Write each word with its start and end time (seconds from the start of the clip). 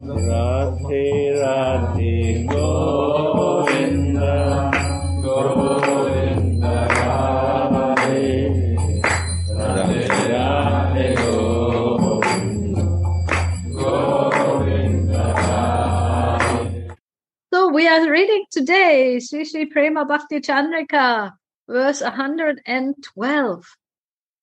So 0.00 0.14
we 0.14 0.30
are 17.88 18.08
reading 18.08 18.44
today 18.52 19.18
Sri 19.18 19.44
Sri 19.44 19.66
Prema 19.66 20.04
Bhakti 20.04 20.38
Chandrika, 20.38 21.32
verse 21.68 22.02
112. 22.02 23.64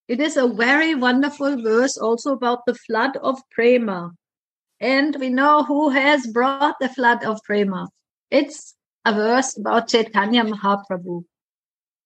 It 0.09 0.19
is 0.19 0.35
a 0.35 0.49
very 0.49 0.95
wonderful 0.95 1.61
verse 1.61 1.97
also 1.97 2.33
about 2.33 2.65
the 2.65 2.75
flood 2.75 3.15
of 3.15 3.39
prema. 3.51 4.11
And 4.79 5.15
we 5.15 5.29
know 5.29 5.63
who 5.63 5.89
has 5.89 6.27
brought 6.27 6.75
the 6.79 6.89
flood 6.89 7.23
of 7.23 7.41
prema. 7.43 7.87
It's 8.29 8.75
a 9.05 9.13
verse 9.13 9.57
about 9.57 9.87
Chaitanya 9.87 10.43
Mahaprabhu. 10.43 11.23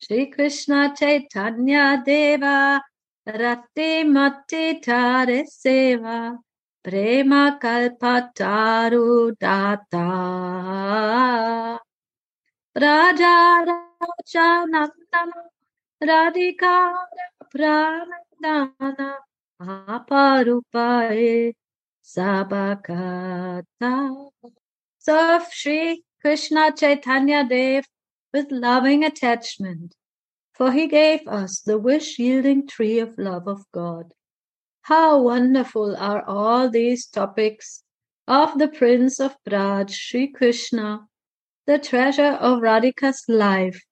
Shri 0.01 0.27
Krishna 0.27 0.93
Chaitanya 0.95 2.01
Deva 2.05 2.81
Rati 3.25 4.03
Mati 4.03 4.79
Tare 4.79 5.43
Seva 5.43 6.37
Prema 6.81 7.59
Kalpataru 7.61 9.37
Data 9.37 10.07
Raja 12.75 13.65
Raja 13.67 14.65
Nandana 14.71 15.43
Radhika 16.01 16.95
Pranandana 17.53 19.15
Aparupae 19.61 21.53
Sabakata 22.09 23.65
Serve 24.97 25.47
Sri 25.51 26.03
Krishna 26.21 26.71
Chaitanya 26.75 27.47
Dev 27.47 27.85
with 28.33 28.47
loving 28.49 29.03
attachment, 29.03 29.93
for 30.55 30.71
he 30.71 30.87
gave 30.87 31.27
us 31.27 31.59
the 31.59 31.77
wish 31.77 32.17
yielding 32.17 32.67
tree 32.67 32.97
of 32.97 33.15
love 33.19 33.47
of 33.47 33.63
God. 33.71 34.13
How 34.81 35.21
wonderful 35.21 35.95
are 35.97 36.23
all 36.25 36.67
these 36.67 37.05
topics 37.05 37.83
of 38.27 38.57
the 38.57 38.69
Prince 38.69 39.19
of 39.19 39.35
Braj, 39.47 39.91
Sri 39.91 40.31
Krishna, 40.31 41.05
the 41.67 41.77
treasure 41.77 42.33
of 42.41 42.63
Radhika's 42.63 43.23
life, 43.27 43.83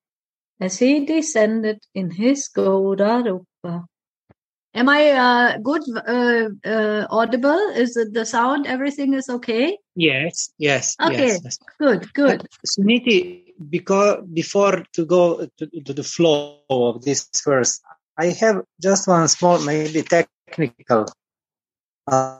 as 0.60 0.80
he 0.80 1.06
descended 1.06 1.86
in 1.94 2.10
his 2.10 2.48
Gauda 2.48 3.22
Rupa. 3.24 3.86
Am 4.74 4.90
I 4.90 5.12
uh, 5.12 5.58
good, 5.58 5.82
uh, 5.96 6.50
uh, 6.70 7.08
audible? 7.10 7.60
Is 7.76 7.98
it 7.98 8.14
the 8.14 8.26
sound? 8.26 8.68
Everything 8.68 9.14
is 9.14 9.30
okay? 9.30 9.78
Yes, 9.96 10.52
yes, 10.58 10.96
Okay. 11.02 11.28
yes. 11.28 11.42
yes. 11.44 11.60
Good, 11.80 12.14
good. 12.14 12.42
But 12.42 12.50
Suniti, 12.68 13.54
because 13.70 14.24
before 14.32 14.86
to 14.94 15.06
go 15.06 15.48
to, 15.58 15.66
to 15.86 15.94
the 15.94 16.04
flow 16.04 16.60
of 16.70 17.04
this 17.04 17.28
verse, 17.44 17.82
I 18.18 18.28
have 18.28 18.62
just 18.82 19.08
one 19.08 19.28
small, 19.28 19.60
maybe 19.64 20.04
technical. 20.04 21.08
Uh, 22.06 22.40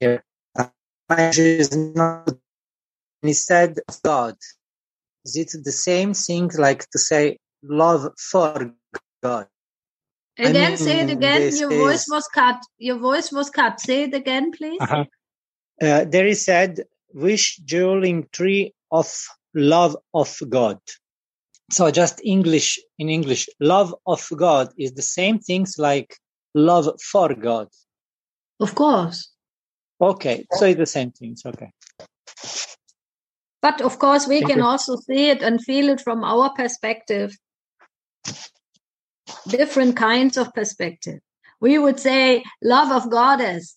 here. 0.00 0.24
Uh, 0.56 0.68
is 1.36 1.76
not. 1.76 2.30
He 3.22 3.32
said 3.32 3.78
God. 4.02 4.36
Is 5.24 5.36
it 5.36 5.64
the 5.64 5.72
same 5.72 6.12
thing 6.12 6.50
like 6.58 6.88
to 6.90 6.98
say 6.98 7.38
love 7.62 8.12
for 8.18 8.74
God? 9.22 9.48
I 10.38 10.42
Again, 10.48 10.76
say 10.76 11.00
it 11.00 11.10
again. 11.10 11.40
this 11.40 11.60
Your 11.60 11.70
voice 11.70 12.02
is- 12.02 12.08
was 12.10 12.26
cut. 12.28 12.60
Your 12.78 12.98
voice 12.98 13.30
was 13.30 13.50
cut. 13.50 13.80
Say 13.80 14.02
it 14.04 14.14
again, 14.14 14.50
please. 14.50 14.80
Uh-huh. 14.80 15.04
Uh, 15.80 16.04
there 16.04 16.26
is 16.26 16.44
said, 16.44 16.80
wish 17.12 17.56
jeweling 17.58 18.26
tree 18.32 18.74
of 18.90 19.08
love 19.54 19.96
of 20.12 20.36
God. 20.48 20.80
So 21.70 21.90
just 21.90 22.20
English 22.24 22.78
in 22.98 23.08
English, 23.08 23.48
love 23.60 23.94
of 24.06 24.28
God 24.36 24.72
is 24.76 24.92
the 24.94 25.02
same 25.02 25.38
things 25.38 25.78
like 25.78 26.16
love 26.54 26.88
for 27.00 27.34
God. 27.34 27.68
Of 28.60 28.74
course. 28.74 29.30
Okay, 30.00 30.46
so 30.52 30.66
it's 30.66 30.78
the 30.78 30.86
same 30.86 31.12
things. 31.12 31.42
Okay. 31.46 31.70
But 33.62 33.80
of 33.80 33.98
course, 33.98 34.26
we 34.26 34.40
Thank 34.40 34.50
can 34.50 34.58
you. 34.58 34.64
also 34.64 34.96
see 34.96 35.30
it 35.30 35.42
and 35.42 35.62
feel 35.62 35.88
it 35.88 36.00
from 36.00 36.22
our 36.24 36.50
perspective. 36.54 37.36
Different 39.48 39.96
kinds 39.96 40.36
of 40.36 40.52
perspective. 40.52 41.20
We 41.60 41.78
would 41.78 41.98
say 41.98 42.44
love 42.62 42.90
of 42.92 43.10
goddess. 43.10 43.76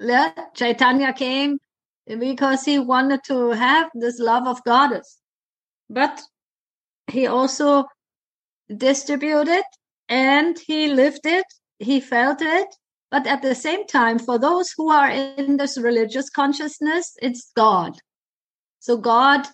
Yeah, 0.00 0.32
Chaitanya 0.54 1.12
came 1.12 1.58
because 2.06 2.64
he 2.64 2.78
wanted 2.78 3.20
to 3.24 3.50
have 3.50 3.90
this 3.94 4.18
love 4.18 4.46
of 4.46 4.64
goddess. 4.64 5.18
But 5.90 6.22
he 7.06 7.26
also 7.26 7.84
distributed 8.74 9.64
and 10.08 10.58
he 10.58 10.88
lived 10.88 11.26
it, 11.26 11.44
he 11.78 12.00
felt 12.00 12.40
it. 12.40 12.68
But 13.10 13.26
at 13.26 13.40
the 13.40 13.54
same 13.54 13.86
time, 13.86 14.18
for 14.18 14.38
those 14.38 14.70
who 14.76 14.90
are 14.90 15.08
in 15.08 15.56
this 15.56 15.78
religious 15.78 16.28
consciousness, 16.28 17.14
it's 17.22 17.50
God. 17.56 17.98
So 18.80 18.98
God 18.98 19.46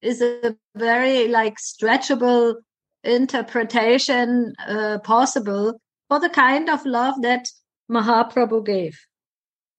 is 0.00 0.22
a 0.22 0.56
very 0.76 1.26
like 1.26 1.56
stretchable 1.58 2.54
interpretation 3.04 4.52
uh, 4.66 4.98
possible 5.04 5.80
for 6.08 6.20
the 6.20 6.28
kind 6.28 6.68
of 6.68 6.84
love 6.84 7.14
that 7.22 7.46
Mahaprabhu 7.90 8.64
gave. 8.64 8.98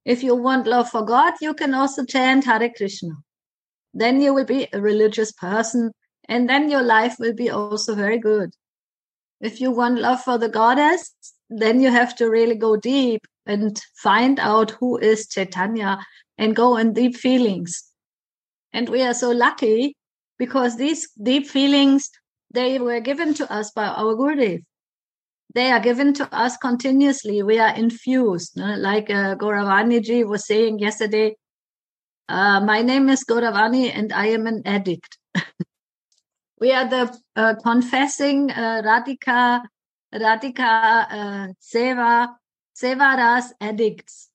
If 0.06 0.24
you 0.24 0.36
want 0.36 0.68
love 0.68 0.90
for 0.90 1.04
God, 1.04 1.34
you 1.42 1.54
can 1.54 1.74
also 1.74 2.06
chant 2.06 2.46
Hare 2.46 2.70
Krishna. 2.76 3.16
Then 3.94 4.22
you 4.22 4.34
will 4.34 4.46
be 4.46 4.68
a 4.72 4.82
religious 4.82 5.32
person 5.32 5.92
and 6.28 6.48
then 6.48 6.70
your 6.70 6.84
life 6.84 7.16
will 7.20 7.34
be 7.34 7.50
also 7.50 7.96
very 7.96 8.20
good. 8.20 8.52
If 9.42 9.60
you 9.60 9.72
want 9.72 10.00
love 10.00 10.22
for 10.22 10.38
the 10.38 10.50
goddess, 10.50 11.14
then 11.50 11.82
you 11.82 11.92
have 11.92 12.16
to 12.18 12.30
really 12.30 12.56
go 12.56 12.76
deep 12.76 13.26
and 13.46 13.82
find 14.02 14.40
out 14.40 14.72
who 14.72 14.98
is 14.98 15.28
Chaitanya 15.28 15.98
and 16.38 16.56
go 16.56 16.78
in 16.78 16.94
deep 16.94 17.16
feelings. 17.16 17.84
And 18.72 18.90
we 18.90 19.02
are 19.02 19.14
so 19.14 19.32
lucky 19.32 19.96
because 20.38 20.78
these 20.78 21.10
deep 21.22 21.48
feelings, 21.48 22.10
they 22.52 22.80
were 22.80 23.00
given 23.00 23.34
to 23.36 23.52
us 23.52 23.72
by 23.72 23.86
our 23.86 24.16
Gurudev. 24.16 24.64
They 25.54 25.72
are 25.72 25.80
given 25.80 26.14
to 26.16 26.34
us 26.34 26.58
continuously. 26.58 27.42
We 27.42 27.60
are 27.60 27.76
infused, 27.76 28.56
no? 28.56 28.76
like 28.76 29.10
uh, 29.10 29.36
Gauravani 29.36 30.04
ji 30.04 30.24
was 30.24 30.46
saying 30.46 30.80
yesterday. 30.80 31.36
Uh, 32.28 32.60
my 32.60 32.84
name 32.84 33.10
is 33.10 33.24
Gauravani 33.24 33.92
and 33.92 34.14
I 34.14 34.28
am 34.28 34.46
an 34.46 34.62
addict. 34.66 35.18
we 36.62 36.72
are 36.72 36.88
the 36.88 37.18
uh, 37.36 37.56
confessing 37.64 38.52
uh, 38.52 38.84
Radhika, 38.86 39.64
Radhika 40.14 41.08
uh, 41.10 41.48
Seva, 41.60 42.36
Sevaras 42.76 43.46
addicts. 43.60 44.30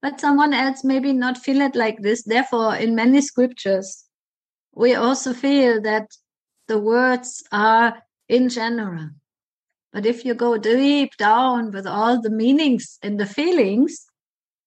But 0.00 0.20
someone 0.20 0.54
else 0.54 0.84
maybe 0.84 1.12
not 1.12 1.36
feel 1.36 1.60
it 1.60 1.74
like 1.74 2.00
this. 2.00 2.22
Therefore, 2.22 2.76
in 2.76 2.94
many 2.94 3.20
scriptures, 3.20 4.04
we 4.74 4.94
also 4.94 5.32
feel 5.34 5.80
that 5.82 6.08
the 6.68 6.78
words 6.78 7.44
are 7.52 8.02
in 8.28 8.48
general. 8.48 9.10
But 9.92 10.06
if 10.06 10.24
you 10.24 10.34
go 10.34 10.58
deep 10.58 11.16
down 11.16 11.70
with 11.70 11.86
all 11.86 12.20
the 12.20 12.30
meanings 12.30 12.98
and 13.02 13.18
the 13.18 13.26
feelings, 13.26 14.06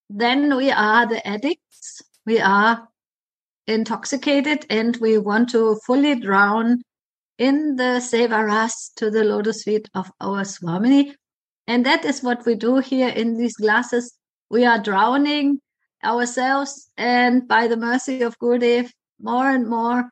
then 0.09 0.55
we 0.55 0.71
are 0.71 1.05
the 1.05 1.25
addicts. 1.27 2.01
We 2.25 2.39
are 2.39 2.87
intoxicated 3.67 4.65
and 4.69 4.95
we 4.97 5.17
want 5.17 5.49
to 5.49 5.79
fully 5.85 6.15
drown 6.15 6.81
in 7.37 7.75
the 7.75 7.99
sevaras 7.99 8.93
to 8.95 9.11
the 9.11 9.23
lotus 9.23 9.63
feet 9.63 9.89
of 9.93 10.11
our 10.21 10.45
Swami. 10.45 11.15
And 11.67 11.85
that 11.85 12.05
is 12.05 12.23
what 12.23 12.45
we 12.45 12.55
do 12.55 12.77
here 12.77 13.09
in 13.09 13.37
these 13.37 13.57
glasses. 13.57 14.17
We 14.49 14.65
are 14.65 14.81
drowning 14.81 15.59
ourselves 16.03 16.89
and 16.97 17.47
by 17.47 17.67
the 17.67 17.75
mercy 17.77 18.21
of 18.21 18.39
Gurudev, 18.39 18.91
more 19.19 19.49
and 19.49 19.67
more 19.67 20.09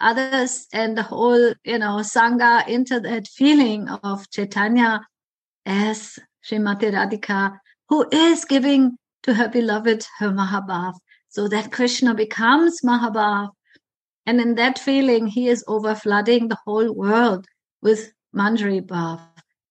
others 0.00 0.66
and 0.72 0.96
the 0.96 1.02
whole, 1.02 1.54
you 1.64 1.78
know, 1.78 1.98
Sangha 2.02 2.66
into 2.68 3.00
that 3.00 3.28
feeling 3.28 3.88
of 3.88 4.28
Chaitanya 4.30 5.06
as 5.64 6.18
Srimati 6.44 6.92
Radhika, 6.92 7.58
who 7.88 8.06
is 8.10 8.44
giving 8.44 8.96
to 9.22 9.34
her 9.34 9.48
beloved 9.48 10.06
her 10.18 10.30
Mahabhav, 10.30 10.94
so 11.28 11.48
that 11.48 11.72
Krishna 11.72 12.14
becomes 12.14 12.80
Mahabhav. 12.82 13.50
And 14.26 14.40
in 14.40 14.54
that 14.56 14.78
feeling, 14.78 15.26
he 15.26 15.48
is 15.48 15.64
overflooding 15.68 16.48
the 16.48 16.58
whole 16.64 16.92
world 16.92 17.46
with 17.82 18.12
Manjari 18.34 18.80
Bhav. 18.80 19.20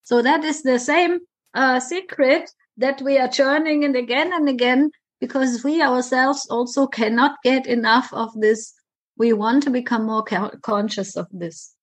So 0.03 0.21
that 0.21 0.43
is 0.43 0.63
the 0.63 0.79
same 0.79 1.19
uh, 1.53 1.79
secret 1.79 2.49
that 2.77 3.01
we 3.01 3.17
are 3.17 3.27
churning 3.27 3.83
and 3.83 3.95
again 3.95 4.33
and 4.33 4.47
again 4.49 4.91
because 5.19 5.63
we 5.63 5.81
ourselves 5.81 6.45
also 6.49 6.87
cannot 6.87 7.37
get 7.43 7.65
enough 7.67 8.13
of 8.13 8.29
this. 8.39 8.73
We 9.17 9.33
want 9.33 9.63
to 9.63 9.69
become 9.69 10.05
more 10.05 10.23
co- 10.23 10.51
conscious 10.61 11.15
of 11.15 11.27
this. 11.31 11.73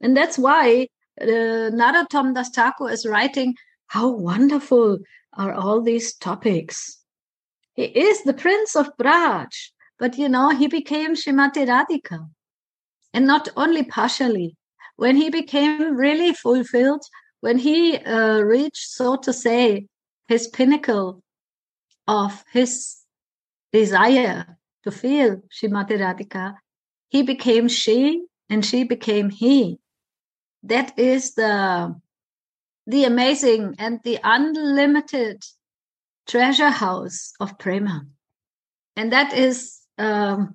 And 0.00 0.16
that's 0.16 0.38
why 0.38 0.88
uh, 1.20 1.70
Narottam 1.70 2.34
Das 2.34 2.50
Thakur 2.50 2.90
is 2.90 3.06
writing, 3.06 3.54
how 3.86 4.08
wonderful 4.10 4.98
are 5.34 5.52
all 5.52 5.80
these 5.82 6.14
topics. 6.14 6.98
he 7.74 7.84
is 7.84 8.22
the 8.24 8.34
prince 8.34 8.76
of 8.76 8.96
Braj, 8.96 9.70
but 9.98 10.18
you 10.18 10.28
know, 10.28 10.50
he 10.50 10.66
became 10.66 11.14
Shrimati 11.14 11.66
Radhika. 11.66 12.28
And 13.14 13.26
not 13.26 13.48
only 13.56 13.84
partially. 13.84 14.56
When 14.96 15.16
he 15.16 15.30
became 15.30 15.96
really 15.96 16.32
fulfilled, 16.34 17.02
when 17.40 17.58
he 17.58 17.96
uh, 17.96 18.40
reached, 18.40 18.90
so 18.90 19.16
to 19.16 19.32
say, 19.32 19.86
his 20.28 20.48
pinnacle 20.48 21.22
of 22.06 22.44
his 22.52 22.98
desire 23.72 24.58
to 24.84 24.90
feel 24.90 25.42
Shrimati 25.50 25.98
Radhika, 25.98 26.54
he 27.08 27.22
became 27.22 27.68
she 27.68 28.24
and 28.48 28.64
she 28.64 28.84
became 28.84 29.30
he. 29.30 29.78
That 30.62 30.98
is 30.98 31.34
the 31.34 31.94
the 32.86 33.04
amazing 33.04 33.76
and 33.78 34.00
the 34.02 34.18
unlimited 34.24 35.42
treasure 36.26 36.70
house 36.70 37.32
of 37.38 37.58
prema. 37.58 38.06
And 38.96 39.12
that 39.12 39.32
is 39.32 39.80
um, 39.98 40.54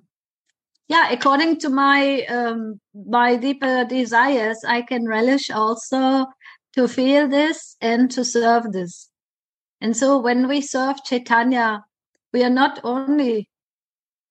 yeah 0.88 1.10
according 1.10 1.58
to 1.60 1.68
my 1.68 2.22
um, 2.28 2.80
my 2.94 3.36
deeper 3.36 3.84
desires 3.84 4.58
i 4.66 4.82
can 4.82 5.06
relish 5.06 5.50
also 5.50 6.26
to 6.74 6.88
feel 6.88 7.28
this 7.28 7.76
and 7.80 8.10
to 8.10 8.24
serve 8.24 8.72
this. 8.72 9.10
And 9.80 9.96
so 9.96 10.18
when 10.18 10.48
we 10.48 10.60
serve 10.60 11.04
chaitanya 11.04 11.84
we 12.32 12.42
are 12.44 12.50
not 12.50 12.80
only 12.84 13.48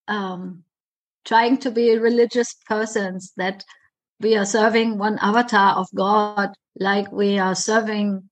um, 0.07 0.63
trying 1.25 1.57
to 1.57 1.71
be 1.71 1.97
religious 1.97 2.55
persons 2.67 3.33
that 3.37 3.63
we 4.19 4.35
are 4.35 4.45
serving 4.45 4.97
one 4.97 5.19
avatar 5.19 5.75
of 5.75 5.87
god 5.93 6.49
like 6.79 7.11
we 7.11 7.37
are 7.37 7.55
serving 7.55 8.29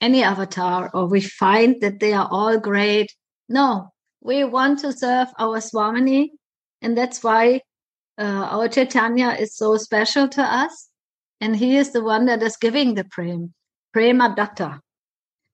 any 0.00 0.22
avatar 0.22 0.90
or 0.94 1.06
we 1.06 1.20
find 1.20 1.80
that 1.80 2.00
they 2.00 2.12
are 2.12 2.28
all 2.30 2.58
great. 2.58 3.12
No, 3.48 3.90
we 4.20 4.44
want 4.44 4.80
to 4.80 4.92
serve 4.92 5.28
our 5.38 5.58
Swamini, 5.58 6.30
and 6.82 6.96
that's 6.96 7.22
why 7.22 7.62
uh, 8.18 8.22
our 8.50 8.68
Chaitanya 8.68 9.30
is 9.30 9.56
so 9.56 9.76
special 9.76 10.28
to 10.28 10.42
us. 10.42 10.88
And 11.40 11.56
he 11.56 11.76
is 11.76 11.92
the 11.92 12.02
one 12.02 12.26
that 12.26 12.42
is 12.42 12.56
giving 12.56 12.94
the 12.94 13.04
prem, 13.04 13.54
prema 13.92 14.34
datta. 14.34 14.80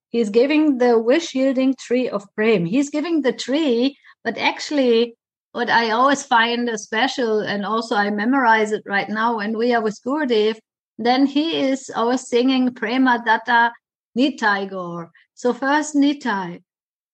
He's 0.08 0.30
giving 0.30 0.78
the 0.78 0.98
wish 0.98 1.34
yielding 1.34 1.74
tree 1.78 2.08
of 2.08 2.24
prem. 2.34 2.64
He's 2.64 2.88
giving 2.88 3.20
the 3.20 3.32
tree, 3.32 3.96
but 4.22 4.38
actually, 4.38 5.16
what 5.54 5.70
I 5.70 5.90
always 5.90 6.24
find 6.24 6.68
special, 6.80 7.38
and 7.38 7.64
also 7.64 7.94
I 7.94 8.10
memorize 8.10 8.72
it 8.72 8.82
right 8.86 9.08
now 9.08 9.36
when 9.36 9.56
we 9.56 9.72
are 9.72 9.80
with 9.80 9.96
Gurudev, 10.04 10.56
then 10.98 11.26
he 11.26 11.60
is 11.60 11.92
always 11.94 12.26
singing 12.26 12.74
prema 12.74 13.22
datta 13.24 13.72
Nitai 14.18 14.68
Gaur. 14.68 15.12
So 15.34 15.52
first 15.54 15.94
Nitai. 15.94 16.60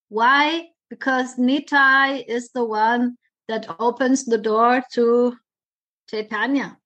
Why? 0.08 0.68
Because 0.88 1.36
Nitai 1.36 2.24
is 2.26 2.48
the 2.54 2.64
one 2.64 3.18
that 3.48 3.66
opens 3.78 4.24
the 4.24 4.38
door 4.38 4.84
to 4.94 5.36
Chaitanya. 6.08 6.78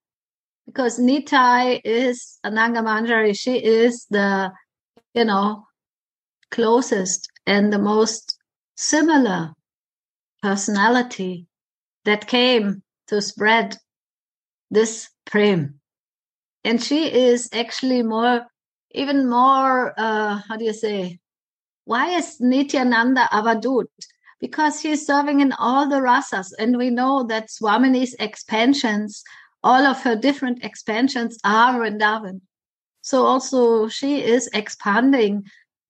Because 0.66 0.98
Nitai 0.98 1.80
is 1.84 2.40
Ananga 2.44 2.82
Manjari, 2.82 3.38
she 3.38 3.58
is 3.58 4.06
the, 4.10 4.50
you 5.14 5.24
know, 5.24 5.68
closest 6.50 7.28
and 7.46 7.72
the 7.72 7.78
most 7.78 8.36
similar 8.74 9.54
personality 10.44 11.46
that 12.04 12.26
came 12.26 12.82
to 13.08 13.22
spread 13.22 13.78
this 14.70 15.08
prem. 15.24 15.80
And 16.64 16.82
she 16.82 17.10
is 17.10 17.48
actually 17.54 18.02
more 18.02 18.46
even 18.90 19.28
more, 19.28 19.94
uh, 19.96 20.40
how 20.46 20.56
do 20.58 20.64
you 20.66 20.74
say? 20.74 21.18
Why 21.86 22.16
is 22.18 22.40
Nityananda 22.40 23.28
Avadut? 23.32 23.86
Because 24.38 24.80
he's 24.80 25.06
serving 25.06 25.40
in 25.40 25.52
all 25.52 25.88
the 25.88 26.02
rasas. 26.10 26.52
And 26.58 26.76
we 26.76 26.90
know 26.90 27.24
that 27.24 27.48
Swamini's 27.48 28.14
expansions, 28.20 29.24
all 29.62 29.86
of 29.86 30.02
her 30.02 30.14
different 30.14 30.62
expansions 30.62 31.38
are 31.42 31.74
Vrindavan. 31.80 32.42
So 33.00 33.24
also 33.24 33.88
she 33.88 34.22
is 34.22 34.50
expanding 34.52 35.44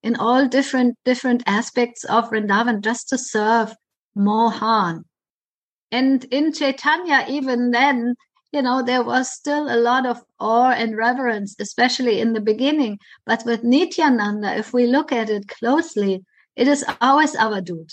in 0.05 0.15
all 0.17 0.47
different 0.47 0.97
different 1.05 1.43
aspects 1.47 2.05
of 2.05 2.31
Vrindavan 2.31 2.83
just 2.83 3.09
to 3.09 3.19
serve 3.19 3.75
Mohan. 4.15 5.05
And 5.91 6.25
in 6.25 6.53
Chaitanya, 6.53 7.25
even 7.29 7.71
then, 7.71 8.15
you 8.53 8.63
know, 8.63 8.83
there 8.83 9.03
was 9.03 9.31
still 9.31 9.69
a 9.69 9.81
lot 9.81 10.07
of 10.07 10.23
awe 10.39 10.71
and 10.71 10.97
reverence, 10.97 11.57
especially 11.59 12.21
in 12.21 12.33
the 12.33 12.41
beginning. 12.41 12.99
But 13.27 13.45
with 13.45 13.65
Nityananda, 13.65 14.57
if 14.57 14.73
we 14.73 14.87
look 14.87 15.13
at 15.13 15.31
it 15.31 15.49
closely, 15.49 16.25
it 16.57 16.69
is 16.69 16.85
always 17.01 17.35
Avadut. 17.35 17.91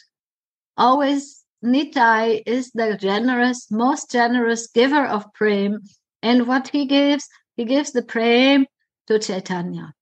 Always 0.78 1.44
Nitai 1.64 2.44
is 2.46 2.72
the 2.72 2.98
generous, 2.98 3.70
most 3.72 4.12
generous 4.12 4.68
giver 4.68 5.06
of 5.06 5.34
prem. 5.34 5.82
And 6.22 6.48
what 6.48 6.68
he 6.68 6.86
gives, 6.86 7.28
he 7.56 7.66
gives 7.66 7.92
the 7.92 8.04
prem 8.04 8.66
to 9.08 9.20
Chaitanya. 9.20 9.94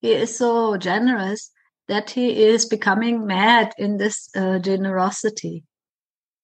He 0.00 0.12
is 0.12 0.36
so 0.36 0.76
generous 0.76 1.50
that 1.88 2.10
he 2.10 2.44
is 2.44 2.66
becoming 2.66 3.26
mad 3.26 3.72
in 3.78 3.96
this 3.96 4.28
uh, 4.34 4.58
generosity. 4.58 5.64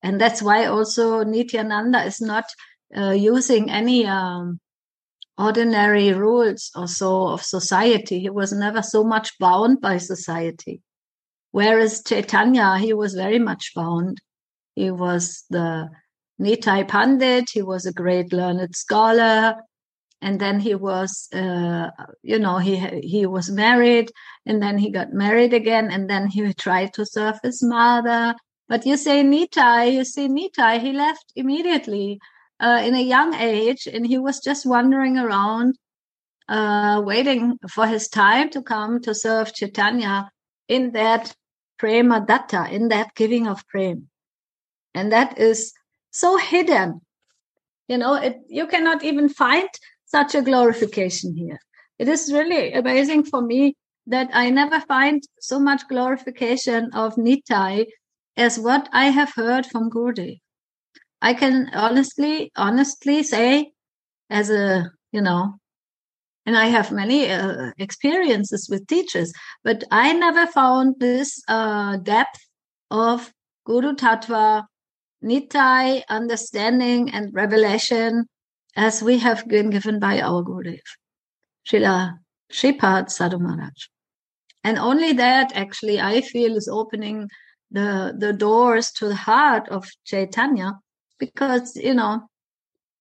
And 0.03 0.21
that's 0.21 0.43
why 0.43 0.67
also 0.67 1.23
Nityananda 1.25 2.05
is 2.05 2.21
not 2.21 2.45
uh, 2.97 3.11
using 3.11 3.71
any 3.71 4.07
um, 4.07 4.61
ordinary 5.39 6.13
rules 6.13 6.71
or 6.77 6.87
so 6.87 7.29
of 7.29 7.43
society. 7.43 8.21
He 8.21 8.31
was 8.31 8.53
never 8.53 8.83
so 8.83 9.05
much 9.05 9.39
bound 9.39 9.81
by 9.81 9.99
society. 9.99 10.83
Whereas 11.53 12.03
Chaitanya, 12.03 12.79
he 12.79 12.93
was 12.93 13.15
very 13.15 13.39
much 13.39 13.73
bound. 13.75 14.19
He 14.77 14.91
was 14.91 15.45
the 15.51 15.89
Nimai 16.41 16.87
Pandit. 16.89 17.51
He 17.53 17.63
was 17.63 17.87
a 17.87 17.93
great 17.93 18.33
learned 18.33 18.75
scholar. 18.75 19.57
And 20.23 20.39
then 20.39 20.61
he 20.61 20.75
was, 20.75 21.29
uh, 21.33 21.89
you 22.23 22.39
know, 22.39 22.59
he 22.59 22.77
he 23.03 23.27
was 23.27 23.51
married, 23.51 24.13
and 24.45 24.63
then 24.63 24.77
he 24.77 24.91
got 24.91 25.13
married 25.13 25.55
again, 25.55 25.91
and 25.91 26.11
then 26.11 26.27
he 26.27 26.53
tried 26.53 26.93
to 26.95 27.07
serve 27.07 27.39
his 27.43 27.63
mother. 27.63 28.35
But 28.69 28.85
you 28.87 28.97
say 28.97 29.23
Nitai, 29.23 29.93
you 29.93 30.05
see 30.05 30.29
Nitai, 30.29 30.79
he 30.81 30.93
left 30.93 31.33
immediately 31.35 32.21
uh, 32.61 32.83
in 32.85 32.95
a 32.95 33.03
young 33.03 33.35
age, 33.35 33.89
and 33.93 34.07
he 34.07 34.19
was 34.19 34.41
just 34.41 34.67
wandering 34.67 35.17
around, 35.17 35.79
uh, 36.49 37.01
waiting 37.05 37.59
for 37.71 37.87
his 37.87 38.09
time 38.09 38.51
to 38.51 38.63
come 38.63 39.01
to 39.01 39.15
serve 39.15 39.55
Chaitanya 39.55 40.31
in 40.69 40.93
that 40.93 41.35
prema 41.79 42.21
datta, 42.21 42.69
in 42.71 42.89
that 42.89 43.15
giving 43.15 43.49
of 43.49 43.67
prem. 43.69 44.09
And 44.95 45.11
that 45.13 45.39
is 45.39 45.73
so 46.11 46.37
hidden. 46.37 47.01
You 47.89 47.99
know, 47.99 48.15
it, 48.15 48.37
you 48.49 48.67
cannot 48.67 49.03
even 49.03 49.29
find 49.29 49.69
such 50.11 50.35
a 50.35 50.43
glorification 50.43 51.35
here. 51.37 51.59
It 51.99 52.09
is 52.09 52.33
really 52.33 52.73
amazing 52.73 53.25
for 53.25 53.43
me 53.43 53.75
that 54.07 54.29
I 54.33 54.51
never 54.51 54.81
find 54.81 55.23
so 55.41 55.61
much 55.61 55.87
glorification 55.89 56.91
of 56.95 57.15
Nitai 57.15 57.87
as 58.37 58.59
what 58.59 58.89
I 58.93 59.07
have 59.07 59.33
heard 59.35 59.67
from 59.67 59.91
Gurudev. 59.91 60.39
I 61.23 61.35
can 61.35 61.71
honestly, 61.75 62.51
honestly 62.57 63.23
say, 63.23 63.73
as 64.31 64.51
a, 64.51 64.91
you 65.13 65.21
know, 65.21 65.55
and 66.47 66.57
I 66.57 66.67
have 66.67 66.91
many 66.91 67.31
uh, 67.31 67.71
experiences 67.79 68.69
with 68.71 68.87
teachers, 68.87 69.33
but 69.63 69.85
I 69.91 70.13
never 70.15 70.47
found 70.47 70.97
this 70.99 71.41
uh, 71.47 71.99
depth 71.99 72.41
of 72.91 73.33
Guru 73.67 73.95
Tattva, 73.95 74.65
Nitai 75.23 76.03
understanding 76.09 77.11
and 77.11 77.33
revelation 77.35 78.27
as 78.77 79.03
we 79.03 79.19
have 79.19 79.47
been 79.49 79.71
given 79.71 79.99
by 79.99 80.21
our 80.21 80.43
Gurudev, 80.43 80.81
Srila 81.67 82.19
Shripad 82.53 83.11
Sadhu 83.11 83.39
Maharaj. 83.39 83.89
And 84.63 84.79
only 84.79 85.13
that 85.15 85.53
actually 85.55 86.01
I 86.01 86.21
feel 86.21 86.57
is 86.57 86.69
opening 86.69 87.29
the, 87.71 88.15
the 88.17 88.33
doors 88.33 88.91
to 88.93 89.09
the 89.09 89.15
heart 89.15 89.69
of 89.69 89.89
Chaitanya 90.05 90.75
because 91.21 91.77
you 91.77 91.95
know 91.95 92.23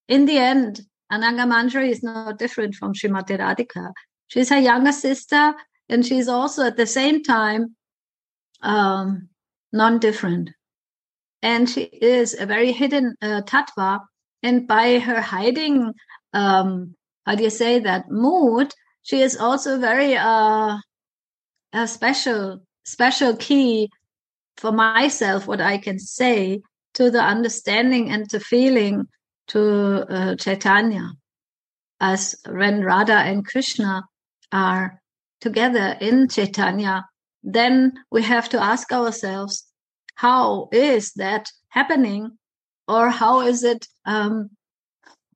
in 0.08 0.26
the 0.26 0.38
end 0.38 0.82
ananga 1.12 1.46
manjari 1.54 1.90
is 1.90 2.04
not 2.04 2.38
different 2.38 2.76
from 2.76 2.94
Srimati 2.94 3.40
radhika 3.40 3.92
she's 4.28 4.50
her 4.50 4.60
younger 4.60 4.92
sister 4.92 5.56
and 5.88 6.06
she's 6.06 6.28
also 6.28 6.66
at 6.66 6.78
the 6.78 6.86
same 6.86 7.24
time 7.24 7.76
um, 8.62 9.30
non-different 9.74 10.52
and 11.42 11.70
she 11.70 11.84
is 11.84 12.38
a 12.38 12.46
very 12.46 12.72
hidden 12.72 13.16
uh, 13.22 13.42
tattva 13.42 14.02
and 14.44 14.68
by 14.68 15.00
her 15.00 15.22
hiding 15.22 15.94
um, 16.34 16.96
how 17.26 17.36
do 17.36 17.44
you 17.44 17.50
say 17.50 17.80
that 17.80 18.10
mood 18.10 18.74
she 19.02 19.22
is 19.22 19.38
also 19.38 19.80
very 19.80 20.16
uh, 20.16 20.78
a 21.74 21.88
special 21.88 22.62
special 22.84 23.36
key 23.36 23.90
for 24.58 24.72
myself 24.72 25.48
what 25.48 25.62
i 25.62 25.78
can 25.78 26.00
say 26.00 26.62
to 26.94 27.12
the 27.12 27.22
understanding 27.22 28.10
and 28.10 28.30
the 28.30 28.40
feeling 28.40 29.08
to 29.48 30.06
uh, 30.10 30.36
Chaitanya 30.36 31.12
as 32.00 32.36
when 32.48 32.84
Radha 32.84 33.14
and 33.14 33.46
Krishna 33.46 34.04
are 34.52 35.02
together 35.42 35.98
in 36.00 36.28
Chaitanya, 36.30 37.06
then 37.44 37.94
we 38.12 38.24
have 38.24 38.50
to 38.50 38.62
ask 38.62 38.92
ourselves, 38.92 39.66
how 40.16 40.70
is 40.72 41.14
that 41.14 41.50
happening 41.70 42.38
or 42.90 43.10
how 43.10 43.42
is 43.42 43.64
it 43.64 43.88
um, 44.06 44.50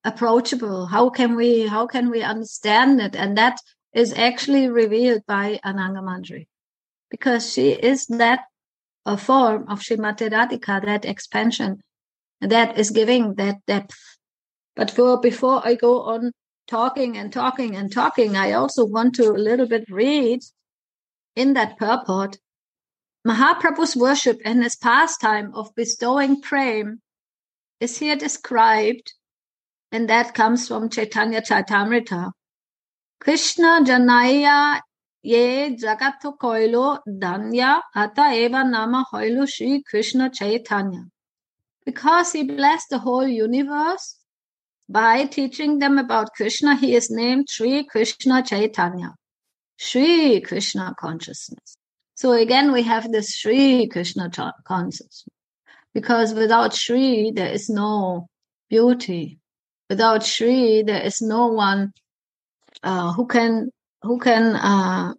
approachable 0.03 0.87
how 0.87 1.09
can 1.09 1.35
we 1.35 1.67
how 1.67 1.85
can 1.87 2.09
we 2.09 2.21
understand 2.21 2.99
it 2.99 3.15
and 3.15 3.37
that 3.37 3.57
is 3.93 4.11
actually 4.13 4.67
revealed 4.67 5.21
by 5.27 5.59
ananga 5.63 6.03
manjari 6.09 6.47
because 7.09 7.53
she 7.53 7.69
is 7.71 8.07
that 8.07 8.41
a 9.05 9.17
form 9.17 9.65
of 9.67 9.81
Srimati 9.81 10.29
Radhika, 10.29 10.83
that 10.85 11.05
expansion 11.05 11.81
that 12.41 12.77
is 12.77 12.89
giving 12.89 13.35
that 13.35 13.57
depth. 13.67 13.97
But 14.75 14.91
for 14.91 15.19
before 15.19 15.61
I 15.63 15.75
go 15.75 16.01
on 16.03 16.31
talking 16.67 17.17
and 17.17 17.31
talking 17.31 17.75
and 17.75 17.91
talking, 17.91 18.35
I 18.35 18.53
also 18.53 18.85
want 18.85 19.15
to 19.15 19.29
a 19.29 19.45
little 19.49 19.67
bit 19.67 19.85
read 19.89 20.41
in 21.35 21.53
that 21.53 21.77
purport 21.77 22.37
Mahaprabhu's 23.27 23.95
worship 23.95 24.39
and 24.43 24.63
his 24.63 24.75
pastime 24.75 25.53
of 25.53 25.73
bestowing 25.75 26.41
prem 26.41 27.01
is 27.83 27.97
here 27.97 28.15
described, 28.15 29.13
and 29.91 30.09
that 30.09 30.33
comes 30.33 30.67
from 30.67 30.89
Chaitanya 30.89 31.41
Charitamrita. 31.41 32.31
Krishna 33.19 33.81
Janaya 33.83 34.79
ye 35.21 35.75
jagato 35.75 36.37
koilo 36.41 36.99
danya 37.07 37.81
ata 37.93 38.31
eva 38.33 38.63
nama 38.63 39.05
hoilo 39.11 39.47
Sri 39.47 39.83
Krishna 39.83 40.29
Chaitanya. 40.29 41.03
Because 41.85 42.31
he 42.31 42.43
blessed 42.43 42.89
the 42.89 42.99
whole 42.99 43.27
universe 43.27 44.17
by 44.87 45.25
teaching 45.25 45.79
them 45.79 45.97
about 45.97 46.33
Krishna, 46.33 46.75
he 46.77 46.95
is 46.95 47.11
named 47.11 47.47
Sri 47.49 47.83
Krishna 47.83 48.43
Chaitanya. 48.43 49.13
Sri 49.77 50.39
Krishna 50.39 50.93
consciousness. 50.97 51.75
So 52.15 52.31
again, 52.31 52.71
we 52.71 52.83
have 52.83 53.11
this 53.11 53.35
Sri 53.35 53.87
Krishna 53.87 54.29
consciousness. 54.65 55.25
Because 55.93 56.33
without 56.33 56.73
Sri, 56.73 57.31
there 57.31 57.51
is 57.51 57.69
no 57.69 58.27
beauty. 58.69 59.39
Without 59.89 60.23
Sri, 60.23 60.83
there 60.83 61.01
is 61.01 61.21
no 61.21 61.47
one 61.47 61.93
uh, 62.81 63.13
who 63.13 63.27
can 63.27 63.69
who 64.01 64.19
can 64.19 64.55
uh, 64.55 65.13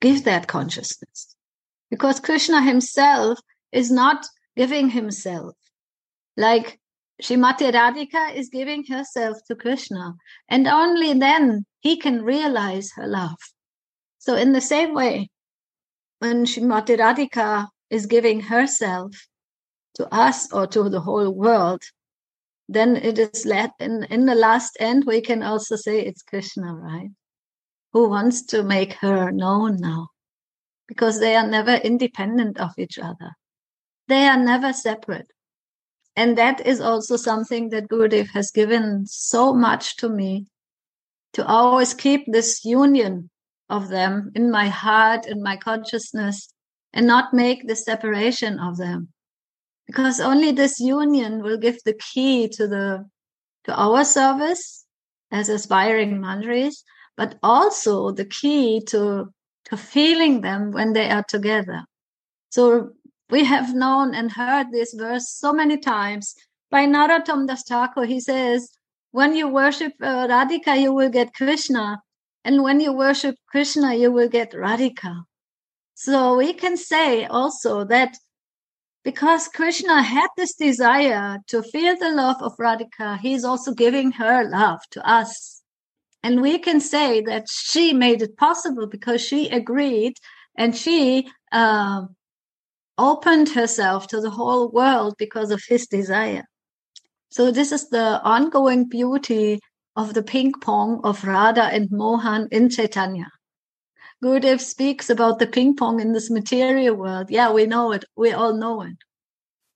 give 0.00 0.24
that 0.24 0.48
consciousness. 0.48 1.36
Because 1.90 2.18
Krishna 2.20 2.62
himself 2.62 3.38
is 3.72 3.90
not 3.90 4.26
giving 4.56 4.90
himself. 4.90 5.54
Like 6.36 6.78
Srimati 7.22 7.72
Radhika 7.72 8.34
is 8.34 8.48
giving 8.48 8.84
herself 8.86 9.38
to 9.46 9.54
Krishna. 9.54 10.14
And 10.48 10.66
only 10.66 11.14
then 11.14 11.64
he 11.80 11.96
can 11.96 12.22
realize 12.22 12.90
her 12.96 13.06
love. 13.06 13.38
So 14.18 14.34
in 14.34 14.52
the 14.52 14.60
same 14.60 14.94
way, 14.94 15.30
when 16.18 16.44
Srimati 16.44 16.98
Radhika 16.98 17.68
is 17.90 18.06
giving 18.06 18.40
herself 18.40 19.12
to 19.96 20.14
us 20.14 20.52
or 20.52 20.66
to 20.68 20.88
the 20.88 21.00
whole 21.00 21.30
world, 21.30 21.82
then 22.68 22.96
it 22.96 23.18
is 23.18 23.46
let 23.46 23.72
in, 23.80 24.04
in 24.04 24.26
the 24.26 24.34
last 24.34 24.76
end, 24.80 25.04
we 25.06 25.20
can 25.20 25.42
also 25.42 25.76
say 25.76 26.00
it's 26.00 26.22
Krishna, 26.22 26.74
right? 26.74 27.10
Who 27.92 28.08
wants 28.08 28.42
to 28.46 28.62
make 28.62 28.94
her 28.94 29.30
known 29.30 29.76
now? 29.80 30.08
Because 30.86 31.18
they 31.18 31.34
are 31.34 31.46
never 31.46 31.74
independent 31.74 32.58
of 32.58 32.72
each 32.78 32.98
other. 32.98 33.32
They 34.08 34.26
are 34.26 34.36
never 34.36 34.72
separate. 34.72 35.30
And 36.14 36.38
that 36.38 36.66
is 36.66 36.80
also 36.80 37.16
something 37.16 37.70
that 37.70 37.88
Gurudev 37.88 38.28
has 38.30 38.50
given 38.50 39.06
so 39.06 39.52
much 39.52 39.96
to 39.96 40.08
me 40.08 40.46
to 41.34 41.46
always 41.46 41.94
keep 41.94 42.24
this 42.26 42.64
union 42.64 43.30
of 43.68 43.88
them 43.88 44.30
in 44.34 44.50
my 44.50 44.68
heart 44.68 45.26
in 45.26 45.42
my 45.42 45.56
consciousness 45.56 46.48
and 46.92 47.06
not 47.06 47.34
make 47.34 47.66
the 47.66 47.76
separation 47.76 48.58
of 48.58 48.76
them 48.76 49.08
because 49.86 50.20
only 50.20 50.52
this 50.52 50.80
union 50.80 51.42
will 51.42 51.56
give 51.56 51.78
the 51.84 51.94
key 51.94 52.48
to 52.48 52.66
the 52.66 53.08
to 53.64 53.74
our 53.74 54.04
service 54.04 54.84
as 55.30 55.48
aspiring 55.48 56.18
manjaris 56.18 56.82
but 57.16 57.38
also 57.42 58.10
the 58.10 58.24
key 58.24 58.80
to 58.80 59.32
to 59.64 59.76
feeling 59.76 60.40
them 60.40 60.70
when 60.70 60.92
they 60.92 61.10
are 61.10 61.24
together 61.28 61.84
so 62.50 62.90
we 63.28 63.44
have 63.44 63.74
known 63.74 64.14
and 64.14 64.30
heard 64.30 64.70
this 64.70 64.94
verse 64.94 65.28
so 65.28 65.52
many 65.52 65.78
times 65.78 66.34
by 66.70 66.86
Narottam 66.86 67.46
Das 67.46 67.62
Thakur. 67.64 68.04
He 68.04 68.20
says, 68.20 68.70
when 69.10 69.34
you 69.34 69.48
worship 69.48 69.92
uh, 70.00 70.26
Radhika, 70.28 70.80
you 70.80 70.92
will 70.92 71.10
get 71.10 71.34
Krishna. 71.34 72.00
And 72.44 72.62
when 72.62 72.80
you 72.80 72.92
worship 72.92 73.36
Krishna, 73.48 73.94
you 73.94 74.12
will 74.12 74.28
get 74.28 74.52
Radhika. 74.52 75.24
So 75.94 76.36
we 76.36 76.52
can 76.52 76.76
say 76.76 77.24
also 77.24 77.84
that 77.84 78.16
because 79.06 79.46
Krishna 79.46 80.02
had 80.02 80.26
this 80.36 80.56
desire 80.56 81.38
to 81.46 81.62
feel 81.62 81.96
the 81.96 82.10
love 82.10 82.42
of 82.42 82.56
Radhika, 82.56 83.16
he's 83.20 83.44
also 83.44 83.72
giving 83.72 84.10
her 84.10 84.42
love 84.50 84.80
to 84.90 85.08
us. 85.08 85.62
And 86.24 86.42
we 86.42 86.58
can 86.58 86.80
say 86.80 87.20
that 87.20 87.46
she 87.48 87.92
made 87.92 88.20
it 88.20 88.36
possible 88.36 88.88
because 88.88 89.20
she 89.24 89.48
agreed 89.48 90.14
and 90.58 90.76
she 90.76 91.30
uh, 91.52 92.06
opened 92.98 93.50
herself 93.50 94.08
to 94.08 94.20
the 94.20 94.30
whole 94.30 94.72
world 94.72 95.14
because 95.20 95.52
of 95.52 95.62
his 95.68 95.86
desire. 95.86 96.42
So 97.28 97.52
this 97.52 97.70
is 97.70 97.88
the 97.90 98.20
ongoing 98.24 98.88
beauty 98.88 99.60
of 99.94 100.14
the 100.14 100.24
ping 100.24 100.52
pong 100.60 101.00
of 101.04 101.22
Radha 101.22 101.66
and 101.66 101.92
Mohan 101.92 102.48
in 102.50 102.70
Chaitanya. 102.70 103.28
Gurudev 104.24 104.60
speaks 104.60 105.10
about 105.10 105.38
the 105.38 105.46
ping 105.46 105.76
pong 105.76 106.00
in 106.00 106.12
this 106.12 106.30
material 106.30 106.94
world. 106.94 107.30
Yeah, 107.30 107.52
we 107.52 107.66
know 107.66 107.92
it. 107.92 108.04
We 108.16 108.32
all 108.32 108.54
know 108.54 108.82
it. 108.82 108.96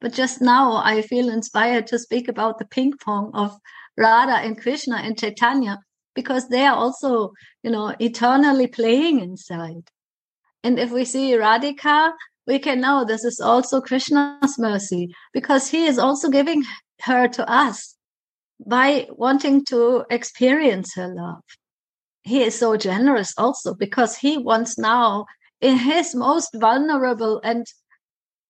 But 0.01 0.15
just 0.15 0.41
now 0.41 0.77
I 0.77 1.03
feel 1.03 1.29
inspired 1.29 1.87
to 1.89 1.99
speak 1.99 2.27
about 2.27 2.59
the 2.59 2.65
ping 2.65 2.95
pong 3.05 3.31
of 3.35 3.59
Radha 3.99 4.37
and 4.37 4.61
Krishna 4.61 4.97
and 4.97 5.19
Chaitanya 5.19 5.81
because 6.15 6.49
they 6.49 6.65
are 6.65 6.77
also, 6.77 7.33
you 7.63 7.71
know, 7.71 7.95
eternally 8.01 8.67
playing 8.67 9.21
inside. 9.21 9.91
And 10.65 10.79
if 10.79 10.91
we 10.91 11.05
see 11.05 11.33
Radhika, 11.33 12.13
we 12.47 12.59
can 12.59 12.81
know 12.81 13.05
this 13.05 13.25
is 13.25 13.41
also 13.41 13.81
Krishna's 13.81 14.59
mercy 14.59 15.15
because 15.35 15.69
he 15.69 15.85
is 15.85 15.99
also 15.99 16.31
giving 16.31 16.65
her 17.03 17.29
to 17.29 17.49
us 17.49 17.97
by 18.67 19.07
wanting 19.11 19.65
to 19.67 20.05
experience 20.11 20.95
her 20.95 21.09
love. 21.09 21.43
He 22.23 22.43
is 22.43 22.59
so 22.59 22.77
generous 22.77 23.35
also 23.39 23.75
because 23.75 24.17
he 24.17 24.39
wants 24.39 24.79
now 24.79 25.27
in 25.61 25.77
his 25.79 26.15
most 26.15 26.51
vulnerable 26.55 27.41
and 27.43 27.67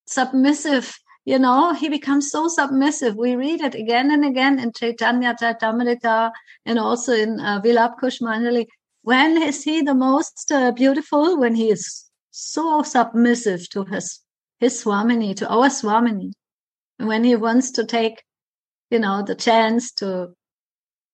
submissive, 0.06 0.98
you 1.24 1.38
know, 1.38 1.72
he 1.72 1.88
becomes 1.88 2.30
so 2.30 2.48
submissive. 2.48 3.16
We 3.16 3.36
read 3.36 3.60
it 3.60 3.74
again 3.74 4.10
and 4.10 4.24
again 4.24 4.58
in 4.58 4.72
Chaitanya 4.72 5.34
Charitamrita 5.34 6.32
and 6.66 6.78
also 6.78 7.12
in 7.12 7.40
uh, 7.40 7.60
Vilap. 7.60 8.66
When 9.02 9.42
is 9.42 9.64
he 9.64 9.82
the 9.82 9.94
most 9.94 10.50
uh, 10.52 10.72
beautiful? 10.72 11.38
When 11.38 11.54
he 11.54 11.70
is 11.70 12.10
so 12.30 12.82
submissive 12.82 13.68
to 13.70 13.84
his 13.84 14.20
his 14.58 14.84
Swamini, 14.84 15.34
to 15.36 15.48
our 15.48 15.68
Swamini. 15.68 16.32
When 16.98 17.24
he 17.24 17.34
wants 17.34 17.70
to 17.72 17.84
take, 17.84 18.22
you 18.90 18.98
know, 18.98 19.22
the 19.22 19.34
chance 19.34 19.90
to 19.92 20.34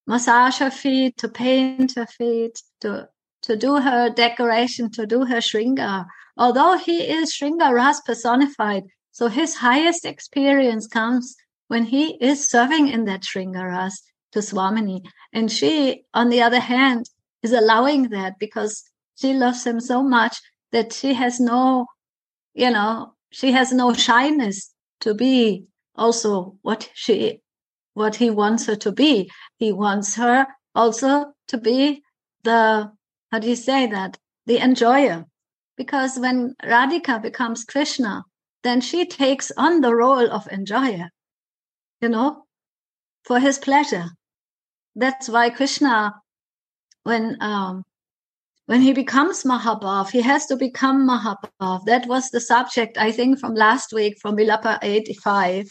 massage 0.06 0.58
her 0.58 0.70
feet, 0.70 1.16
to 1.18 1.28
paint 1.28 1.94
her 1.96 2.06
feet, 2.06 2.60
to 2.80 3.08
to 3.42 3.56
do 3.56 3.76
her 3.76 4.10
decoration, 4.10 4.90
to 4.90 5.06
do 5.06 5.24
her 5.24 5.36
shringa. 5.36 6.06
Although 6.36 6.76
he 6.76 7.02
is 7.02 7.32
Shringa 7.32 7.72
Ras 7.72 8.00
personified, 8.00 8.84
so 9.12 9.28
his 9.28 9.54
highest 9.54 10.04
experience 10.04 10.86
comes 10.86 11.34
when 11.68 11.84
he 11.84 12.16
is 12.20 12.50
serving 12.50 12.88
in 12.88 13.04
that 13.06 13.22
Shringa 13.22 13.64
Ras 13.64 14.02
to 14.32 14.40
Swamini. 14.40 15.00
And 15.32 15.50
she, 15.50 16.04
on 16.12 16.28
the 16.28 16.42
other 16.42 16.60
hand, 16.60 17.06
is 17.42 17.52
allowing 17.52 18.10
that 18.10 18.38
because 18.38 18.82
she 19.16 19.32
loves 19.32 19.64
him 19.66 19.80
so 19.80 20.02
much 20.02 20.38
that 20.72 20.92
she 20.92 21.14
has 21.14 21.40
no, 21.40 21.86
you 22.52 22.70
know, 22.70 23.14
she 23.30 23.52
has 23.52 23.72
no 23.72 23.94
shyness 23.94 24.72
to 25.00 25.14
be 25.14 25.66
also 25.94 26.56
what 26.62 26.90
she, 26.94 27.40
what 27.96 28.16
he 28.16 28.28
wants 28.28 28.66
her 28.66 28.76
to 28.76 28.92
be. 28.92 29.30
He 29.56 29.72
wants 29.72 30.16
her 30.16 30.46
also 30.74 31.32
to 31.48 31.56
be 31.56 32.02
the, 32.44 32.92
how 33.32 33.38
do 33.38 33.48
you 33.48 33.56
say 33.56 33.86
that? 33.86 34.18
The 34.44 34.58
enjoyer. 34.58 35.24
Because 35.78 36.18
when 36.18 36.54
Radhika 36.62 37.22
becomes 37.22 37.64
Krishna, 37.64 38.24
then 38.62 38.82
she 38.82 39.06
takes 39.06 39.50
on 39.56 39.80
the 39.80 39.94
role 39.94 40.30
of 40.30 40.46
enjoyer, 40.48 41.08
you 42.02 42.10
know, 42.10 42.44
for 43.24 43.40
his 43.40 43.58
pleasure. 43.58 44.10
That's 44.94 45.30
why 45.30 45.48
Krishna, 45.48 46.12
when 47.04 47.38
um, 47.40 47.84
when 48.66 48.82
he 48.82 48.92
becomes 48.92 49.44
Mahabhav, 49.44 50.10
he 50.10 50.20
has 50.20 50.46
to 50.46 50.56
become 50.56 51.08
Mahabhav. 51.08 51.84
That 51.86 52.06
was 52.06 52.30
the 52.30 52.40
subject, 52.40 52.98
I 52.98 53.12
think, 53.12 53.38
from 53.38 53.54
last 53.54 53.92
week, 53.92 54.18
from 54.20 54.36
Vilapa 54.36 54.78
85, 54.82 55.68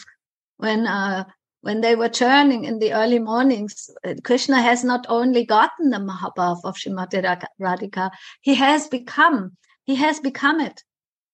when 0.58 0.88
uh, 0.88 1.26
when 1.66 1.82
they 1.82 1.96
were 1.96 2.08
churning 2.08 2.64
in 2.64 2.78
the 2.78 2.94
early 2.94 3.18
mornings. 3.18 3.90
Krishna 4.24 4.62
has 4.62 4.84
not 4.84 5.04
only 5.10 5.44
gotten 5.44 5.90
the 5.90 5.98
Mahabhav 5.98 6.60
of 6.64 6.76
Srimati 6.76 7.20
Radhika, 7.60 8.12
he 8.42 8.54
has 8.54 8.88
become, 8.88 9.58
he 9.84 9.96
has 9.96 10.20
become 10.20 10.60
it. 10.62 10.84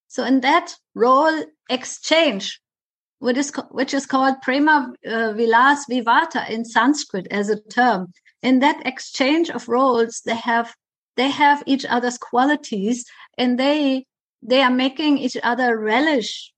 So 0.08 0.24
in 0.24 0.40
that 0.40 0.74
role 0.96 1.38
exchange, 1.70 2.62
which 3.20 3.36
is, 3.36 3.52
which 3.72 3.94
is 3.94 4.06
called 4.06 4.42
prema 4.42 4.94
uh, 5.06 5.34
vilas 5.34 5.86
vivarta 5.92 6.50
in 6.50 6.64
Sanskrit 6.64 7.28
as 7.30 7.50
a 7.50 7.60
term, 7.64 8.14
in 8.42 8.60
that 8.60 8.82
exchange 8.88 9.50
of 9.50 9.68
roles, 9.68 10.22
they 10.26 10.38
have 10.38 10.74
they 11.18 11.30
have 11.30 11.62
each 11.66 11.86
other's 11.86 12.18
qualities 12.18 13.04
and 13.38 13.60
they 13.60 14.06
they 14.42 14.62
are 14.62 14.72
making 14.72 15.18
each 15.18 15.36
other 15.44 15.78
relish 15.78 16.54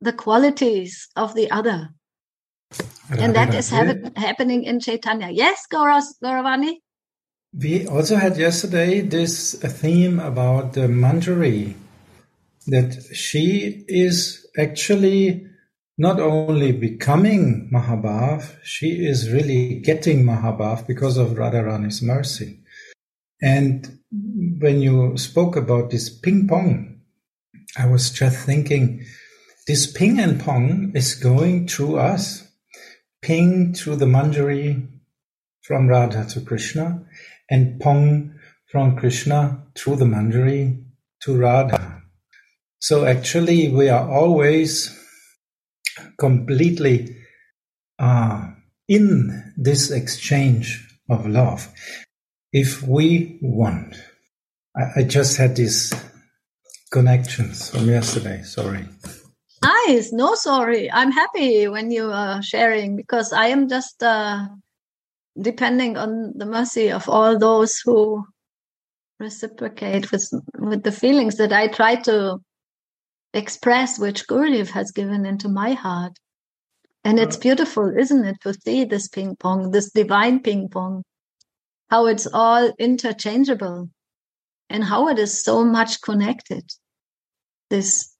the 0.00 0.12
qualities 0.14 1.06
of 1.16 1.34
the 1.34 1.50
other 1.50 1.90
and 3.10 3.34
that 3.34 3.54
is 3.54 3.70
hap- 3.70 4.16
happening 4.16 4.64
in 4.64 4.80
chaitanya 4.80 5.30
yes 5.30 5.66
Gauravani 5.72 6.80
we 7.52 7.86
also 7.86 8.16
had 8.16 8.36
yesterday 8.36 9.00
this 9.00 9.54
theme 9.54 10.18
about 10.18 10.72
the 10.72 10.88
manjari 10.88 11.74
that 12.66 13.02
she 13.12 13.84
is 13.88 14.46
actually 14.58 15.46
not 15.96 16.18
only 16.18 16.72
becoming 16.72 17.70
Mahabhav, 17.72 18.56
she 18.64 19.06
is 19.06 19.30
really 19.30 19.76
getting 19.80 20.24
Mahabhav 20.24 20.86
because 20.86 21.16
of 21.16 21.30
Radharani's 21.30 22.02
mercy. 22.02 22.60
And 23.40 24.00
when 24.10 24.80
you 24.80 25.16
spoke 25.16 25.56
about 25.56 25.90
this 25.90 26.08
ping 26.08 26.48
pong, 26.48 27.00
I 27.78 27.86
was 27.86 28.10
just 28.10 28.44
thinking 28.44 29.04
this 29.66 29.90
ping 29.90 30.18
and 30.18 30.40
pong 30.40 30.92
is 30.94 31.14
going 31.14 31.68
through 31.68 31.98
us. 31.98 32.48
Ping 33.24 33.72
through 33.72 33.96
the 33.96 34.04
manjari 34.04 34.86
from 35.62 35.88
Radha 35.88 36.26
to 36.26 36.42
Krishna 36.42 37.06
and 37.50 37.80
pong 37.80 38.38
from 38.70 38.96
Krishna 38.96 39.64
through 39.74 39.96
the 39.96 40.04
manjari 40.04 40.84
to 41.22 41.34
Radha. 41.34 42.02
So 42.80 43.06
actually 43.06 43.70
we 43.70 43.88
are 43.88 44.06
always 44.10 44.94
completely 46.18 47.16
uh, 47.98 48.50
in 48.88 49.54
this 49.56 49.90
exchange 49.90 50.86
of 51.08 51.26
love 51.26 51.72
if 52.52 52.82
we 52.82 53.38
want. 53.40 53.96
I, 54.76 55.00
I 55.00 55.02
just 55.04 55.38
had 55.38 55.56
these 55.56 55.94
connections 56.92 57.70
from 57.70 57.86
yesterday. 57.86 58.42
Sorry. 58.42 58.86
Nice. 59.86 60.12
No, 60.12 60.34
sorry. 60.34 60.90
I'm 60.90 61.10
happy 61.10 61.68
when 61.68 61.90
you 61.90 62.10
are 62.10 62.42
sharing 62.42 62.96
because 62.96 63.32
I 63.32 63.46
am 63.46 63.68
just 63.68 64.02
uh, 64.02 64.46
depending 65.40 65.96
on 65.96 66.32
the 66.36 66.46
mercy 66.46 66.90
of 66.90 67.08
all 67.08 67.38
those 67.38 67.80
who 67.84 68.24
reciprocate 69.20 70.10
with 70.10 70.28
with 70.58 70.82
the 70.82 70.92
feelings 70.92 71.36
that 71.36 71.52
I 71.52 71.68
try 71.68 71.96
to 72.02 72.38
express 73.32 73.98
which 73.98 74.26
Gurudev 74.26 74.70
has 74.70 74.90
given 74.90 75.26
into 75.26 75.48
my 75.48 75.72
heart. 75.72 76.18
And 77.04 77.18
it's 77.18 77.36
beautiful, 77.36 77.92
isn't 77.98 78.24
it, 78.24 78.40
to 78.42 78.54
see 78.54 78.84
this 78.84 79.08
ping 79.08 79.36
pong, 79.36 79.72
this 79.72 79.90
divine 79.90 80.40
ping 80.40 80.70
pong, 80.70 81.02
how 81.90 82.06
it's 82.06 82.26
all 82.26 82.72
interchangeable 82.78 83.90
and 84.70 84.82
how 84.82 85.08
it 85.08 85.18
is 85.18 85.44
so 85.44 85.64
much 85.64 86.00
connected. 86.00 86.64
This 87.68 88.13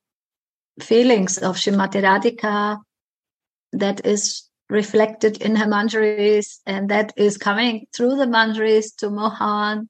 feelings 0.81 1.39
of 1.39 1.57
Srimati 1.57 2.03
Radhika 2.03 2.81
that 3.73 4.05
is 4.07 4.49
reflected 4.71 5.41
in 5.43 5.57
her 5.57 5.67
manjaris 5.67 6.59
and 6.67 6.89
that 6.89 7.13
is 7.17 7.37
coming 7.37 7.87
through 7.95 8.17
the 8.17 8.27
manjaris 8.27 8.95
to 8.97 9.11
Mohan. 9.11 9.89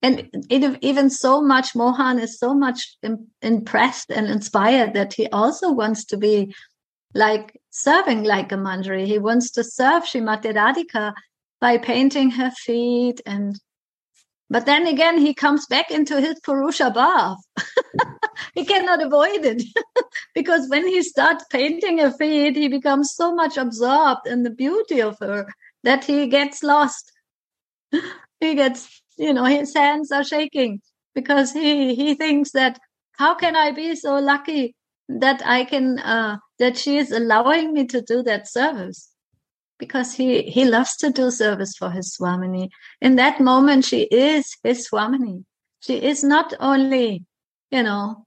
And 0.00 0.30
even 0.48 1.10
so 1.10 1.42
much 1.42 1.74
mohan 1.74 2.20
is 2.20 2.38
so 2.38 2.54
much 2.54 2.96
impressed 3.42 4.10
and 4.10 4.28
inspired 4.28 4.94
that 4.94 5.12
he 5.12 5.26
also 5.28 5.72
wants 5.72 6.04
to 6.06 6.16
be 6.16 6.54
like 7.14 7.60
serving 7.70 8.22
like 8.22 8.52
a 8.52 8.56
manjari. 8.56 9.06
He 9.06 9.18
wants 9.18 9.50
to 9.52 9.64
serve 9.64 10.04
Srimati 10.04 10.54
Radhika 10.54 11.14
by 11.60 11.78
painting 11.78 12.30
her 12.30 12.52
feet 12.52 13.20
and 13.26 13.58
but 14.50 14.66
then 14.66 14.86
again 14.86 15.18
he 15.18 15.34
comes 15.34 15.66
back 15.66 15.90
into 15.90 16.20
his 16.20 16.40
purusha 16.40 16.90
bhav 16.90 17.36
he 18.54 18.64
cannot 18.64 19.02
avoid 19.02 19.44
it. 19.44 19.62
Because 20.34 20.68
when 20.68 20.86
he 20.86 21.02
starts 21.02 21.44
painting 21.50 21.98
her 21.98 22.10
feet 22.10 22.56
he 22.56 22.68
becomes 22.68 23.12
so 23.12 23.34
much 23.34 23.56
absorbed 23.56 24.26
in 24.26 24.42
the 24.42 24.50
beauty 24.50 25.00
of 25.02 25.18
her 25.20 25.46
that 25.84 26.04
he 26.04 26.26
gets 26.26 26.62
lost. 26.62 27.12
He 28.40 28.54
gets 28.54 29.02
you 29.16 29.32
know 29.34 29.44
his 29.44 29.74
hands 29.74 30.12
are 30.12 30.24
shaking 30.24 30.80
because 31.14 31.52
he 31.52 31.94
he 31.94 32.14
thinks 32.14 32.52
that 32.52 32.78
how 33.18 33.34
can 33.34 33.56
i 33.56 33.72
be 33.72 33.96
so 33.96 34.18
lucky 34.18 34.76
that 35.08 35.42
i 35.44 35.64
can 35.64 35.98
uh, 35.98 36.36
that 36.58 36.78
she 36.78 36.96
is 36.98 37.10
allowing 37.10 37.72
me 37.72 37.84
to 37.86 38.00
do 38.00 38.22
that 38.22 38.48
service 38.48 39.10
because 39.78 40.14
he 40.14 40.42
he 40.42 40.64
loves 40.64 40.96
to 40.96 41.10
do 41.10 41.30
service 41.30 41.76
for 41.76 41.90
his 41.90 42.14
swamini. 42.16 42.68
In 43.00 43.16
that 43.16 43.40
moment 43.40 43.84
she 43.84 44.02
is 44.02 44.56
his 44.62 44.88
swamini. 44.88 45.44
She 45.80 45.96
is 46.02 46.24
not 46.24 46.54
only 46.60 47.24
you 47.70 47.82
know 47.82 48.24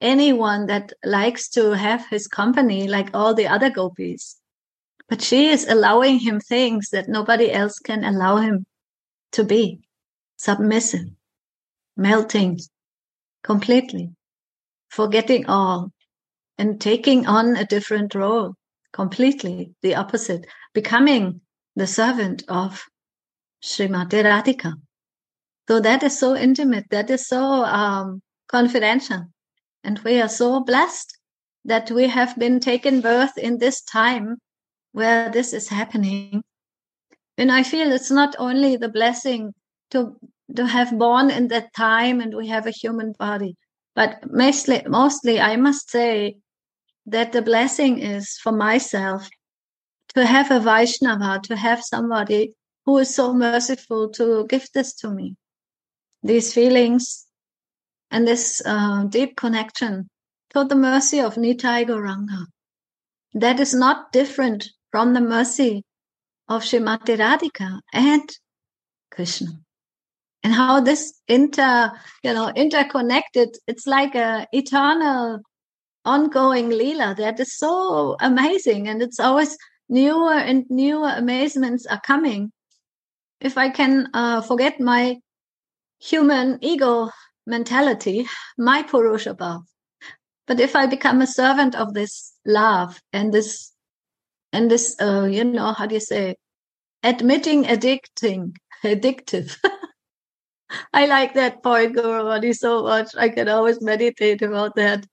anyone 0.00 0.66
that 0.66 0.92
likes 1.04 1.48
to 1.50 1.70
have 1.72 2.06
his 2.08 2.26
company 2.26 2.88
like 2.88 3.10
all 3.14 3.34
the 3.34 3.46
other 3.46 3.70
gopis 3.70 4.40
but 5.10 5.20
she 5.20 5.48
is 5.48 5.66
allowing 5.66 6.20
him 6.20 6.38
things 6.38 6.90
that 6.90 7.08
nobody 7.08 7.50
else 7.50 7.80
can 7.80 8.04
allow 8.04 8.36
him 8.36 8.64
to 9.32 9.42
be. 9.42 9.80
Submissive, 10.36 11.06
melting 11.96 12.60
completely, 13.42 14.10
forgetting 14.88 15.44
all 15.46 15.92
and 16.56 16.80
taking 16.80 17.26
on 17.26 17.56
a 17.56 17.66
different 17.66 18.14
role, 18.14 18.54
completely 18.92 19.74
the 19.82 19.94
opposite, 19.94 20.46
becoming 20.74 21.40
the 21.76 21.86
servant 21.86 22.44
of 22.48 22.84
Srimati 23.62 24.22
Radhika. 24.24 24.74
So 25.68 25.80
that 25.80 26.02
is 26.02 26.18
so 26.18 26.34
intimate, 26.34 26.86
that 26.90 27.10
is 27.10 27.28
so 27.28 27.64
um, 27.64 28.20
confidential. 28.48 29.26
And 29.84 29.98
we 30.00 30.20
are 30.20 30.28
so 30.28 30.60
blessed 30.60 31.16
that 31.64 31.90
we 31.90 32.08
have 32.08 32.36
been 32.38 32.60
taken 32.60 33.00
birth 33.00 33.36
in 33.38 33.58
this 33.58 33.82
time 33.82 34.38
where 34.92 35.30
this 35.30 35.52
is 35.52 35.68
happening. 35.68 36.42
And 37.38 37.52
I 37.52 37.62
feel 37.62 37.92
it's 37.92 38.10
not 38.10 38.34
only 38.38 38.76
the 38.76 38.88
blessing 38.88 39.54
to 39.90 40.16
to 40.56 40.66
have 40.66 40.98
born 40.98 41.30
in 41.30 41.48
that 41.48 41.72
time 41.74 42.20
and 42.20 42.34
we 42.34 42.48
have 42.48 42.66
a 42.66 42.72
human 42.72 43.12
body 43.18 43.56
but 43.94 44.18
mostly 44.30 44.82
mostly 44.86 45.40
i 45.40 45.56
must 45.56 45.90
say 45.90 46.36
that 47.10 47.32
the 47.32 47.42
blessing 47.42 47.98
is 47.98 48.38
for 48.42 48.52
myself 48.52 49.28
to 50.14 50.24
have 50.24 50.50
a 50.50 50.60
vaishnava 50.60 51.40
to 51.44 51.56
have 51.56 51.82
somebody 51.82 52.52
who 52.86 52.98
is 52.98 53.14
so 53.14 53.32
merciful 53.32 54.08
to 54.10 54.46
give 54.48 54.66
this 54.74 54.94
to 54.94 55.10
me 55.10 55.36
these 56.22 56.52
feelings 56.52 57.26
and 58.10 58.26
this 58.26 58.62
uh, 58.64 59.04
deep 59.04 59.36
connection 59.36 60.08
to 60.50 60.64
the 60.64 60.74
mercy 60.74 61.20
of 61.20 61.36
Nitai 61.36 61.86
Gauranga. 61.86 62.46
That 63.34 63.60
is 63.60 63.72
not 63.72 64.12
different 64.12 64.68
from 64.90 65.14
the 65.14 65.20
mercy 65.20 65.84
of 66.48 66.62
Srimati 66.62 67.16
Radhika 67.16 67.80
and 67.92 68.28
Krishna 69.12 69.52
and 70.42 70.52
how 70.52 70.80
this 70.80 71.20
inter 71.28 71.90
you 72.24 72.32
know 72.32 72.48
interconnected 72.56 73.56
it's 73.66 73.86
like 73.86 74.14
a 74.14 74.46
eternal 74.52 75.40
ongoing 76.04 76.68
lila 76.70 77.14
that 77.16 77.38
is 77.40 77.56
so 77.56 78.16
amazing 78.20 78.88
and 78.88 79.02
it's 79.02 79.20
always 79.20 79.56
newer 79.88 80.34
and 80.34 80.64
newer 80.70 81.12
amazements 81.16 81.86
are 81.86 82.00
coming 82.00 82.52
if 83.40 83.58
i 83.58 83.68
can 83.68 84.08
uh, 84.14 84.40
forget 84.40 84.80
my 84.80 85.16
human 85.98 86.58
ego 86.62 87.10
mentality 87.46 88.26
my 88.56 88.82
purusha 88.82 89.34
bhav 89.34 89.62
but 90.46 90.60
if 90.60 90.74
i 90.74 90.86
become 90.86 91.20
a 91.20 91.26
servant 91.26 91.74
of 91.74 91.92
this 91.94 92.32
love 92.46 93.00
and 93.12 93.32
this 93.32 93.72
and 94.52 94.70
this 94.70 94.96
uh, 95.00 95.24
you 95.24 95.44
know 95.44 95.72
how 95.72 95.86
do 95.86 95.94
you 95.94 96.00
say 96.00 96.36
admitting 97.02 97.64
addicting 97.64 98.52
addictive 98.84 99.56
I 100.92 101.06
like 101.06 101.34
that 101.34 101.62
point, 101.62 101.96
Gauravani, 101.96 102.54
so 102.54 102.82
much. 102.84 103.08
I 103.16 103.28
can 103.28 103.48
always 103.48 103.80
meditate 103.82 104.42
about 104.42 104.76
that. 104.76 105.04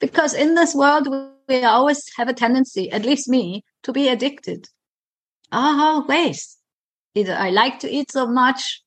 Because 0.00 0.34
in 0.34 0.54
this 0.54 0.74
world, 0.74 1.08
we 1.48 1.64
always 1.64 2.04
have 2.16 2.28
a 2.28 2.34
tendency, 2.34 2.90
at 2.90 3.04
least 3.04 3.28
me, 3.28 3.64
to 3.82 3.92
be 3.92 4.08
addicted. 4.08 4.68
Always. 5.52 6.56
Either 7.14 7.34
I 7.34 7.50
like 7.50 7.78
to 7.80 7.90
eat 7.90 8.12
so 8.12 8.26
much, 8.26 8.82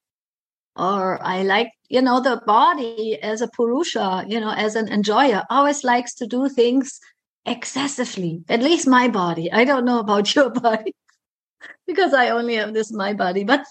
or 0.75 1.19
I 1.21 1.43
like, 1.43 1.71
you 1.89 2.02
know, 2.02 2.21
the 2.21 2.41
body 2.45 3.19
as 3.21 3.41
a 3.41 3.47
Purusha, 3.47 4.25
you 4.28 4.39
know, 4.39 4.52
as 4.52 4.75
an 4.75 4.88
enjoyer, 4.88 5.43
always 5.49 5.84
likes 5.84 6.13
to 6.15 6.28
do 6.28 6.47
things 6.47 6.99
excessively. 7.45 8.43
At 8.47 8.62
least 8.62 8.88
my 8.88 9.08
body. 9.08 9.52
I 9.52 9.65
don't 9.65 9.86
know 9.86 9.99
about 9.99 10.34
your 10.36 10.49
body 10.49 10.95
because 11.88 12.13
I 12.13 12.30
only 12.30 12.56
have 12.56 12.73
this 12.73 12.91
my 12.91 13.13
body, 13.13 13.43
but 13.43 13.65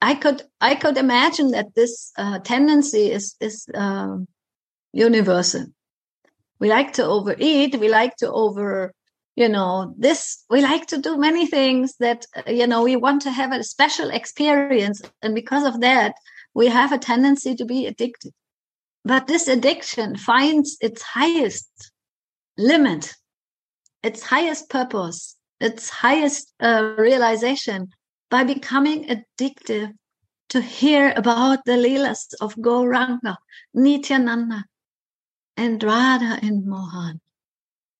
I 0.00 0.14
could 0.14 0.42
I 0.60 0.74
could 0.74 0.96
imagine 0.96 1.52
that 1.52 1.74
this 1.74 2.12
uh, 2.16 2.40
tendency 2.40 3.10
is 3.10 3.36
is 3.40 3.66
uh, 3.74 4.16
universal. 4.92 5.66
We 6.62 6.68
like 6.68 6.92
to 6.92 7.04
overeat. 7.04 7.74
We 7.80 7.88
like 7.88 8.14
to 8.18 8.30
over, 8.30 8.94
you 9.34 9.48
know, 9.48 9.96
this, 9.98 10.44
we 10.48 10.60
like 10.62 10.86
to 10.86 10.98
do 10.98 11.16
many 11.16 11.44
things 11.44 11.96
that, 11.98 12.24
uh, 12.36 12.52
you 12.52 12.68
know, 12.68 12.84
we 12.84 12.94
want 12.94 13.22
to 13.22 13.32
have 13.32 13.50
a 13.50 13.64
special 13.64 14.10
experience. 14.10 15.02
And 15.22 15.34
because 15.34 15.64
of 15.66 15.80
that, 15.80 16.14
we 16.54 16.68
have 16.68 16.92
a 16.92 16.98
tendency 16.98 17.56
to 17.56 17.64
be 17.64 17.88
addicted. 17.88 18.32
But 19.04 19.26
this 19.26 19.48
addiction 19.48 20.14
finds 20.14 20.76
its 20.80 21.02
highest 21.02 21.68
limit, 22.56 23.12
its 24.04 24.22
highest 24.22 24.70
purpose, 24.70 25.36
its 25.58 25.90
highest 25.90 26.54
uh, 26.60 26.94
realization 26.96 27.88
by 28.30 28.44
becoming 28.44 29.08
addictive 29.08 29.90
to 30.50 30.60
hear 30.60 31.12
about 31.16 31.64
the 31.64 31.72
Leelas 31.72 32.34
of 32.40 32.54
Gauranga, 32.54 33.36
Nityananda, 33.74 34.64
and 35.56 35.82
Radha 35.82 36.38
and 36.42 36.66
Mohan, 36.66 37.20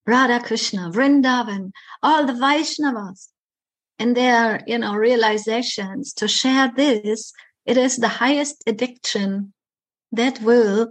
Radha 0.06 0.40
Krishna, 0.40 0.90
Vrindavan, 0.90 1.72
all 2.02 2.26
the 2.26 2.32
Vaishnavas, 2.32 3.28
and 3.98 4.16
their, 4.16 4.62
you 4.66 4.78
know, 4.78 4.94
realizations 4.94 6.12
to 6.14 6.28
share 6.28 6.72
this. 6.74 7.32
It 7.64 7.76
is 7.76 7.96
the 7.96 8.08
highest 8.08 8.62
addiction 8.66 9.52
that 10.10 10.40
will 10.42 10.90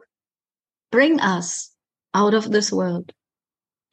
bring 0.91 1.19
us 1.19 1.71
out 2.13 2.34
of 2.34 2.52
this 2.52 2.71
world. 2.71 3.12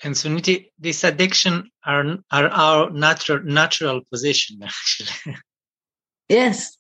And 0.03 0.15
Suniti, 0.15 0.71
this 0.79 1.03
addiction 1.03 1.71
are 1.85 2.19
are 2.31 2.49
our 2.49 2.91
natural 2.91 3.43
natural 3.43 4.03
position 4.13 4.61
actually. 4.63 5.37
Yes. 6.29 6.77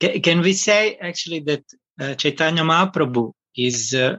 Can, 0.00 0.20
can 0.20 0.40
we 0.40 0.52
say 0.52 0.96
actually 0.96 1.40
that 1.40 1.64
uh, 2.00 2.14
Chaitanya 2.14 2.62
Mahaprabhu 2.62 3.32
is 3.56 3.94
uh, 3.94 4.16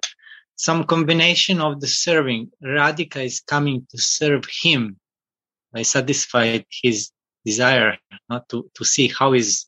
some 0.56 0.86
combination 0.86 1.60
of 1.62 1.82
the 1.82 1.88
serving? 1.88 2.52
Radhika 2.64 3.24
is 3.24 3.42
coming 3.42 3.86
to 3.92 3.98
serve 3.98 4.46
him 4.64 4.98
by 5.74 5.82
satisfy 5.84 6.60
his 6.84 7.12
desire, 7.46 7.98
not 8.30 8.48
to, 8.50 8.70
to 8.76 8.86
see 8.86 9.08
how 9.08 9.34
is 9.34 9.66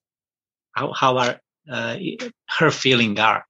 how 0.73 0.93
how 0.93 1.17
are 1.17 1.39
uh, 1.71 1.97
her 2.58 2.71
feeling 2.71 3.19
are, 3.19 3.45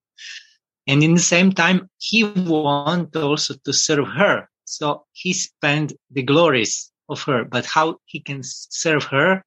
and 0.88 1.04
in 1.04 1.14
the 1.14 1.22
same 1.22 1.52
time 1.52 1.90
he 1.98 2.24
want 2.24 3.16
also 3.16 3.54
to 3.66 3.74
serve 3.74 4.08
her. 4.08 4.50
So 4.66 5.06
he 5.14 5.34
spend 5.34 5.94
the 6.12 6.24
glories 6.24 6.92
of 7.08 7.22
her, 7.24 7.46
but 7.46 7.66
how 7.66 7.98
he 8.06 8.20
can 8.20 8.42
serve 8.44 9.04
her 9.06 9.44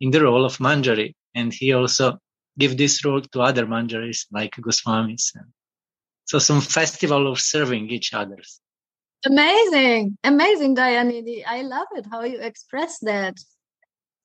in 0.00 0.10
the 0.10 0.22
role 0.22 0.44
of 0.44 0.58
Manjari, 0.58 1.14
and 1.34 1.52
he 1.52 1.72
also 1.72 2.18
give 2.58 2.76
this 2.76 3.04
role 3.04 3.20
to 3.20 3.40
other 3.40 3.66
manjaris 3.66 4.26
like 4.32 4.56
Goswamis. 4.56 5.32
So 6.28 6.38
some 6.38 6.60
festival 6.60 7.32
of 7.32 7.40
serving 7.40 7.88
each 7.88 8.12
others. 8.12 8.60
Amazing, 9.24 10.18
amazing, 10.22 10.76
Dayanidhi. 10.76 11.42
I 11.46 11.62
love 11.62 11.86
it 11.96 12.04
how 12.10 12.22
you 12.22 12.38
express 12.38 12.98
that. 13.00 13.34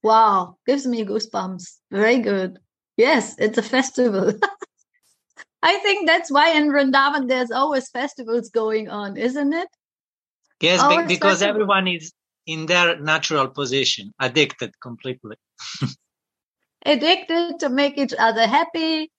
Wow, 0.04 0.58
gives 0.68 0.86
me 0.86 1.06
goosebumps. 1.06 1.78
Very 1.92 2.20
good. 2.20 2.60
Yes, 2.98 3.36
it's 3.40 3.58
a 3.58 3.64
festival. 3.64 4.34
I 5.64 5.78
think 5.80 6.06
that's 6.06 6.30
why 6.30 6.52
in 6.52 6.68
Vrindavan 6.68 7.30
there's 7.30 7.52
always 7.52 7.90
festivals 7.90 8.50
going 8.50 8.90
on, 8.90 9.16
isn't 9.16 9.54
it? 9.54 9.70
Yes, 10.60 10.82
Always 10.82 11.08
because 11.08 11.42
everyone 11.42 11.88
is 11.88 12.12
in 12.46 12.66
their 12.66 13.00
natural 13.00 13.48
position, 13.48 14.14
addicted 14.20 14.78
completely. 14.82 15.38
addicted 16.86 17.60
to 17.62 17.70
make 17.70 17.98
each 17.98 18.14
other 18.20 18.46
happy, 18.46 19.10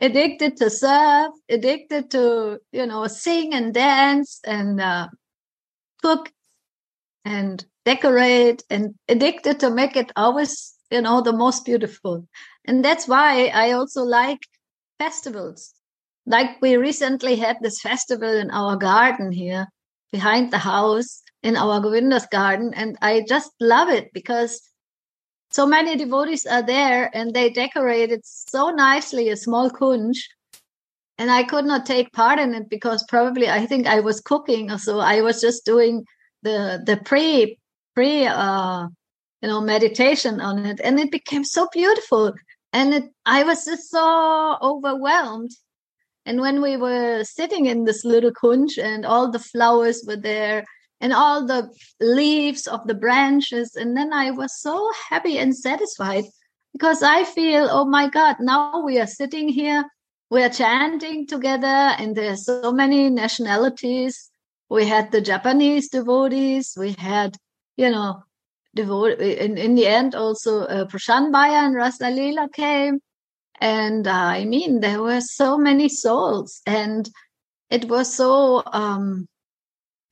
addicted 0.00 0.56
to 0.58 0.70
surf, 0.70 1.32
addicted 1.48 2.10
to, 2.12 2.58
you 2.72 2.86
know, 2.86 3.06
sing 3.06 3.54
and 3.54 3.74
dance 3.74 4.40
and 4.44 4.80
uh, 4.80 5.08
cook 6.02 6.30
and 7.24 7.64
decorate 7.84 8.62
and 8.70 8.94
addicted 9.08 9.60
to 9.60 9.70
make 9.70 9.96
it 9.96 10.12
always, 10.16 10.74
you 10.90 11.02
know, 11.02 11.20
the 11.22 11.32
most 11.32 11.64
beautiful. 11.64 12.26
And 12.64 12.84
that's 12.84 13.08
why 13.08 13.48
I 13.48 13.72
also 13.72 14.02
like 14.02 14.40
festivals. 14.98 15.74
Like 16.26 16.60
we 16.60 16.76
recently 16.76 17.36
had 17.36 17.56
this 17.60 17.80
festival 17.80 18.34
in 18.36 18.50
our 18.50 18.76
garden 18.76 19.32
here 19.32 19.66
behind 20.12 20.52
the 20.52 20.58
house 20.58 21.22
in 21.42 21.56
our 21.56 21.80
Govinda's 21.80 22.26
garden. 22.26 22.72
And 22.74 22.98
I 23.00 23.24
just 23.26 23.50
love 23.60 23.88
it 23.88 24.12
because 24.12 24.60
so 25.50 25.66
many 25.66 25.96
devotees 25.96 26.46
are 26.46 26.62
there 26.62 27.10
and 27.14 27.32
they 27.32 27.50
decorated 27.50 28.20
so 28.24 28.70
nicely 28.70 29.28
a 29.30 29.36
small 29.36 29.70
kunj. 29.70 30.18
And 31.20 31.30
i 31.30 31.42
could 31.42 31.64
not 31.64 31.84
take 31.86 32.12
part 32.12 32.38
in 32.38 32.54
it 32.54 32.68
because 32.68 33.04
probably 33.08 33.48
i 33.48 33.66
think 33.66 33.86
i 33.86 34.00
was 34.00 34.20
cooking 34.20 34.70
or 34.70 34.78
so. 34.78 35.00
I 35.00 35.20
was 35.20 35.40
just 35.40 35.64
doing 35.64 36.04
the 36.42 36.82
the 36.84 36.96
pre 36.98 37.58
pre 37.94 38.26
uh 38.26 38.86
you 39.42 39.48
know 39.48 39.60
meditation 39.60 40.40
on 40.40 40.64
it. 40.64 40.80
And 40.82 41.00
it 41.00 41.10
became 41.10 41.44
so 41.44 41.68
beautiful. 41.72 42.34
And 42.72 42.94
it 42.94 43.04
i 43.26 43.42
was 43.42 43.64
just 43.64 43.90
so 43.90 44.56
overwhelmed. 44.62 45.50
And 46.26 46.40
when 46.40 46.60
we 46.60 46.76
were 46.76 47.24
sitting 47.24 47.66
in 47.66 47.84
this 47.84 48.04
little 48.04 48.32
kunj 48.32 48.78
and 48.78 49.06
all 49.06 49.30
the 49.30 49.38
flowers 49.38 50.04
were 50.06 50.16
there 50.16 50.64
and 51.00 51.12
all 51.12 51.46
the 51.46 51.70
leaves 52.00 52.66
of 52.66 52.86
the 52.86 52.94
branches. 52.94 53.76
And 53.76 53.96
then 53.96 54.12
I 54.12 54.30
was 54.30 54.60
so 54.60 54.90
happy 55.08 55.38
and 55.38 55.56
satisfied 55.56 56.24
because 56.72 57.02
I 57.02 57.24
feel, 57.24 57.68
oh 57.70 57.84
my 57.84 58.08
God, 58.08 58.36
now 58.40 58.84
we 58.84 58.98
are 58.98 59.06
sitting 59.06 59.48
here, 59.48 59.84
we 60.30 60.42
are 60.42 60.48
chanting 60.50 61.26
together, 61.26 61.66
and 61.66 62.14
there's 62.14 62.44
so 62.44 62.72
many 62.72 63.10
nationalities. 63.10 64.30
We 64.68 64.86
had 64.86 65.10
the 65.10 65.20
Japanese 65.20 65.88
devotees, 65.88 66.74
we 66.78 66.92
had, 66.98 67.36
you 67.76 67.90
know, 67.90 68.22
devote 68.74 69.18
in, 69.18 69.56
in 69.56 69.74
the 69.74 69.86
end 69.86 70.14
also 70.14 70.60
uh, 70.60 70.84
Prashan 70.84 71.32
Baya 71.32 71.66
and 71.66 71.74
Rasalila 71.74 72.52
came. 72.52 73.00
And 73.60 74.06
uh, 74.06 74.12
I 74.12 74.44
mean, 74.44 74.80
there 74.80 75.02
were 75.02 75.20
so 75.20 75.58
many 75.58 75.88
souls, 75.88 76.60
and 76.64 77.08
it 77.70 77.88
was 77.88 78.14
so 78.14 78.62
um, 78.66 79.26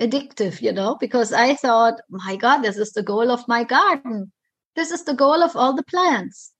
addictive, 0.00 0.60
you 0.60 0.72
know, 0.72 0.96
because 1.00 1.32
I 1.32 1.54
thought, 1.54 2.00
my 2.10 2.36
God, 2.36 2.62
this 2.62 2.76
is 2.76 2.92
the 2.92 3.02
goal 3.02 3.30
of 3.30 3.48
my 3.48 3.64
garden. 3.64 4.32
This 4.74 4.90
is 4.90 5.04
the 5.04 5.14
goal 5.14 5.42
of 5.42 5.56
all 5.56 5.74
the 5.74 5.84
plants. 5.84 6.52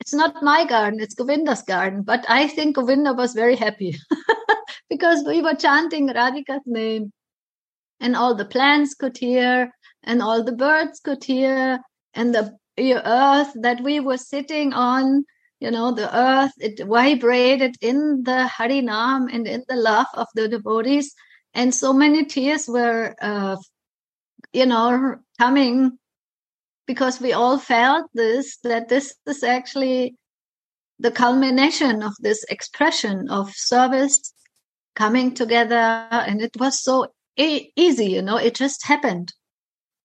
It's 0.00 0.12
not 0.12 0.42
my 0.42 0.66
garden, 0.66 1.00
it's 1.00 1.14
Govinda's 1.14 1.62
garden. 1.62 2.02
But 2.02 2.24
I 2.28 2.48
think 2.48 2.76
Govinda 2.76 3.14
was 3.14 3.32
very 3.32 3.56
happy 3.56 3.96
because 4.90 5.24
we 5.24 5.40
were 5.40 5.54
chanting 5.54 6.08
Radhika's 6.08 6.62
name 6.66 7.12
and 8.00 8.14
all 8.14 8.34
the 8.34 8.44
plants 8.44 8.94
could 8.94 9.16
hear 9.16 9.70
and 10.04 10.22
all 10.22 10.44
the 10.44 10.52
birds 10.52 11.00
could 11.00 11.24
hear 11.24 11.80
and 12.14 12.34
the 12.34 12.56
earth 12.78 13.52
that 13.62 13.82
we 13.82 14.00
were 14.00 14.18
sitting 14.18 14.72
on 14.72 15.24
you 15.60 15.70
know 15.70 15.92
the 15.92 16.14
earth 16.16 16.52
it 16.58 16.78
vibrated 16.86 17.74
in 17.80 18.22
the 18.24 18.50
harinam 18.58 19.26
and 19.32 19.46
in 19.46 19.64
the 19.68 19.76
love 19.76 20.06
of 20.14 20.26
the 20.34 20.46
devotees 20.46 21.14
and 21.56 21.74
so 21.74 21.92
many 21.92 22.24
tears 22.24 22.68
were 22.68 23.16
uh, 23.20 23.56
you 24.52 24.66
know 24.66 25.16
coming 25.38 25.98
because 26.86 27.20
we 27.20 27.32
all 27.32 27.58
felt 27.58 28.06
this 28.14 28.58
that 28.58 28.88
this 28.88 29.14
is 29.26 29.42
actually 29.42 30.14
the 30.98 31.10
culmination 31.10 32.02
of 32.02 32.12
this 32.20 32.44
expression 32.44 33.28
of 33.28 33.50
service 33.52 34.32
coming 34.94 35.34
together. 35.34 36.08
And 36.10 36.40
it 36.40 36.56
was 36.58 36.82
so 36.82 37.06
e- 37.36 37.70
easy 37.74 38.06
you 38.06 38.22
know 38.22 38.36
it 38.36 38.54
just 38.54 38.86
happened. 38.86 39.32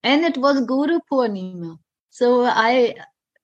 And 0.04 0.24
it 0.24 0.38
was 0.38 0.62
guru 0.62 1.00
purnima. 1.12 1.78
So 2.10 2.46
i 2.46 2.96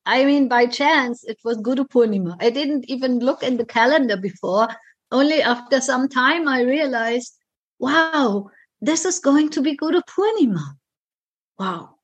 i 0.05 0.23
mean 0.23 0.47
by 0.47 0.65
chance 0.65 1.23
it 1.25 1.37
was 1.43 1.57
guru 1.57 1.83
purnima. 1.83 2.37
I 2.39 2.49
didn't 2.51 2.85
even 2.89 3.19
look 3.19 3.43
in 3.43 3.57
the 3.57 3.65
calendar 3.65 4.17
before. 4.17 4.69
Only 5.11 5.41
after 5.41 5.79
some 5.81 6.07
time 6.09 6.47
i 6.47 6.61
realized 6.61 7.36
wow, 7.79 8.49
this 8.81 9.05
is 9.05 9.19
going 9.19 9.49
to 9.49 9.61
be 9.61 9.75
Guru 9.75 10.01
Purnima. 10.01 10.75
Wow. 11.57 11.95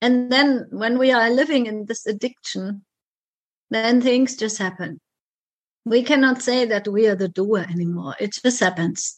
And 0.00 0.32
then 0.32 0.66
when 0.70 0.98
we 0.98 1.12
are 1.12 1.30
living 1.30 1.66
in 1.66 1.86
this 1.86 2.06
addiction, 2.06 2.84
then 3.70 4.00
things 4.00 4.36
just 4.36 4.58
happen. 4.58 5.00
We 5.84 6.02
cannot 6.02 6.42
say 6.42 6.64
that 6.66 6.88
we 6.88 7.06
are 7.08 7.14
the 7.14 7.28
doer 7.28 7.66
anymore. 7.70 8.14
It 8.20 8.34
just 8.42 8.60
happens. 8.60 9.16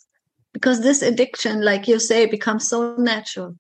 Because 0.53 0.81
this 0.81 1.03
addiction, 1.03 1.63
like 1.63 1.89
you 1.89 1.99
say, 1.99 2.27
becomes 2.27 2.69
so 2.69 2.97
natural. 2.97 3.57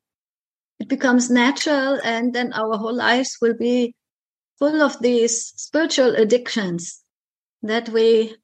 It 0.78 0.88
becomes 0.88 1.30
natural, 1.30 1.98
and 2.04 2.32
then 2.32 2.52
our 2.52 2.76
whole 2.76 2.94
lives 2.94 3.38
will 3.40 3.54
be 3.54 3.94
full 4.58 4.82
of 4.82 5.00
these 5.00 5.52
spiritual 5.56 6.14
addictions 6.14 7.02
that 7.62 7.88
we 7.88 8.36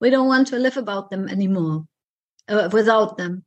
we 0.00 0.10
don't 0.10 0.28
want 0.28 0.48
to 0.48 0.58
live 0.58 0.76
about 0.76 1.10
them 1.10 1.28
anymore 1.28 1.86
uh, 2.48 2.68
without 2.72 3.16
them. 3.16 3.44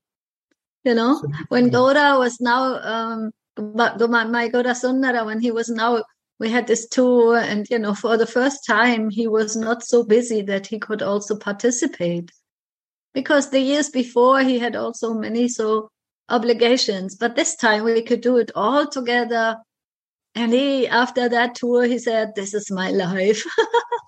You 0.83 0.95
know, 0.95 1.21
when 1.49 1.69
Gora 1.69 2.17
was 2.17 2.39
now, 2.39 2.79
um, 2.81 3.31
my, 3.57 4.47
Gora 4.47 4.73
Sundara, 4.73 5.25
when 5.25 5.41
he 5.41 5.51
was 5.51 5.69
now, 5.69 6.03
we 6.39 6.49
had 6.49 6.67
this 6.67 6.87
tour, 6.87 7.37
and 7.37 7.67
you 7.69 7.79
know, 7.79 7.93
for 7.93 8.15
the 8.15 8.25
first 8.25 8.65
time, 8.65 9.09
he 9.09 9.27
was 9.27 9.57
not 9.57 9.83
so 9.83 10.03
busy 10.03 10.41
that 10.43 10.67
he 10.67 10.79
could 10.79 11.01
also 11.01 11.37
participate 11.37 12.31
because 13.13 13.49
the 13.49 13.59
years 13.59 13.89
before 13.89 14.41
he 14.41 14.59
had 14.59 14.75
also 14.75 15.13
many 15.13 15.47
so 15.47 15.89
obligations, 16.29 17.15
but 17.15 17.35
this 17.35 17.55
time 17.55 17.83
we 17.83 18.01
could 18.01 18.21
do 18.21 18.37
it 18.37 18.51
all 18.55 18.87
together. 18.87 19.57
And 20.35 20.53
he, 20.53 20.87
after 20.87 21.27
that 21.27 21.55
tour, 21.55 21.83
he 21.83 21.97
said, 21.97 22.33
This 22.35 22.53
is 22.53 22.71
my 22.71 22.91
life. 22.91 23.43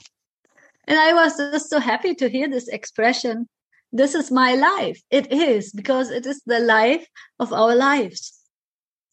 and 0.87 0.97
I 0.97 1.13
was 1.13 1.35
just 1.35 1.69
so 1.69 1.79
happy 1.79 2.13
to 2.15 2.29
hear 2.29 2.47
this 2.47 2.67
expression. 2.67 3.47
This 3.91 4.15
is 4.15 4.31
my 4.31 4.55
life. 4.55 5.01
It 5.09 5.31
is 5.31 5.71
because 5.71 6.09
it 6.09 6.25
is 6.25 6.41
the 6.45 6.59
life 6.59 7.05
of 7.39 7.51
our 7.51 7.75
lives. 7.75 8.33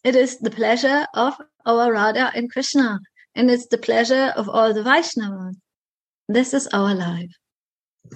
It 0.04 0.14
is 0.14 0.38
the 0.38 0.50
pleasure 0.50 1.06
of 1.14 1.34
our 1.66 1.92
Radha 1.92 2.30
and 2.34 2.50
Krishna. 2.50 3.00
And 3.34 3.50
it's 3.50 3.66
the 3.66 3.78
pleasure 3.78 4.32
of 4.36 4.48
all 4.48 4.72
the 4.72 4.82
Vaishnavas. 4.82 5.56
This 6.28 6.54
is 6.54 6.68
our 6.68 6.94
life. 6.94 7.32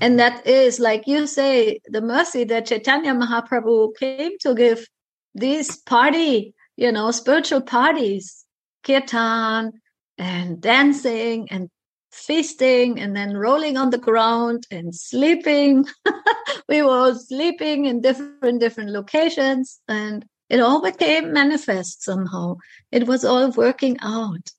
And 0.01 0.19
that 0.19 0.47
is, 0.47 0.81
like 0.81 1.07
you 1.07 1.27
say, 1.27 1.81
the 1.87 2.01
mercy 2.01 2.45
that 2.45 2.67
Chaitanya 2.67 3.15
Mahaprabhu 3.15 3.97
came 3.99 4.33
to 4.41 4.55
give 4.55 4.87
these 5.35 5.77
party, 5.77 6.55
you 6.77 6.93
know, 6.93 7.11
spiritual 7.11 7.61
parties, 7.61 8.45
kirtan 8.85 9.73
and 10.19 10.61
dancing 10.61 11.49
and 11.51 11.69
feasting 12.13 13.01
and 13.01 13.17
then 13.17 13.37
rolling 13.37 13.77
on 13.77 13.91
the 13.91 13.99
ground 13.99 14.67
and 14.71 14.95
sleeping. 14.95 15.87
we 16.69 16.83
were 16.83 17.15
sleeping 17.15 17.87
in 17.87 18.01
different, 18.01 18.61
different 18.61 18.91
locations 18.91 19.81
and 19.89 20.25
it 20.49 20.61
all 20.61 20.83
became 20.83 21.33
manifest 21.33 22.03
somehow. 22.03 22.57
It 22.91 23.07
was 23.07 23.25
all 23.25 23.51
working 23.51 23.97
out. 24.03 24.51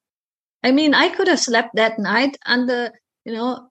I 0.63 0.71
mean, 0.71 0.93
I 0.93 1.09
could 1.09 1.27
have 1.27 1.39
slept 1.39 1.75
that 1.75 1.99
night 1.99 2.37
under, 2.45 2.91
you 3.25 3.33
know, 3.33 3.69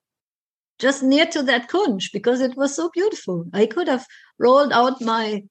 just 0.78 1.02
near 1.02 1.26
to 1.26 1.42
that 1.44 1.68
kunj 1.68 2.12
because 2.12 2.40
it 2.40 2.56
was 2.56 2.74
so 2.74 2.90
beautiful. 2.90 3.46
I 3.52 3.66
could 3.66 3.88
have 3.88 4.06
rolled 4.38 4.72
out 4.72 5.00
my 5.00 5.44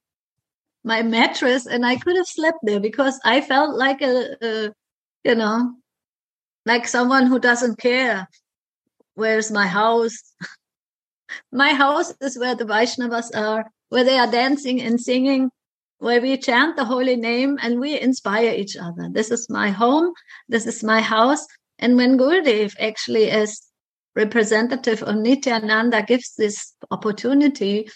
my 0.83 1.03
mattress 1.03 1.67
and 1.67 1.85
I 1.85 1.95
could 1.95 2.15
have 2.15 2.27
slept 2.27 2.57
there 2.63 2.79
because 2.79 3.19
I 3.23 3.41
felt 3.41 3.75
like 3.75 4.01
a, 4.01 4.35
a 4.41 4.73
you 5.23 5.35
know, 5.35 5.73
like 6.65 6.87
someone 6.87 7.27
who 7.27 7.39
doesn't 7.39 7.77
care. 7.77 8.27
Where's 9.15 9.51
my 9.51 9.67
house? 9.67 10.17
my 11.51 11.73
house 11.73 12.13
is 12.21 12.37
where 12.37 12.55
the 12.55 12.65
Vaishnavas 12.65 13.35
are, 13.35 13.71
where 13.89 14.03
they 14.03 14.17
are 14.17 14.31
dancing 14.31 14.81
and 14.81 14.99
singing, 14.99 15.49
where 15.99 16.21
we 16.21 16.37
chant 16.37 16.75
the 16.75 16.85
holy 16.85 17.15
name 17.15 17.57
and 17.61 17.79
we 17.79 17.99
inspire 17.99 18.53
each 18.53 18.75
other. 18.77 19.09
This 19.11 19.31
is 19.31 19.49
my 19.49 19.69
home. 19.69 20.13
This 20.49 20.65
is 20.65 20.83
my 20.83 21.01
house. 21.01 21.45
And 21.77 21.95
when 21.95 22.17
Gurudev 22.17 22.75
actually 22.79 23.29
as 23.29 23.61
representative 24.15 25.03
of 25.03 25.15
Nityananda 25.15 26.03
gives 26.03 26.35
this 26.35 26.73
opportunity, 26.89 27.89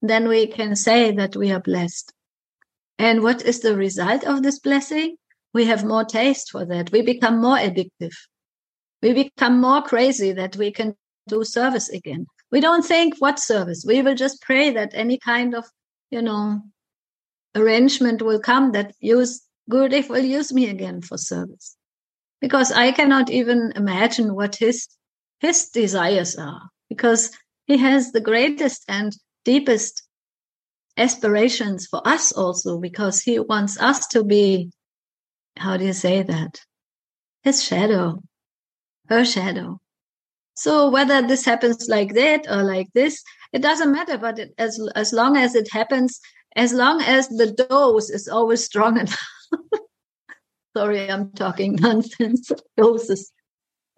then 0.00 0.28
we 0.28 0.46
can 0.46 0.76
say 0.76 1.12
that 1.12 1.36
we 1.36 1.50
are 1.52 1.60
blessed. 1.60 2.12
And 2.98 3.22
what 3.22 3.42
is 3.42 3.60
the 3.60 3.76
result 3.76 4.24
of 4.24 4.42
this 4.42 4.58
blessing? 4.58 5.16
We 5.54 5.66
have 5.66 5.84
more 5.84 6.04
taste 6.04 6.50
for 6.50 6.64
that. 6.64 6.90
We 6.92 7.02
become 7.02 7.40
more 7.40 7.56
addictive. 7.56 8.14
We 9.02 9.12
become 9.12 9.60
more 9.60 9.82
crazy 9.82 10.32
that 10.32 10.56
we 10.56 10.70
can 10.70 10.94
do 11.28 11.44
service 11.44 11.88
again. 11.88 12.26
We 12.50 12.60
don't 12.60 12.84
think 12.84 13.14
what 13.18 13.38
service. 13.38 13.84
We 13.86 14.02
will 14.02 14.14
just 14.14 14.40
pray 14.42 14.70
that 14.70 14.92
any 14.94 15.18
kind 15.18 15.54
of, 15.54 15.64
you 16.10 16.22
know, 16.22 16.62
arrangement 17.54 18.22
will 18.22 18.40
come 18.40 18.72
that 18.72 18.94
use 19.00 19.42
good 19.70 19.92
Gurudev 19.92 20.08
will 20.08 20.24
use 20.24 20.52
me 20.52 20.68
again 20.68 21.02
for 21.02 21.16
service. 21.18 21.76
Because 22.40 22.72
I 22.72 22.92
cannot 22.92 23.30
even 23.30 23.72
imagine 23.76 24.34
what 24.34 24.56
his 24.56 24.88
his 25.40 25.68
desires 25.70 26.36
are, 26.36 26.62
because 26.88 27.30
he 27.66 27.76
has 27.76 28.12
the 28.12 28.20
greatest 28.20 28.84
and 28.88 29.12
deepest 29.44 30.02
aspirations 30.96 31.86
for 31.90 32.06
us 32.06 32.32
also, 32.32 32.78
because 32.78 33.20
he 33.22 33.38
wants 33.40 33.80
us 33.80 34.06
to 34.08 34.22
be, 34.22 34.70
how 35.56 35.76
do 35.76 35.84
you 35.84 35.92
say 35.92 36.22
that? 36.22 36.60
His 37.42 37.62
shadow, 37.62 38.22
her 39.08 39.24
shadow. 39.24 39.80
So 40.54 40.90
whether 40.90 41.26
this 41.26 41.44
happens 41.44 41.88
like 41.88 42.14
that 42.14 42.46
or 42.48 42.62
like 42.62 42.88
this, 42.94 43.22
it 43.52 43.62
doesn't 43.62 43.92
matter. 43.92 44.18
But 44.18 44.38
it, 44.38 44.54
as 44.58 44.80
as 44.94 45.12
long 45.12 45.36
as 45.36 45.54
it 45.54 45.72
happens, 45.72 46.20
as 46.56 46.72
long 46.72 47.00
as 47.00 47.28
the 47.28 47.52
dose 47.52 48.10
is 48.10 48.28
always 48.28 48.64
strong 48.64 48.98
enough. 49.00 49.26
Sorry, 50.76 51.10
I'm 51.10 51.32
talking 51.32 51.74
nonsense. 51.76 52.50
Doses. 52.76 53.32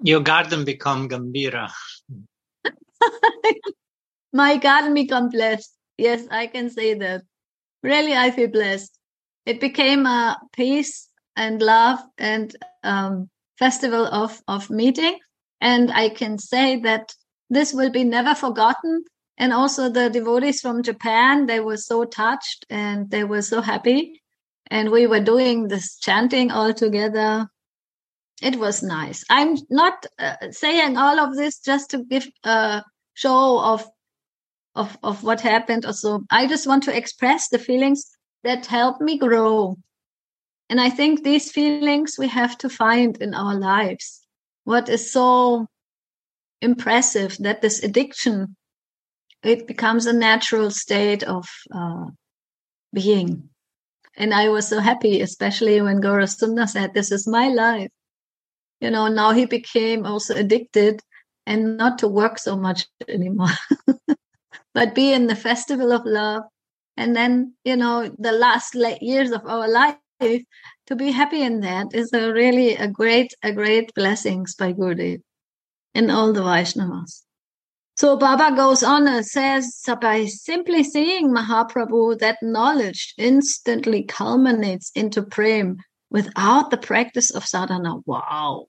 Your 0.02 0.20
garden 0.20 0.64
become 0.64 1.08
Gambhira. 1.08 1.70
My 4.32 4.56
garden 4.56 4.94
become 4.94 5.28
blessed. 5.28 5.72
Yes, 5.96 6.26
I 6.30 6.48
can 6.48 6.70
say 6.70 6.94
that. 6.94 7.22
Really, 7.82 8.14
I 8.14 8.32
feel 8.32 8.48
blessed. 8.48 8.98
It 9.46 9.60
became 9.60 10.06
a 10.06 10.36
peace 10.52 11.08
and 11.36 11.60
love 11.60 11.98
and 12.18 12.54
um, 12.82 13.28
festival 13.58 14.06
of, 14.06 14.40
of 14.48 14.70
meeting. 14.70 15.18
And 15.60 15.90
I 15.92 16.08
can 16.08 16.38
say 16.38 16.80
that 16.80 17.14
this 17.50 17.72
will 17.72 17.90
be 17.90 18.04
never 18.04 18.34
forgotten. 18.34 19.04
And 19.36 19.52
also 19.52 19.88
the 19.88 20.10
devotees 20.10 20.60
from 20.60 20.82
Japan, 20.82 21.46
they 21.46 21.60
were 21.60 21.76
so 21.76 22.04
touched 22.04 22.66
and 22.70 23.10
they 23.10 23.24
were 23.24 23.42
so 23.42 23.60
happy. 23.60 24.22
And 24.70 24.90
we 24.90 25.06
were 25.06 25.20
doing 25.20 25.68
this 25.68 25.96
chanting 25.98 26.50
all 26.50 26.72
together. 26.72 27.48
It 28.42 28.56
was 28.56 28.82
nice. 28.82 29.24
I'm 29.30 29.56
not 29.70 30.06
uh, 30.18 30.36
saying 30.50 30.96
all 30.96 31.18
of 31.20 31.36
this 31.36 31.58
just 31.60 31.90
to 31.90 32.04
give 32.04 32.26
a 32.44 32.82
show 33.14 33.60
of 33.60 33.86
of 34.74 34.98
of 35.02 35.22
what 35.22 35.40
happened 35.40 35.86
or 35.86 35.92
so. 35.92 36.24
I 36.30 36.46
just 36.46 36.66
want 36.66 36.82
to 36.84 36.96
express 36.96 37.48
the 37.48 37.58
feelings 37.58 38.04
that 38.42 38.66
helped 38.66 39.00
me 39.00 39.18
grow. 39.18 39.76
And 40.70 40.80
I 40.80 40.90
think 40.90 41.22
these 41.22 41.52
feelings 41.52 42.16
we 42.18 42.28
have 42.28 42.56
to 42.58 42.68
find 42.68 43.16
in 43.18 43.34
our 43.34 43.54
lives. 43.54 44.22
What 44.64 44.88
is 44.88 45.12
so 45.12 45.66
impressive 46.62 47.36
that 47.40 47.60
this 47.60 47.82
addiction 47.82 48.56
it 49.44 49.66
becomes 49.66 50.06
a 50.06 50.12
natural 50.12 50.70
state 50.70 51.22
of 51.22 51.46
uh, 51.72 52.06
being. 52.92 53.50
And 54.16 54.32
I 54.32 54.48
was 54.48 54.68
so 54.68 54.80
happy, 54.80 55.20
especially 55.20 55.80
when 55.82 56.00
Gaura 56.00 56.26
Sundar 56.26 56.68
said, 56.68 56.94
This 56.94 57.12
is 57.12 57.28
my 57.28 57.48
life. 57.48 57.90
You 58.80 58.90
know, 58.90 59.08
now 59.08 59.32
he 59.32 59.44
became 59.44 60.06
also 60.06 60.34
addicted 60.34 61.00
and 61.46 61.76
not 61.76 61.98
to 61.98 62.08
work 62.08 62.38
so 62.38 62.56
much 62.56 62.86
anymore, 63.08 63.54
but 64.72 64.94
be 64.94 65.12
in 65.12 65.26
the 65.26 65.36
festival 65.36 65.92
of 65.92 66.06
love. 66.06 66.44
And 66.96 67.14
then, 67.14 67.54
you 67.64 67.76
know, 67.76 68.14
the 68.18 68.32
last 68.32 68.74
years 69.02 69.30
of 69.32 69.44
our 69.46 69.68
life 69.68 69.96
to 70.20 70.96
be 70.96 71.10
happy 71.10 71.42
in 71.42 71.60
that 71.60 71.88
is 71.92 72.12
a 72.12 72.32
really 72.32 72.76
a 72.76 72.88
great, 72.88 73.34
a 73.42 73.52
great 73.52 73.92
blessings 73.94 74.54
by 74.54 74.72
Gurudev 74.72 75.20
and 75.94 76.10
all 76.10 76.32
the 76.32 76.42
Vaishnavas. 76.42 77.22
So 77.96 78.16
Baba 78.16 78.56
goes 78.56 78.82
on 78.82 79.06
and 79.06 79.24
says, 79.24 79.80
by 80.00 80.24
simply 80.26 80.82
seeing 80.82 81.32
Mahaprabhu, 81.32 82.18
that 82.18 82.38
knowledge 82.42 83.14
instantly 83.16 84.02
culminates 84.02 84.90
into 84.96 85.22
prem 85.22 85.76
without 86.10 86.70
the 86.70 86.76
practice 86.76 87.30
of 87.30 87.44
sadhana. 87.44 87.98
Wow. 88.04 88.66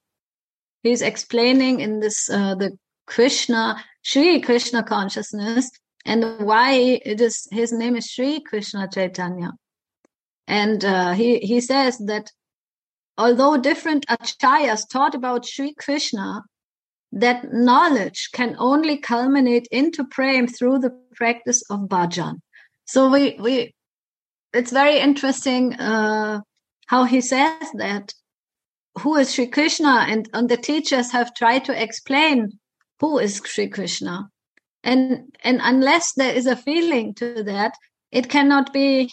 He's 0.84 1.02
explaining 1.02 1.80
in 1.80 2.02
this, 2.02 2.30
uh, 2.30 2.54
the 2.54 2.78
Krishna, 3.08 3.84
Sri 4.04 4.40
Krishna 4.42 4.84
consciousness 4.84 5.72
and 6.06 6.46
why 6.46 6.74
it 6.74 7.20
is, 7.20 7.48
his 7.52 7.72
name 7.74 7.96
is 7.96 8.06
Sri 8.06 8.42
Krishna 8.42 8.88
Chaitanya. 8.88 9.54
And 10.48 10.84
uh, 10.86 11.14
he, 11.14 11.40
he 11.40 11.60
says 11.62 11.98
that 12.00 12.32
although 13.18 13.58
different 13.58 14.06
acharyas 14.08 14.88
taught 14.88 15.16
about 15.16 15.46
Sri 15.46 15.74
Krishna, 15.74 16.44
that 17.12 17.54
knowledge 17.54 18.30
can 18.34 18.56
only 18.60 18.98
culminate 18.98 19.68
into 19.72 20.04
prem 20.06 20.48
through 20.48 20.80
the 20.80 20.92
practice 21.16 21.64
of 21.70 21.88
bhajan. 21.88 22.36
So 22.86 23.10
we 23.10 23.38
we 23.40 23.74
it's 24.54 24.72
very 24.72 25.00
interesting 25.00 25.74
uh, 25.76 26.42
how 26.88 27.06
he 27.06 27.22
says 27.22 27.68
that 27.76 28.14
who 29.00 29.16
is 29.16 29.34
Sri 29.34 29.48
Krishna 29.48 30.06
and, 30.08 30.30
and 30.34 30.50
the 30.50 30.58
teachers 30.58 31.12
have 31.12 31.34
tried 31.34 31.66
to 31.66 31.84
explain 31.84 32.60
who 33.00 33.20
is 33.20 33.42
Sri 33.46 33.68
Krishna. 33.68 34.30
And 34.84 35.36
and 35.44 35.60
unless 35.64 36.14
there 36.14 36.34
is 36.34 36.46
a 36.46 36.56
feeling 36.56 37.14
to 37.16 37.44
that, 37.44 37.74
it 38.12 38.30
cannot 38.30 38.72
be 38.72 39.12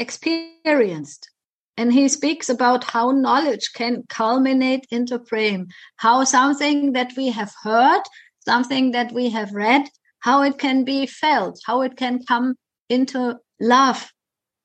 experienced. 0.00 1.30
And 1.76 1.92
he 1.92 2.08
speaks 2.08 2.48
about 2.48 2.84
how 2.84 3.10
knowledge 3.12 3.72
can 3.74 4.04
culminate 4.08 4.86
into 4.90 5.18
prem, 5.18 5.68
how 5.96 6.24
something 6.24 6.92
that 6.92 7.12
we 7.16 7.28
have 7.30 7.52
heard, 7.62 8.02
something 8.44 8.90
that 8.90 9.12
we 9.12 9.30
have 9.30 9.52
read, 9.52 9.88
how 10.20 10.42
it 10.42 10.58
can 10.58 10.84
be 10.84 11.06
felt, 11.06 11.60
how 11.64 11.82
it 11.82 11.96
can 11.96 12.24
come 12.26 12.56
into 12.88 13.36
love 13.60 14.10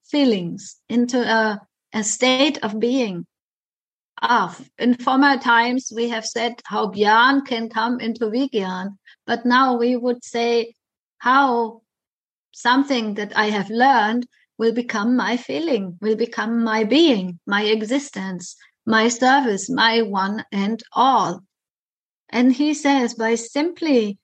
feelings, 0.04 0.76
into 0.88 1.20
a, 1.20 1.60
a 1.92 2.02
state 2.02 2.58
of 2.62 2.80
being. 2.80 3.26
Ah, 4.20 4.56
in 4.78 4.94
former 4.94 5.38
times, 5.38 5.92
we 5.94 6.08
have 6.08 6.26
said 6.26 6.54
how 6.64 6.90
Gyan 6.90 7.46
can 7.46 7.68
come 7.68 8.00
into 8.00 8.26
Vigyan, 8.26 8.96
but 9.26 9.44
now 9.44 9.76
we 9.76 9.94
would 9.96 10.24
say 10.24 10.74
how 11.18 11.82
something 12.52 13.14
that 13.14 13.36
I 13.36 13.50
have 13.50 13.68
learned 13.68 14.26
will 14.58 14.72
become 14.72 15.16
my 15.16 15.36
feeling, 15.36 15.98
will 16.00 16.16
become 16.16 16.64
my 16.64 16.84
being, 16.84 17.38
my 17.46 17.62
existence, 17.62 18.56
my 18.86 19.08
service, 19.08 19.68
my 19.68 20.02
one 20.02 20.44
and 20.52 20.82
all. 20.92 21.42
And 22.28 22.52
he 22.52 22.74
says, 22.74 23.14
by 23.14 23.34
simply, 23.34 24.18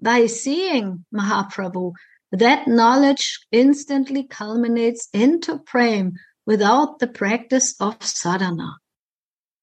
by 0.00 0.26
seeing 0.26 1.04
Mahaprabhu, 1.14 1.92
that 2.32 2.66
knowledge 2.66 3.40
instantly 3.52 4.24
culminates 4.24 5.08
into 5.12 5.58
prem 5.58 6.14
without 6.46 6.98
the 6.98 7.06
practice 7.06 7.74
of 7.80 8.02
sadhana. 8.02 8.76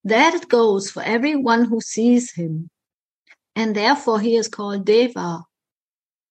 That 0.03 0.47
goes 0.47 0.89
for 0.89 1.03
everyone 1.03 1.65
who 1.65 1.81
sees 1.81 2.33
him. 2.33 2.69
And 3.55 3.75
therefore 3.75 4.19
he 4.19 4.35
is 4.35 4.47
called 4.47 4.85
Deva, 4.85 5.43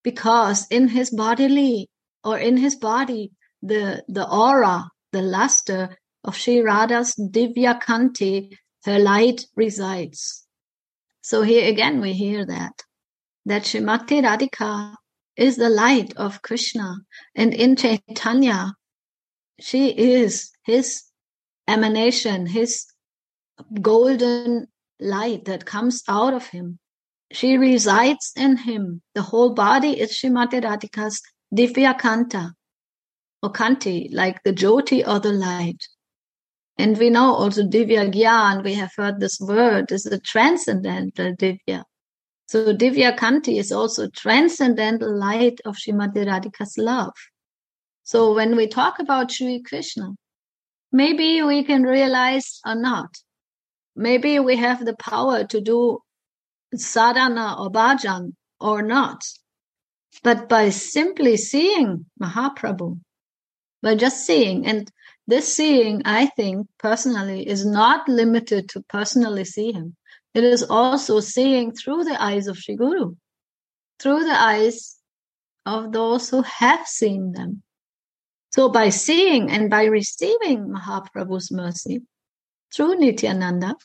because 0.02 0.66
in 0.70 0.88
his 0.88 1.10
bodily 1.10 1.88
or 2.24 2.38
in 2.38 2.56
his 2.56 2.74
body, 2.74 3.32
the, 3.62 4.02
the 4.08 4.28
aura, 4.28 4.90
the 5.12 5.22
luster 5.22 5.96
of 6.24 6.36
Sri 6.36 6.60
Radha's 6.60 7.14
Divya 7.14 7.80
Kanti, 7.80 8.56
her 8.84 8.98
light 8.98 9.44
resides. 9.56 10.46
So 11.22 11.42
here 11.42 11.68
again 11.68 12.00
we 12.00 12.12
hear 12.12 12.46
that, 12.46 12.82
that 13.46 13.62
Srimati 13.62 14.22
Radhika 14.22 14.94
is 15.36 15.56
the 15.56 15.68
light 15.68 16.14
of 16.16 16.42
Krishna. 16.42 16.96
And 17.34 17.54
in 17.54 17.76
Chaitanya, 17.76 18.74
she 19.60 19.90
is 19.90 20.50
his 20.64 21.02
emanation, 21.68 22.46
his 22.46 22.86
golden 23.80 24.66
light 24.98 25.44
that 25.44 25.66
comes 25.66 26.02
out 26.08 26.34
of 26.34 26.46
him. 26.48 26.78
She 27.32 27.56
resides 27.56 28.32
in 28.36 28.56
him. 28.56 29.02
The 29.14 29.22
whole 29.22 29.54
body 29.54 30.00
is 30.00 30.18
Srimati 30.18 30.62
Radhika's 30.62 31.22
Divya 31.54 31.98
Kanta 31.98 32.52
or 33.42 33.53
Kanti, 33.53 34.09
like 34.12 34.42
the 34.42 34.53
Jyoti 34.53 35.07
or 35.07 35.18
the 35.18 35.33
light. 35.33 35.87
And 36.79 36.96
we 36.96 37.11
know 37.11 37.35
also 37.35 37.62
Divya 37.62 38.11
Gyan, 38.12 38.64
we 38.64 38.74
have 38.74 38.92
heard 38.96 39.20
this 39.20 39.38
word, 39.40 39.92
is 39.92 40.07
a 40.07 40.18
transcendental 40.18 41.35
Divya. 41.35 41.85
So 42.46 42.74
Divya 42.74 43.16
Kanti 43.16 43.59
is 43.59 43.70
also 43.70 44.09
transcendental 44.09 45.14
light 45.16 45.61
of 45.64 45.76
Srimati 45.76 46.26
Radhika's 46.26 46.76
love. 46.79 47.14
So 48.03 48.35
when 48.35 48.57
we 48.57 48.66
talk 48.66 48.98
about 48.98 49.31
Sri 49.31 49.62
Krishna, 49.62 50.14
maybe 50.90 51.42
we 51.42 51.62
can 51.64 51.85
realize 51.85 52.61
or 52.66 52.74
not. 52.74 53.14
Maybe 53.94 54.38
we 54.38 54.57
have 54.57 54.85
the 54.85 54.96
power 54.96 55.44
to 55.44 55.61
do 55.61 56.00
sadhana 56.74 57.57
or 57.59 57.70
bhajan 57.70 58.33
or 58.61 58.83
not. 58.83 59.22
But 60.24 60.48
by 60.48 60.70
simply 60.70 61.37
seeing 61.37 62.07
Mahaprabhu, 62.20 63.00
by 63.82 63.94
just 63.94 64.26
seeing, 64.26 64.66
and 64.66 64.90
this 65.26 65.54
seeing, 65.54 66.02
I 66.04 66.26
think 66.26 66.68
personally, 66.78 67.46
is 67.46 67.64
not 67.64 68.08
limited 68.08 68.68
to 68.70 68.82
personally 68.82 69.44
see 69.44 69.72
him. 69.72 69.96
It 70.34 70.44
is 70.44 70.62
also 70.62 71.20
seeing 71.20 71.72
through 71.72 72.04
the 72.04 72.20
eyes 72.22 72.46
of 72.46 72.58
Sri 72.58 72.76
Guru, 72.76 73.14
through 73.98 74.24
the 74.24 74.40
eyes 74.40 74.96
of 75.66 75.92
those 75.92 76.30
who 76.30 76.42
have 76.42 76.86
seen 76.86 77.32
them. 77.32 77.62
So 78.52 78.68
by 78.68 78.88
seeing 78.88 79.50
and 79.50 79.70
by 79.70 79.84
receiving 79.84 80.68
Mahaprabhu's 80.68 81.52
mercy 81.52 82.02
through 82.74 82.96
Nityananda, 82.96 83.76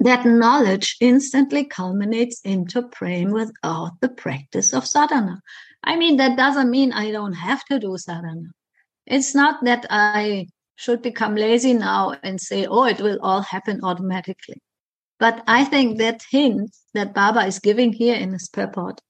that 0.00 0.24
knowledge 0.24 0.96
instantly 1.00 1.64
culminates 1.64 2.40
into 2.42 2.82
prem 2.82 3.30
without 3.30 3.92
the 4.00 4.08
practice 4.08 4.72
of 4.72 4.86
sadhana. 4.86 5.40
I 5.82 5.96
mean, 5.96 6.16
that 6.16 6.36
doesn't 6.36 6.70
mean 6.70 6.92
I 6.92 7.10
don't 7.10 7.32
have 7.34 7.64
to 7.66 7.78
do 7.78 7.96
sadhana. 7.98 8.50
It's 9.10 9.34
not 9.34 9.64
that 9.64 9.86
I 9.88 10.48
should 10.76 11.02
become 11.02 11.34
lazy 11.34 11.72
now 11.72 12.14
and 12.22 12.40
say, 12.40 12.66
oh, 12.66 12.84
it 12.84 13.00
will 13.00 13.18
all 13.22 13.40
happen 13.40 13.80
automatically. 13.82 14.60
But 15.18 15.42
I 15.48 15.64
think 15.64 15.98
that 15.98 16.22
hint 16.30 16.76
that 16.94 17.14
Baba 17.14 17.46
is 17.46 17.58
giving 17.58 17.92
here 17.92 18.14
in 18.14 18.32
his 18.32 18.48
purport 18.48 19.00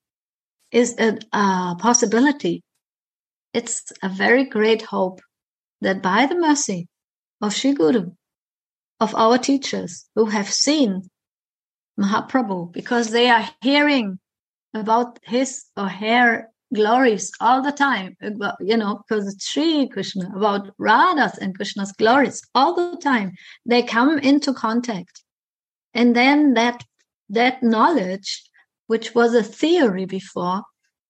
is 0.70 0.96
a, 0.98 1.18
a 1.32 1.76
possibility. 1.78 2.62
It's 3.52 3.92
a 4.02 4.08
very 4.08 4.44
great 4.44 4.82
hope 4.82 5.20
that 5.80 6.00
by 6.00 6.26
the 6.26 6.36
mercy 6.36 6.86
of 7.40 7.54
Sri 7.54 7.74
Guru, 7.74 8.12
of 9.00 9.14
our 9.14 9.36
teachers 9.36 10.08
who 10.14 10.26
have 10.26 10.50
seen 10.50 11.02
Mahaprabhu, 11.98 12.72
because 12.72 13.10
they 13.10 13.28
are 13.28 13.48
hearing 13.60 14.18
about 14.74 15.18
his 15.24 15.64
or 15.76 15.88
her 15.88 16.48
glories 16.74 17.30
all 17.40 17.62
the 17.62 17.72
time, 17.72 18.16
uh, 18.22 18.52
you 18.60 18.76
know, 18.76 19.00
because 19.08 19.32
it's 19.32 19.48
Sri 19.48 19.88
Krishna, 19.88 20.30
about 20.34 20.70
Radha's 20.78 21.38
and 21.38 21.54
Krishna's 21.56 21.92
glories 21.92 22.42
all 22.54 22.74
the 22.74 22.96
time. 22.98 23.32
They 23.66 23.82
come 23.82 24.18
into 24.18 24.52
contact. 24.52 25.22
And 25.94 26.14
then 26.14 26.54
that, 26.54 26.84
that 27.30 27.62
knowledge, 27.62 28.42
which 28.86 29.14
was 29.14 29.34
a 29.34 29.42
theory 29.42 30.04
before, 30.04 30.62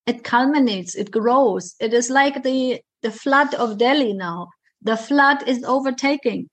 it 0.06 0.24
culminates, 0.24 0.94
it 0.94 1.10
grows. 1.10 1.74
It 1.80 1.92
is 1.92 2.08
like 2.08 2.42
the, 2.42 2.80
the 3.02 3.10
flood 3.10 3.54
of 3.54 3.78
Delhi 3.78 4.12
now. 4.12 4.48
The 4.82 4.96
flood 4.96 5.46
is 5.48 5.64
overtaking. 5.64 6.48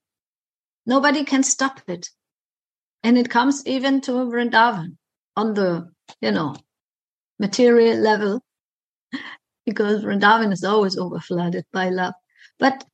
Nobody 0.84 1.24
can 1.24 1.42
stop 1.42 1.80
it. 1.88 2.08
And 3.02 3.16
it 3.16 3.30
comes 3.30 3.64
even 3.66 4.00
to 4.02 4.12
Vrindavan 4.12 4.96
on 5.36 5.54
the, 5.54 5.88
you 6.20 6.32
know, 6.32 6.56
material 7.38 7.98
level 7.98 8.42
because 9.64 10.04
Vrindavan 10.04 10.52
is 10.52 10.64
always 10.64 10.96
overflooded 10.96 11.64
by 11.72 11.88
love. 11.88 12.14
But 12.58 12.84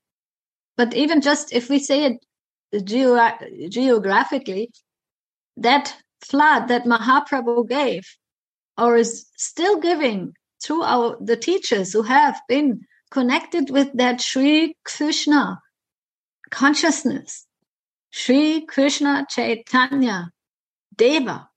but 0.76 0.94
even 0.94 1.20
just 1.20 1.52
if 1.52 1.68
we 1.68 1.78
say 1.78 2.04
it 2.04 2.84
geo- 2.84 3.68
geographically, 3.68 4.70
that 5.56 5.94
flood 6.24 6.68
that 6.68 6.84
Mahaprabhu 6.84 7.68
gave, 7.68 8.04
or 8.78 8.96
is 8.96 9.26
still 9.36 9.78
giving 9.78 10.34
through 10.62 10.82
our 10.82 11.16
the 11.20 11.36
teachers 11.36 11.92
who 11.92 12.02
have 12.02 12.40
been 12.48 12.80
connected 13.10 13.70
with 13.70 13.90
that 13.94 14.20
Sri 14.20 14.74
Krishna 14.84 15.60
consciousness, 16.50 17.46
Sri 18.10 18.64
Krishna 18.66 19.26
Chaitanya 19.28 20.30
Deva, 20.96 21.48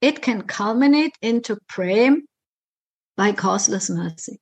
it 0.00 0.22
can 0.22 0.42
culminate 0.42 1.16
into 1.20 1.58
prem 1.68 2.26
by 3.18 3.32
causeless 3.32 3.90
mercy. 3.90 4.40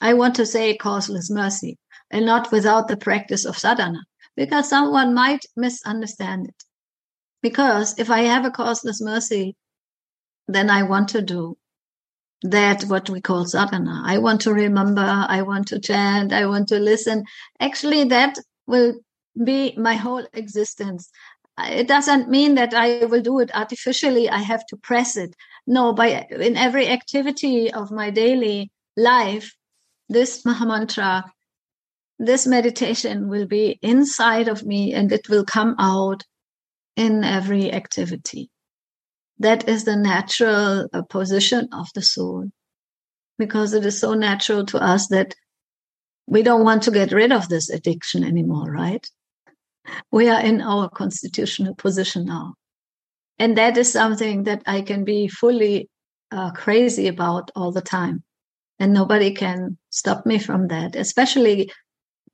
I 0.00 0.12
want 0.12 0.34
to 0.36 0.44
say 0.44 0.76
causeless 0.76 1.30
mercy 1.30 1.78
and 2.10 2.26
not 2.26 2.52
without 2.52 2.86
the 2.86 2.96
practice 2.98 3.46
of 3.46 3.58
sadhana 3.58 4.04
because 4.36 4.68
someone 4.68 5.14
might 5.14 5.46
misunderstand 5.56 6.48
it. 6.48 6.62
Because 7.42 7.98
if 7.98 8.10
I 8.10 8.20
have 8.20 8.44
a 8.44 8.50
causeless 8.50 9.00
mercy, 9.00 9.56
then 10.46 10.68
I 10.68 10.82
want 10.82 11.08
to 11.08 11.22
do 11.22 11.56
that 12.42 12.82
what 12.82 13.08
we 13.08 13.22
call 13.22 13.46
sadhana. 13.46 14.02
I 14.04 14.18
want 14.18 14.42
to 14.42 14.52
remember, 14.52 15.00
I 15.06 15.40
want 15.40 15.68
to 15.68 15.80
chant, 15.80 16.34
I 16.34 16.44
want 16.44 16.68
to 16.68 16.78
listen. 16.78 17.24
Actually, 17.60 18.04
that 18.04 18.36
will 18.66 18.94
be 19.42 19.74
my 19.78 19.94
whole 19.94 20.26
existence. 20.34 21.08
It 21.58 21.88
doesn't 21.88 22.28
mean 22.28 22.56
that 22.56 22.74
I 22.74 23.06
will 23.06 23.22
do 23.22 23.38
it 23.38 23.50
artificially. 23.54 24.28
I 24.28 24.38
have 24.38 24.66
to 24.66 24.76
press 24.76 25.16
it 25.16 25.34
no 25.66 25.92
by 25.92 26.26
in 26.30 26.56
every 26.56 26.88
activity 26.88 27.72
of 27.72 27.90
my 27.90 28.10
daily 28.10 28.70
life 28.96 29.54
this 30.08 30.42
mahamantra 30.42 31.24
this 32.18 32.46
meditation 32.46 33.28
will 33.28 33.46
be 33.46 33.78
inside 33.82 34.46
of 34.46 34.64
me 34.64 34.94
and 34.94 35.10
it 35.10 35.28
will 35.28 35.44
come 35.44 35.74
out 35.78 36.22
in 36.96 37.24
every 37.24 37.72
activity. 37.72 38.48
That 39.40 39.68
is 39.68 39.84
the 39.84 39.96
natural 39.96 40.88
uh, 40.92 41.02
position 41.02 41.68
of 41.72 41.88
the 41.94 42.02
soul. 42.02 42.50
Because 43.38 43.72
it 43.72 43.84
is 43.84 43.98
so 43.98 44.14
natural 44.14 44.64
to 44.66 44.78
us 44.78 45.08
that 45.08 45.34
we 46.28 46.42
don't 46.42 46.64
want 46.64 46.84
to 46.84 46.92
get 46.92 47.10
rid 47.10 47.32
of 47.32 47.48
this 47.48 47.70
addiction 47.70 48.22
anymore 48.22 48.70
right? 48.70 49.04
We 50.12 50.28
are 50.28 50.40
in 50.40 50.60
our 50.60 50.88
constitutional 50.88 51.74
position 51.74 52.26
now 52.26 52.54
and 53.38 53.56
that 53.56 53.76
is 53.76 53.92
something 53.92 54.44
that 54.44 54.62
I 54.66 54.82
can 54.82 55.04
be 55.04 55.28
fully 55.28 55.88
uh, 56.30 56.50
crazy 56.52 57.08
about 57.08 57.50
all 57.54 57.72
the 57.72 57.80
time. 57.80 58.22
And 58.78 58.92
nobody 58.92 59.34
can 59.34 59.78
stop 59.90 60.26
me 60.26 60.38
from 60.38 60.68
that, 60.68 60.96
especially 60.96 61.70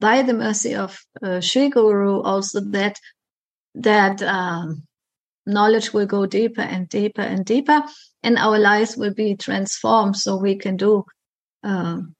by 0.00 0.22
the 0.22 0.34
mercy 0.34 0.74
of 0.74 0.98
uh, 1.22 1.40
Sri 1.40 1.68
Guru, 1.68 2.22
also 2.22 2.60
that 2.60 2.96
that 3.74 4.22
um, 4.22 4.84
knowledge 5.46 5.92
will 5.92 6.06
go 6.06 6.26
deeper 6.26 6.62
and 6.62 6.88
deeper 6.88 7.22
and 7.22 7.44
deeper, 7.44 7.82
and 8.22 8.38
our 8.38 8.58
lives 8.58 8.96
will 8.96 9.14
be 9.14 9.36
transformed 9.36 10.16
so 10.16 10.36
we 10.36 10.56
can 10.56 10.76
do 10.76 11.04
um, 11.64 12.14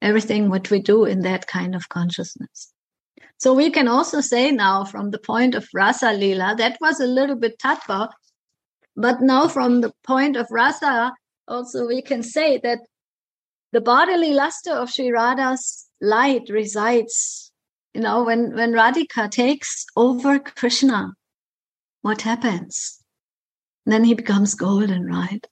everything 0.00 0.48
what 0.48 0.70
we 0.70 0.80
do 0.80 1.04
in 1.04 1.20
that 1.22 1.46
kind 1.46 1.74
of 1.74 1.88
consciousness. 1.88 2.71
So 3.42 3.54
we 3.54 3.70
can 3.70 3.88
also 3.88 4.20
say 4.20 4.52
now 4.52 4.84
from 4.84 5.10
the 5.10 5.18
point 5.18 5.56
of 5.56 5.66
Rasa 5.74 6.12
Lila, 6.12 6.54
that 6.58 6.78
was 6.80 7.00
a 7.00 7.08
little 7.08 7.34
bit 7.34 7.58
tattva, 7.58 8.08
but 8.94 9.20
now 9.20 9.48
from 9.48 9.80
the 9.80 9.90
point 10.04 10.36
of 10.36 10.46
Rasa, 10.48 11.12
also 11.48 11.88
we 11.88 12.02
can 12.02 12.22
say 12.22 12.58
that 12.58 12.78
the 13.72 13.80
bodily 13.80 14.32
luster 14.32 14.70
of 14.70 14.92
Sri 14.92 15.10
Radha's 15.10 15.88
light 16.00 16.50
resides. 16.50 17.50
You 17.94 18.02
know, 18.02 18.22
when, 18.22 18.54
when 18.54 18.74
Radhika 18.74 19.28
takes 19.28 19.86
over 19.96 20.38
Krishna, 20.38 21.14
what 22.02 22.22
happens? 22.22 23.00
Then 23.86 24.04
he 24.04 24.14
becomes 24.14 24.54
golden, 24.54 25.04
right? 25.04 25.44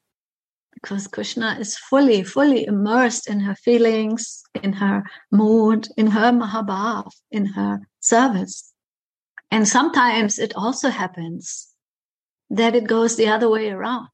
Because 0.83 1.07
Krishna 1.07 1.57
is 1.61 1.77
fully, 1.77 2.23
fully 2.23 2.65
immersed 2.65 3.29
in 3.29 3.41
her 3.41 3.55
feelings, 3.55 4.43
in 4.63 4.73
her 4.75 5.05
mood, 5.31 5.89
in 5.97 6.07
her 6.09 6.33
Mahabhav, 6.33 7.13
in 7.31 7.47
her 7.47 7.81
service. 8.01 8.73
And 9.51 9.69
sometimes 9.69 10.39
it 10.39 10.55
also 10.57 10.89
happens 10.89 11.69
that 12.49 12.75
it 12.75 12.87
goes 12.87 13.17
the 13.17 13.29
other 13.29 13.49
way 13.49 13.71
around. 13.71 14.09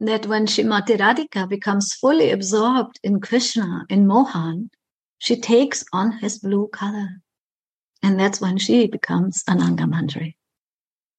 That 0.00 0.26
when 0.26 0.46
Shrimati 0.46 0.96
Radhika 0.98 1.48
becomes 1.48 1.94
fully 1.94 2.30
absorbed 2.30 2.98
in 3.02 3.20
Krishna, 3.20 3.84
in 3.88 4.06
Mohan, 4.06 4.70
she 5.18 5.36
takes 5.36 5.84
on 5.92 6.18
his 6.18 6.38
blue 6.38 6.68
color. 6.68 7.08
And 8.02 8.18
that's 8.18 8.40
when 8.40 8.58
she 8.58 8.86
becomes 8.86 9.42
Ananga 9.44 9.86
Manjari. 9.90 10.34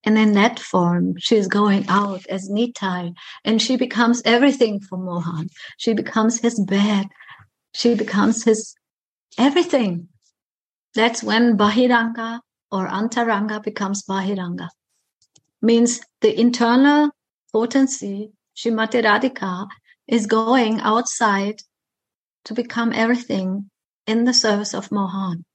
And 0.05 0.19
in 0.19 0.33
that 0.33 0.59
form, 0.59 1.15
she 1.17 1.35
is 1.35 1.47
going 1.47 1.85
out 1.89 2.25
as 2.27 2.49
Nitai 2.49 3.13
and 3.43 3.59
she 3.59 3.75
becomes 3.75 4.21
everything 4.23 4.79
for 4.79 4.97
Mohan. 4.97 5.49
She 5.77 5.93
becomes 5.93 6.39
his 6.39 6.59
bed. 6.59 7.07
She 7.73 7.95
becomes 7.95 8.43
his 8.43 8.75
everything. 9.37 10.09
That's 10.93 11.23
when 11.23 11.57
Bahiranga 11.57 12.39
or 12.71 12.87
Antaranga 12.87 13.63
becomes 13.63 14.03
Bahiranga. 14.03 14.69
Means 15.61 16.01
the 16.21 16.39
internal 16.39 17.09
potency, 17.51 18.31
Shrimati 18.55 19.03
Radhika, 19.03 19.67
is 20.07 20.27
going 20.27 20.79
outside 20.81 21.61
to 22.45 22.53
become 22.53 22.93
everything 22.93 23.71
in 24.05 24.25
the 24.25 24.33
service 24.33 24.75
of 24.75 24.91
Mohan. 24.91 25.45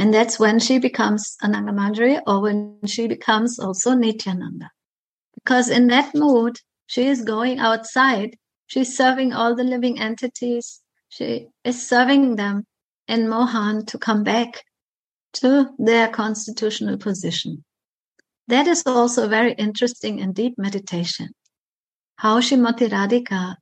And 0.00 0.14
that's 0.14 0.38
when 0.38 0.58
she 0.60 0.78
becomes 0.78 1.36
Ananga 1.42 1.74
Manjari 1.74 2.22
or 2.26 2.40
when 2.40 2.78
she 2.86 3.06
becomes 3.06 3.58
also 3.58 3.92
Nityananda. 3.92 4.70
Because 5.34 5.68
in 5.68 5.88
that 5.88 6.14
mood, 6.14 6.56
she 6.86 7.06
is 7.06 7.20
going 7.20 7.58
outside. 7.58 8.38
She's 8.66 8.96
serving 8.96 9.34
all 9.34 9.54
the 9.54 9.62
living 9.62 10.00
entities. 10.00 10.80
She 11.10 11.48
is 11.64 11.86
serving 11.86 12.36
them 12.36 12.64
in 13.08 13.28
Mohan 13.28 13.84
to 13.86 13.98
come 13.98 14.24
back 14.24 14.64
to 15.34 15.68
their 15.78 16.08
constitutional 16.08 16.96
position. 16.96 17.62
That 18.48 18.66
is 18.68 18.82
also 18.86 19.28
very 19.28 19.52
interesting 19.52 20.22
and 20.22 20.34
deep 20.34 20.54
meditation. 20.56 21.28
How 22.16 22.40
Shrimati 22.40 22.88
Radhika 22.88 23.56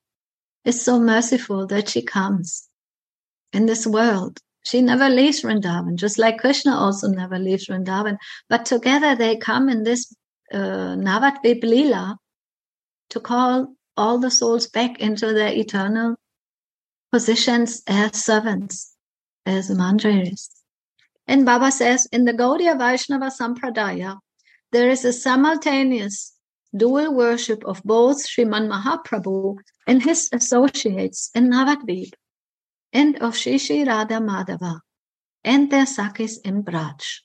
is 0.65 0.81
so 0.85 1.01
merciful 1.01 1.67
that 1.67 1.89
she 1.89 2.03
comes 2.03 2.69
in 3.53 3.67
this 3.67 3.85
world 3.85 4.39
she 4.69 4.83
never 4.83 5.09
leaves 5.09 5.41
Vrindavan, 5.43 5.95
just 5.95 6.19
like 6.19 6.39
Krishna 6.39 6.77
also 6.77 7.09
never 7.09 7.39
leaves 7.39 7.69
Vrindavan. 7.69 8.19
But 8.51 8.67
together 8.67 9.17
they 9.17 9.37
come 9.37 9.71
in 9.71 9.83
this 9.83 10.15
uh, 10.53 10.95
Navadvip 11.07 11.63
Leela 11.63 12.17
to 13.11 13.21
call 13.21 13.75
all 13.97 14.19
the 14.19 14.31
souls 14.31 14.67
back 14.67 15.01
into 15.01 15.33
their 15.33 15.53
eternal 15.53 16.17
positions 17.11 17.83
as 17.87 18.23
servants, 18.23 18.95
as 19.47 19.71
manjaris. 19.71 20.51
And 21.27 21.47
Baba 21.47 21.73
says 21.73 22.07
in 22.13 22.27
the 22.27 22.35
Gaudiya 22.35 22.79
Vaishnava 22.79 23.31
Sampradaya, 23.31 24.19
there 24.73 24.91
is 24.91 25.03
a 25.05 25.15
simultaneous 25.15 26.35
dual 26.77 27.15
worship 27.15 27.65
of 27.65 27.83
both 27.85 28.19
Sriman 28.19 28.69
Mahaprabhu 28.71 29.57
and 29.87 30.03
his 30.03 30.29
associates 30.31 31.31
in 31.35 31.49
Navadvip 31.49 32.13
and 32.93 33.17
of 33.23 33.37
Sri 33.37 33.59
Sri 33.59 33.85
Radha 33.85 34.15
Madhava 34.15 34.81
and 35.45 35.71
their 35.71 35.85
Sakhis 35.85 36.39
in 36.45 36.63
Braj. 36.63 37.21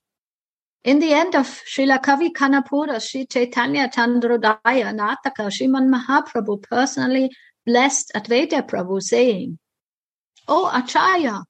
In 0.83 0.99
the 0.99 1.13
end 1.13 1.33
of 1.35 1.45
Srila 1.47 2.03
Kavi 2.03 2.31
Karnapura, 2.31 3.01
Sri 3.01 3.25
Chaitanya 3.25 3.87
Chandrodaya 3.87 4.91
Nataka, 4.93 5.49
Sriman 5.49 5.89
Mahaprabhu 5.93 6.61
personally 6.61 7.31
blessed 7.65 8.11
Advaita 8.13 8.67
Prabhu 8.67 9.01
saying, 9.01 9.57
Oh 10.47 10.69
Acharya, 10.73 11.43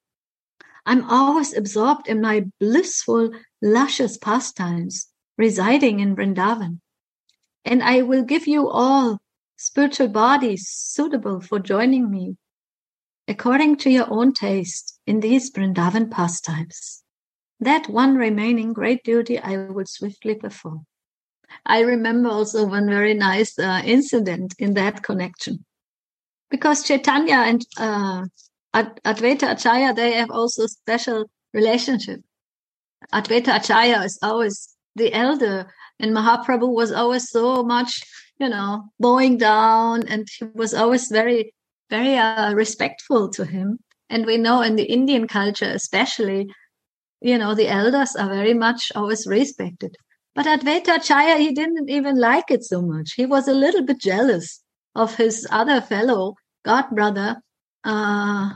I'm 0.86 1.10
always 1.10 1.56
absorbed 1.56 2.08
in 2.08 2.22
my 2.22 2.46
blissful, 2.60 3.32
luscious 3.62 4.18
pastimes 4.18 5.08
residing 5.38 6.00
in 6.00 6.16
Vrindavan. 6.16 6.80
And 7.66 7.82
I 7.82 8.04
will 8.04 8.24
give 8.24 8.46
you 8.46 8.70
all 8.70 9.20
spiritual 9.58 10.10
bodies 10.10 10.68
suitable 10.68 11.40
for 11.40 11.58
joining 11.58 12.12
me 12.12 12.38
according 13.28 13.78
to 13.78 13.90
your 13.90 14.12
own 14.12 14.34
taste 14.34 15.00
in 15.08 15.20
these 15.20 15.52
Vrindavan 15.52 16.12
pastimes. 16.12 17.04
That 17.60 17.88
one 17.88 18.16
remaining 18.16 18.74
great 18.74 19.04
duty 19.04 19.40
I 19.40 19.58
will 19.58 19.86
swiftly 19.86 20.36
perform. 20.36 20.86
I 21.66 21.82
remember 21.82 22.30
also 22.30 22.66
one 22.66 22.88
very 22.88 23.14
nice 23.14 23.58
uh, 23.58 23.82
incident 23.86 24.56
in 24.60 24.74
that 24.74 25.04
connection. 25.04 25.66
Because 26.50 26.84
Chaitanya 26.84 27.36
and 27.36 27.66
uh, 27.78 28.26
Advaita 28.74 29.52
Acharya, 29.54 29.94
they 29.94 30.14
have 30.14 30.32
also 30.32 30.68
special 30.68 31.30
relationship. 31.54 32.22
Advaita 33.14 33.58
Acharya 33.58 34.02
is 34.02 34.20
always 34.22 34.76
the 34.96 35.14
elder 35.14 35.72
and 36.00 36.12
Mahaprabhu 36.12 36.74
was 36.74 36.92
always 36.92 37.30
so 37.30 37.64
much, 37.64 38.02
you 38.40 38.50
know, 38.50 38.90
bowing 39.00 39.38
down 39.38 40.08
and 40.08 40.28
he 40.38 40.46
was 40.54 40.74
always 40.74 41.08
very 41.08 41.54
very 41.90 42.16
uh, 42.18 42.54
respectful 42.54 43.30
to 43.30 43.46
him. 43.46 43.80
And 44.10 44.26
we 44.26 44.38
know 44.38 44.62
in 44.62 44.76
the 44.76 44.84
Indian 44.84 45.28
culture, 45.28 45.72
especially, 45.74 46.48
you 47.22 47.38
know, 47.38 47.56
the 47.56 47.68
elders 47.68 48.16
are 48.16 48.30
very 48.30 48.54
much 48.54 48.92
always 48.96 49.26
respected. 49.28 49.96
But 50.36 50.46
Advaita 50.46 50.98
Acharya, 50.98 51.38
he 51.38 51.52
didn't 51.52 51.90
even 51.90 52.20
like 52.20 52.50
it 52.50 52.64
so 52.64 52.82
much. 52.82 53.14
He 53.16 53.26
was 53.26 53.48
a 53.48 53.54
little 53.54 53.84
bit 53.84 54.00
jealous 54.00 54.62
of 54.96 55.16
his 55.16 55.48
other 55.52 55.82
fellow 55.82 56.36
god 56.66 56.86
brother, 56.92 57.38
uh, 57.84 58.50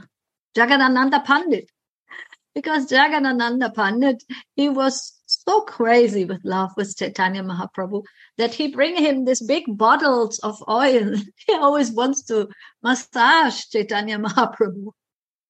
Pandit. 0.55 1.69
Because 2.55 2.87
Jagadananda 2.89 3.75
Pandit, 3.75 4.23
he 4.55 4.69
was 4.69 5.16
so 5.47 5.61
crazy 5.61 6.25
with 6.25 6.43
love 6.43 6.71
with 6.75 6.97
Chaitanya 6.97 7.41
Mahaprabhu 7.41 8.03
that 8.37 8.53
he 8.53 8.67
bring 8.67 8.97
him 8.97 9.23
these 9.23 9.41
big 9.41 9.63
bottles 9.67 10.39
of 10.39 10.61
oil. 10.67 11.15
he 11.47 11.53
always 11.53 11.91
wants 11.91 12.23
to 12.23 12.49
massage 12.83 13.65
Chaitanya 13.67 14.19
Mahaprabhu. 14.19 14.91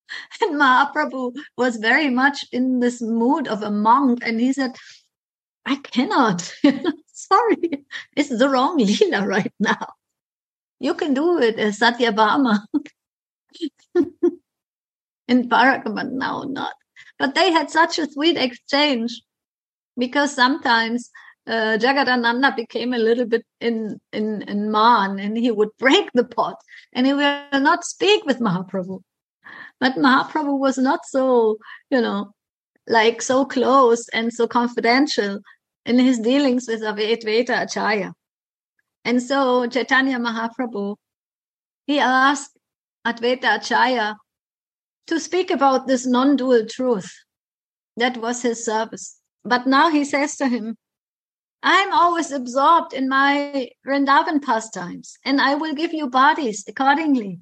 And 0.41 0.55
Mahaprabhu 0.55 1.35
was 1.57 1.75
very 1.77 2.09
much 2.09 2.45
in 2.53 2.79
this 2.79 3.01
mood 3.01 3.47
of 3.47 3.61
a 3.61 3.71
monk 3.71 4.19
and 4.21 4.39
he 4.39 4.53
said, 4.53 4.71
I 5.65 5.75
cannot. 5.77 6.53
Sorry, 7.07 7.85
it's 8.15 8.29
the 8.29 8.47
wrong 8.47 8.79
Leela 8.79 9.25
right 9.25 9.51
now. 9.59 9.87
You 10.79 10.93
can 10.93 11.13
do 11.13 11.39
it 11.39 11.59
as 11.59 11.79
Satyabhama. 11.79 12.59
in 15.27 15.49
Parakaman, 15.49 16.11
now 16.11 16.43
not. 16.47 16.75
But 17.19 17.35
they 17.35 17.51
had 17.51 17.69
such 17.69 17.99
a 17.99 18.09
sweet 18.09 18.37
exchange 18.37 19.21
because 19.97 20.33
sometimes 20.35 21.09
uh, 21.47 21.77
Jagadananda 21.79 22.55
became 22.55 22.93
a 22.93 22.97
little 22.97 23.25
bit 23.25 23.45
in, 23.61 23.99
in, 24.11 24.41
in 24.43 24.71
man 24.71 25.19
and 25.19 25.37
he 25.37 25.49
would 25.49 25.69
break 25.79 26.09
the 26.13 26.25
pot 26.25 26.55
and 26.93 27.07
he 27.07 27.13
will 27.13 27.47
not 27.53 27.83
speak 27.83 28.25
with 28.25 28.39
Mahaprabhu. 28.39 29.01
But 29.79 29.95
Mahaprabhu 29.95 30.59
was 30.59 30.77
not 30.77 31.05
so, 31.05 31.57
you 31.89 32.01
know, 32.01 32.33
like 32.87 33.21
so 33.21 33.45
close 33.45 34.07
and 34.09 34.33
so 34.33 34.47
confidential 34.47 35.39
in 35.85 35.99
his 35.99 36.19
dealings 36.19 36.67
with 36.67 36.81
Advaita 36.81 37.63
Acharya. 37.63 38.13
And 39.05 39.23
so 39.23 39.67
Chaitanya 39.67 40.19
Mahaprabhu, 40.19 40.95
he 41.85 41.99
asked 41.99 42.57
Advaita 43.05 43.57
Acharya 43.57 44.17
to 45.07 45.19
speak 45.19 45.49
about 45.49 45.87
this 45.87 46.05
non-dual 46.05 46.65
truth. 46.65 47.09
That 47.95 48.17
was 48.17 48.41
his 48.41 48.65
service. 48.65 49.16
But 49.47 49.65
now 49.67 49.89
he 49.89 50.03
says 50.03 50.35
to 50.37 50.47
him, 50.47 50.77
I'm 51.63 51.91
always 51.93 52.31
absorbed 52.31 52.93
in 52.93 53.09
my 53.09 53.69
Vrindavan 53.85 54.43
pastimes, 54.43 55.17
and 55.25 55.41
I 55.41 55.55
will 55.55 55.73
give 55.73 55.93
you 55.93 56.09
bodies 56.09 56.63
accordingly 56.67 57.39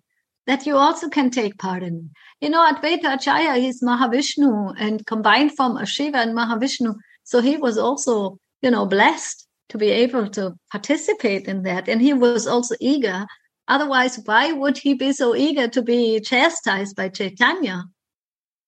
that 0.47 0.65
you 0.65 0.77
also 0.77 1.09
can 1.09 1.31
take 1.31 1.57
part 1.57 1.83
in. 1.83 2.11
You 2.39 2.49
know, 2.49 2.71
Advaita 2.71 3.15
Acharya, 3.15 3.55
he's 3.55 3.81
Mahavishnu 3.81 4.75
and 4.77 5.05
combined 5.05 5.55
from 5.55 5.83
Shiva 5.85 6.19
and 6.19 6.37
Mahavishnu. 6.37 6.95
So 7.23 7.41
he 7.41 7.57
was 7.57 7.77
also, 7.77 8.37
you 8.61 8.69
know, 8.69 8.85
blessed 8.85 9.47
to 9.69 9.77
be 9.77 9.89
able 9.89 10.29
to 10.29 10.53
participate 10.71 11.47
in 11.47 11.63
that. 11.63 11.89
And 11.89 12.01
he 12.01 12.13
was 12.13 12.45
also 12.45 12.75
eager. 12.79 13.25
Otherwise, 13.67 14.19
why 14.25 14.51
would 14.51 14.77
he 14.77 14.93
be 14.93 15.11
so 15.11 15.35
eager 15.35 15.67
to 15.67 15.81
be 15.81 16.19
chastised 16.19 16.95
by 16.95 17.09
Chaitanya? 17.09 17.85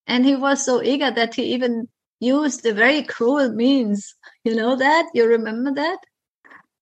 And 0.07 0.25
he 0.25 0.35
was 0.35 0.65
so 0.65 0.81
eager 0.81 1.11
that 1.11 1.35
he 1.35 1.53
even 1.53 1.87
used 2.19 2.65
a 2.65 2.73
very 2.73 3.03
cruel 3.03 3.53
means. 3.53 4.15
You 4.43 4.55
know 4.55 4.75
that? 4.75 5.09
You 5.13 5.27
remember 5.27 5.73
that? 5.75 5.99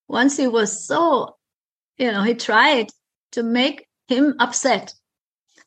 Once 0.08 0.38
he 0.38 0.48
was 0.48 0.86
so, 0.88 1.36
you 1.98 2.12
know, 2.12 2.24
he 2.24 2.36
tried 2.36 2.88
to 3.32 3.44
make 3.44 3.88
him 4.08 4.36
upset. 4.40 4.94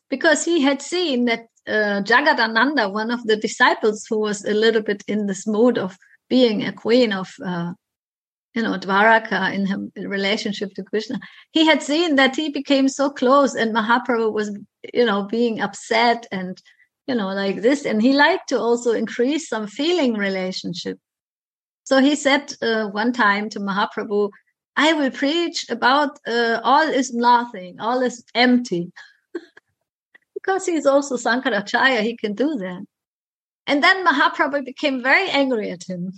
because 0.09 0.43
he 0.45 0.61
had 0.61 0.81
seen 0.81 1.25
that 1.25 1.45
uh, 1.67 2.01
Jagadananda, 2.01 2.91
one 2.91 3.11
of 3.11 3.23
the 3.25 3.35
disciples 3.35 4.05
who 4.09 4.19
was 4.19 4.43
a 4.45 4.53
little 4.53 4.81
bit 4.81 5.03
in 5.07 5.27
this 5.27 5.45
mood 5.45 5.77
of 5.77 5.97
being 6.29 6.65
a 6.65 6.73
queen 6.73 7.13
of, 7.13 7.29
uh, 7.45 7.73
you 8.55 8.63
know, 8.63 8.77
Dwaraka 8.77 9.53
in 9.53 9.65
her 9.67 10.07
relationship 10.09 10.73
to 10.75 10.83
Krishna, 10.83 11.19
he 11.51 11.65
had 11.65 11.83
seen 11.83 12.15
that 12.15 12.35
he 12.35 12.49
became 12.49 12.89
so 12.89 13.09
close 13.09 13.55
and 13.55 13.75
Mahaprabhu 13.75 14.33
was, 14.33 14.57
you 14.93 15.05
know, 15.05 15.23
being 15.23 15.61
upset 15.61 16.25
and, 16.31 16.59
you 17.09 17.15
know, 17.15 17.29
like 17.29 17.63
this. 17.63 17.85
And 17.85 17.99
he 17.99 18.13
liked 18.13 18.49
to 18.49 18.59
also 18.59 18.91
increase 18.91 19.49
some 19.49 19.65
feeling 19.65 20.13
relationship. 20.13 20.99
So 21.83 21.99
he 21.99 22.15
said 22.15 22.53
uh, 22.61 22.89
one 22.89 23.13
time 23.13 23.49
to 23.49 23.59
Mahaprabhu, 23.59 24.29
I 24.75 24.93
will 24.93 25.09
preach 25.09 25.65
about 25.69 26.19
uh, 26.27 26.59
all 26.63 26.87
is 26.87 27.11
nothing, 27.11 27.79
all 27.79 28.01
is 28.03 28.23
empty 28.35 28.91
because 30.35 30.67
he's 30.67 30.85
also 30.85 31.17
Sankaracharya, 31.17 32.01
he 32.03 32.15
can 32.15 32.35
do 32.35 32.55
that. 32.57 32.85
And 33.65 33.83
then 33.83 34.05
Mahaprabhu 34.05 34.63
became 34.63 35.01
very 35.01 35.29
angry 35.29 35.71
at 35.71 35.89
him. 35.89 36.13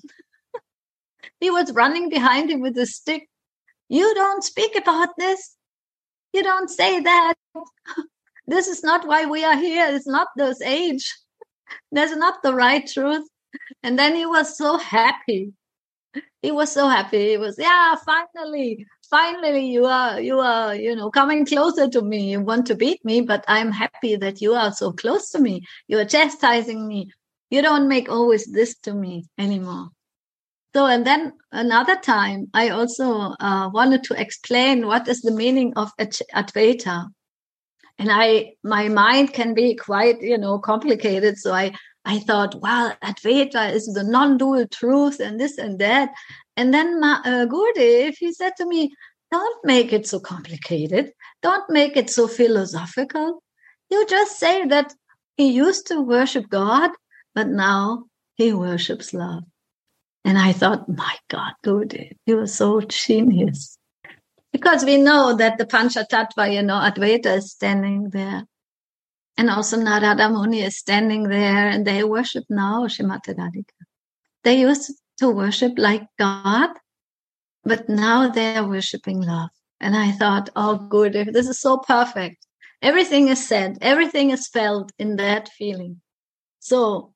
he 1.40 1.50
was 1.50 1.72
running 1.72 2.10
behind 2.10 2.52
him 2.52 2.60
with 2.60 2.78
a 2.78 2.86
stick. 2.86 3.30
You 3.88 4.14
don't 4.14 4.44
speak 4.44 4.78
about 4.78 5.10
this. 5.18 5.56
You 6.34 6.44
don't 6.44 6.70
say 6.70 7.00
that. 7.00 7.36
this 8.48 8.68
is 8.68 8.84
not 8.84 9.08
why 9.08 9.26
we 9.26 9.44
are 9.44 9.58
here. 9.58 9.88
It's 9.90 10.08
not 10.08 10.28
this 10.36 10.62
age. 10.62 11.14
That's 11.92 12.16
not 12.16 12.44
the 12.44 12.54
right 12.54 12.86
truth. 12.88 13.28
And 13.84 13.98
then 13.98 14.16
he 14.16 14.26
was 14.26 14.58
so 14.58 14.78
happy. 14.78 15.54
He 16.42 16.52
was 16.52 16.72
so 16.72 16.88
happy. 16.88 17.30
He 17.32 17.38
was, 17.38 17.56
yeah, 17.58 17.96
finally, 18.06 18.86
finally 19.12 19.66
you 19.68 19.86
are 19.86 20.22
you 20.22 20.40
are 20.40 20.74
you 20.74 20.96
know 20.96 21.12
coming 21.12 21.46
closer 21.46 21.88
to 21.88 22.02
me 22.02 22.32
you 22.32 22.40
want 22.40 22.66
to 22.66 22.76
beat 22.76 23.04
me 23.04 23.20
but 23.20 23.44
i'm 23.48 23.72
happy 23.72 24.16
that 24.16 24.42
you 24.42 24.54
are 24.54 24.72
so 24.72 24.92
close 24.94 25.30
to 25.30 25.40
me 25.40 25.62
you 25.88 26.00
are 26.00 26.06
chastising 26.06 26.88
me 26.88 27.12
you 27.50 27.62
don't 27.62 27.90
make 27.90 28.10
always 28.10 28.46
this 28.54 28.74
to 28.78 28.94
me 28.94 29.26
anymore 29.38 29.90
so 30.74 30.86
and 30.86 31.06
then 31.06 31.34
another 31.52 31.98
time 31.98 32.48
i 32.54 32.70
also 32.70 33.36
uh, 33.42 33.70
wanted 33.74 34.02
to 34.02 34.20
explain 34.20 34.88
what 34.88 35.08
is 35.10 35.22
the 35.22 35.36
meaning 35.44 35.74
of 35.76 35.92
advaita 36.00 37.06
and 38.02 38.10
i 38.12 38.52
my 38.64 38.90
mind 38.90 39.32
can 39.34 39.54
be 39.54 39.68
quite 39.76 40.20
you 40.22 40.38
know 40.38 40.58
complicated 40.60 41.38
so 41.38 41.54
i 41.54 41.72
I 42.04 42.20
thought, 42.20 42.56
wow, 42.56 42.94
Advaita 43.04 43.74
is 43.74 43.86
the 43.86 44.04
non-dual 44.04 44.68
truth 44.70 45.20
and 45.20 45.40
this 45.40 45.58
and 45.58 45.78
that. 45.80 46.10
And 46.58 46.74
then 46.74 47.00
Ma, 47.00 47.22
uh, 47.24 47.46
Gurudev, 47.46 48.16
he 48.18 48.34
said 48.34 48.54
to 48.58 48.66
me, 48.66 48.92
don't 49.32 49.66
make 49.66 49.94
it 49.94 50.08
so 50.08 50.20
complicated. 50.20 51.14
Don't 51.42 51.70
make 51.70 51.96
it 51.96 52.10
so 52.10 52.28
philosophical. 52.28 53.44
You 53.90 54.06
just 54.08 54.40
say 54.40 54.66
that 54.66 54.94
he 55.38 55.52
used 55.52 55.88
to 55.88 56.02
worship 56.02 56.50
God, 56.50 56.92
but 57.36 57.48
now 57.48 58.06
he 58.36 58.52
worships 58.52 59.14
love. 59.14 59.44
And 60.26 60.38
I 60.38 60.54
thought, 60.54 60.90
my 60.90 61.16
God, 61.30 61.54
Gurudev, 61.64 62.14
you 62.26 62.40
are 62.40 62.48
so 62.48 62.82
genius. 62.82 63.78
Because 64.52 64.84
we 64.84 64.98
know 64.98 65.36
that 65.36 65.58
the 65.58 65.66
Panchatattva, 65.66 66.54
you 66.54 66.62
know, 66.62 66.76
Advaita 66.76 67.38
is 67.38 67.52
standing 67.52 68.10
there. 68.10 68.46
And 69.38 69.50
also 69.50 69.78
Narada 69.78 70.30
Muni 70.30 70.62
is 70.62 70.78
standing 70.78 71.24
there 71.24 71.68
and 71.70 71.88
they 71.88 72.04
worship 72.04 72.44
now 72.50 72.86
Shrimati 72.86 73.34
Radhika. 73.34 73.74
They 74.44 74.60
used 74.60 74.92
to 75.20 75.30
worship 75.30 75.74
like 75.78 76.04
God, 76.20 76.70
but 77.64 77.88
now 77.88 78.30
they 78.30 78.58
are 78.58 78.68
worshiping 78.68 79.22
love. 79.22 79.50
And 79.80 79.96
I 79.96 80.12
thought, 80.12 80.50
oh, 80.56 80.78
good, 80.78 81.14
this 81.34 81.48
is 81.48 81.60
so 81.60 81.78
perfect. 81.78 82.46
Everything 82.82 83.30
is 83.30 83.48
said, 83.48 83.78
everything 83.82 84.32
is 84.32 84.48
felt 84.48 84.92
in 85.00 85.16
that 85.16 85.50
feeling. 85.50 86.02
So 86.60 87.14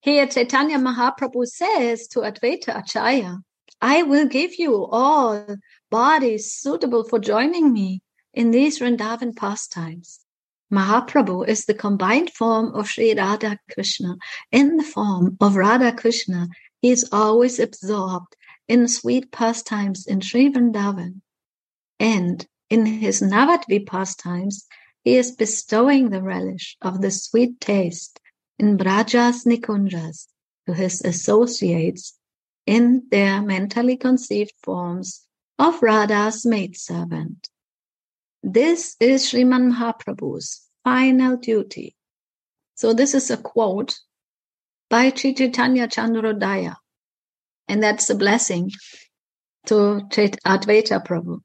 here 0.00 0.26
Chaitanya 0.26 0.78
Mahaprabhu 0.78 1.46
says 1.46 2.06
to 2.08 2.20
Advaita 2.20 2.78
Acharya, 2.78 3.38
I 3.82 4.02
will 4.02 4.26
give 4.26 4.58
you 4.58 4.86
all 4.86 5.56
bodies 5.90 6.54
suitable 6.54 7.04
for 7.04 7.18
joining 7.18 7.72
me 7.72 8.02
in 8.34 8.50
these 8.50 8.78
Vrindavan 8.78 9.34
pastimes. 9.34 10.20
Mahaprabhu 10.72 11.48
is 11.48 11.64
the 11.64 11.74
combined 11.74 12.30
form 12.30 12.74
of 12.74 12.88
Sri 12.88 13.14
Radha 13.14 13.58
Krishna. 13.72 14.16
In 14.52 14.76
the 14.76 14.84
form 14.84 15.36
of 15.40 15.56
Radha 15.56 15.92
Krishna, 15.92 16.48
he 16.80 16.90
is 16.90 17.08
always 17.10 17.58
absorbed 17.58 18.36
in 18.68 18.86
sweet 18.86 19.32
pastimes 19.32 20.06
in 20.06 20.20
Sri 20.20 20.52
Vrindavan. 20.52 21.22
And 21.98 22.46
in 22.68 22.86
his 22.86 23.20
Navadvip 23.20 23.86
pastimes, 23.86 24.66
he 25.02 25.16
is 25.16 25.32
bestowing 25.32 26.10
the 26.10 26.22
relish 26.22 26.76
of 26.82 27.00
the 27.00 27.10
sweet 27.10 27.60
taste 27.60 28.20
in 28.58 28.76
Brajas 28.76 29.46
Nikunjas 29.46 30.26
to 30.66 30.74
his 30.74 31.00
associates 31.02 32.19
in 32.66 33.04
their 33.10 33.42
mentally 33.42 33.96
conceived 33.96 34.52
forms 34.62 35.22
of 35.58 35.82
Radha's 35.82 36.46
maidservant. 36.46 37.48
This 38.42 38.96
is 39.00 39.26
Sriman 39.26 39.72
Mahaprabhu's 39.72 40.62
final 40.82 41.36
duty. 41.36 41.94
So 42.74 42.94
this 42.94 43.14
is 43.14 43.30
a 43.30 43.36
quote 43.36 43.98
by 44.88 45.10
Chaitanya 45.10 45.86
Chandrodaya. 45.86 46.76
And 47.68 47.82
that's 47.82 48.10
a 48.10 48.14
blessing 48.14 48.72
to 49.66 50.02
Advaita 50.10 51.06
Prabhu 51.06 51.40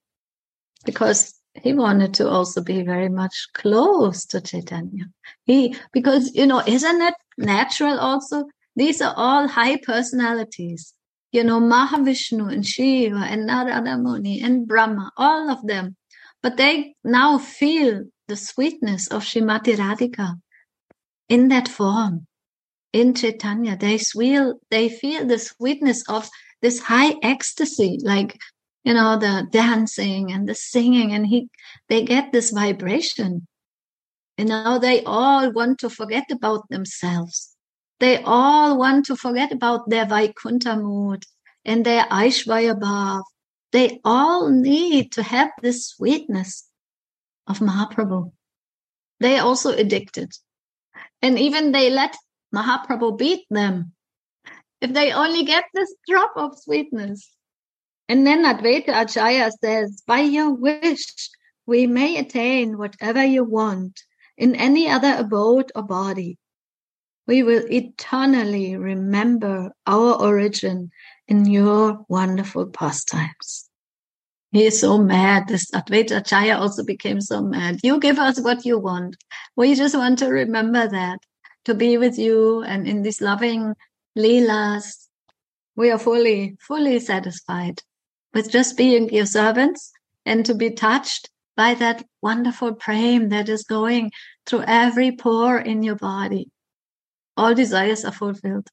because 0.86 1.34
he 1.54 1.74
wanted 1.74 2.14
to 2.16 2.30
also 2.30 2.64
be 2.64 2.82
very 2.82 3.10
much 3.10 3.50
close 3.54 4.26
to 4.28 4.42
Chaitanya. 4.42 5.06
He, 5.46 5.76
because, 5.94 6.34
you 6.34 6.48
know, 6.48 6.62
isn't 6.66 7.02
it 7.02 7.14
natural 7.38 8.00
also? 8.00 8.46
These 8.76 9.02
are 9.02 9.14
all 9.16 9.48
high 9.48 9.78
personalities. 9.78 10.95
You 11.36 11.44
know, 11.44 11.60
Mahavishnu 11.60 12.50
and 12.50 12.66
Shiva 12.66 13.18
and 13.18 13.46
Narada 13.46 13.98
Muni 13.98 14.42
and 14.42 14.66
Brahma, 14.66 15.12
all 15.18 15.50
of 15.50 15.68
them. 15.68 15.98
But 16.42 16.56
they 16.56 16.96
now 17.04 17.40
feel 17.40 18.06
the 18.30 18.38
sweetness 18.38 19.10
of 19.10 19.24
Shrimati 19.24 19.76
Radhika 19.76 20.40
in 21.28 21.50
that 21.50 21.68
form 21.68 22.28
in 22.94 23.14
Chaitanya. 23.14 23.76
They 23.76 23.98
feel 23.98 24.62
they 24.72 24.88
feel 24.88 25.28
the 25.28 25.38
sweetness 25.38 26.08
of 26.08 26.30
this 26.62 26.80
high 26.80 27.16
ecstasy, 27.22 28.00
like 28.02 28.40
you 28.86 28.94
know 28.94 29.20
the 29.20 29.46
dancing 29.52 30.32
and 30.32 30.48
the 30.48 30.56
singing, 30.56 31.12
and 31.12 31.28
he 31.28 31.50
they 31.90 32.06
get 32.06 32.32
this 32.32 32.52
vibration. 32.52 33.46
And 34.38 34.48
now 34.48 34.78
they 34.78 35.04
all 35.04 35.52
want 35.52 35.80
to 35.80 35.90
forget 35.90 36.32
about 36.32 36.70
themselves. 36.70 37.55
They 38.00 38.22
all 38.24 38.78
want 38.78 39.06
to 39.06 39.16
forget 39.16 39.52
about 39.52 39.90
their 39.90 40.06
Vaikuntha 40.06 40.76
mood 40.76 41.24
and 41.64 41.86
their 41.86 42.04
Aishvarya 42.06 42.80
Bhav. 42.80 43.24
They 43.72 44.00
all 44.04 44.50
need 44.50 45.14
to 45.14 45.24
have 45.24 45.52
this 45.62 45.88
sweetness 45.88 46.66
of 47.48 47.60
Mahaprabhu. 47.60 48.32
They 49.20 49.38
are 49.38 49.46
also 49.46 49.72
addicted. 49.72 50.32
And 51.22 51.40
even 51.40 51.72
they 51.72 51.90
let 51.90 52.16
Mahaprabhu 52.54 53.18
beat 53.18 53.46
them. 53.50 53.94
If 54.82 54.94
they 54.94 55.12
only 55.12 55.44
get 55.44 55.66
this 55.74 55.94
drop 56.08 56.34
of 56.36 56.58
sweetness. 56.60 57.30
And 58.08 58.28
then 58.28 58.44
Advaita 58.44 58.90
Acharya 58.90 59.52
says, 59.64 60.04
by 60.06 60.20
your 60.20 60.54
wish, 60.54 61.30
we 61.66 61.88
may 61.88 62.18
attain 62.18 62.78
whatever 62.78 63.24
you 63.24 63.44
want 63.44 64.00
in 64.38 64.54
any 64.56 64.90
other 64.90 65.16
abode 65.18 65.72
or 65.76 65.84
body. 65.84 66.38
We 67.28 67.44
will 67.44 67.64
eternally 67.72 68.78
remember 68.78 69.72
our 69.88 70.14
origin 70.22 70.92
in 71.28 71.46
your 71.46 72.06
wonderful 72.08 72.68
pastimes. 72.68 73.70
He 74.52 74.66
is 74.66 74.80
so 74.80 74.98
mad. 74.98 75.48
This 75.48 75.70
Advaita 75.72 76.18
Acharya 76.18 76.58
also 76.58 76.84
became 76.84 77.20
so 77.20 77.42
mad. 77.42 77.80
You 77.84 78.00
give 78.00 78.20
us 78.20 78.40
what 78.40 78.66
you 78.66 78.80
want. 78.80 79.18
We 79.56 79.76
just 79.76 79.96
want 79.96 80.20
to 80.20 80.28
remember 80.28 80.88
that 80.88 81.20
to 81.66 81.74
be 81.74 81.98
with 81.98 82.18
you 82.18 82.64
and 82.64 82.88
in 82.88 83.02
these 83.02 83.22
loving 83.22 83.74
leelas. 84.18 85.08
We 85.76 85.92
are 85.92 86.00
fully, 86.00 86.56
fully 86.62 87.00
satisfied 87.00 87.82
with 88.34 88.52
just 88.52 88.78
being 88.78 89.10
your 89.10 89.26
servants 89.26 89.92
and 90.26 90.46
to 90.46 90.54
be 90.54 90.70
touched 90.70 91.30
by 91.58 91.74
that 91.76 92.06
wonderful 92.22 92.76
prem 92.76 93.30
that 93.30 93.50
is 93.50 93.64
going 93.64 94.12
through 94.46 94.64
every 94.68 95.12
pore 95.12 95.58
in 95.58 95.84
your 95.84 95.96
body. 95.96 96.50
All 97.38 97.54
desires 97.54 98.06
are 98.06 98.12
fulfilled. 98.12 98.70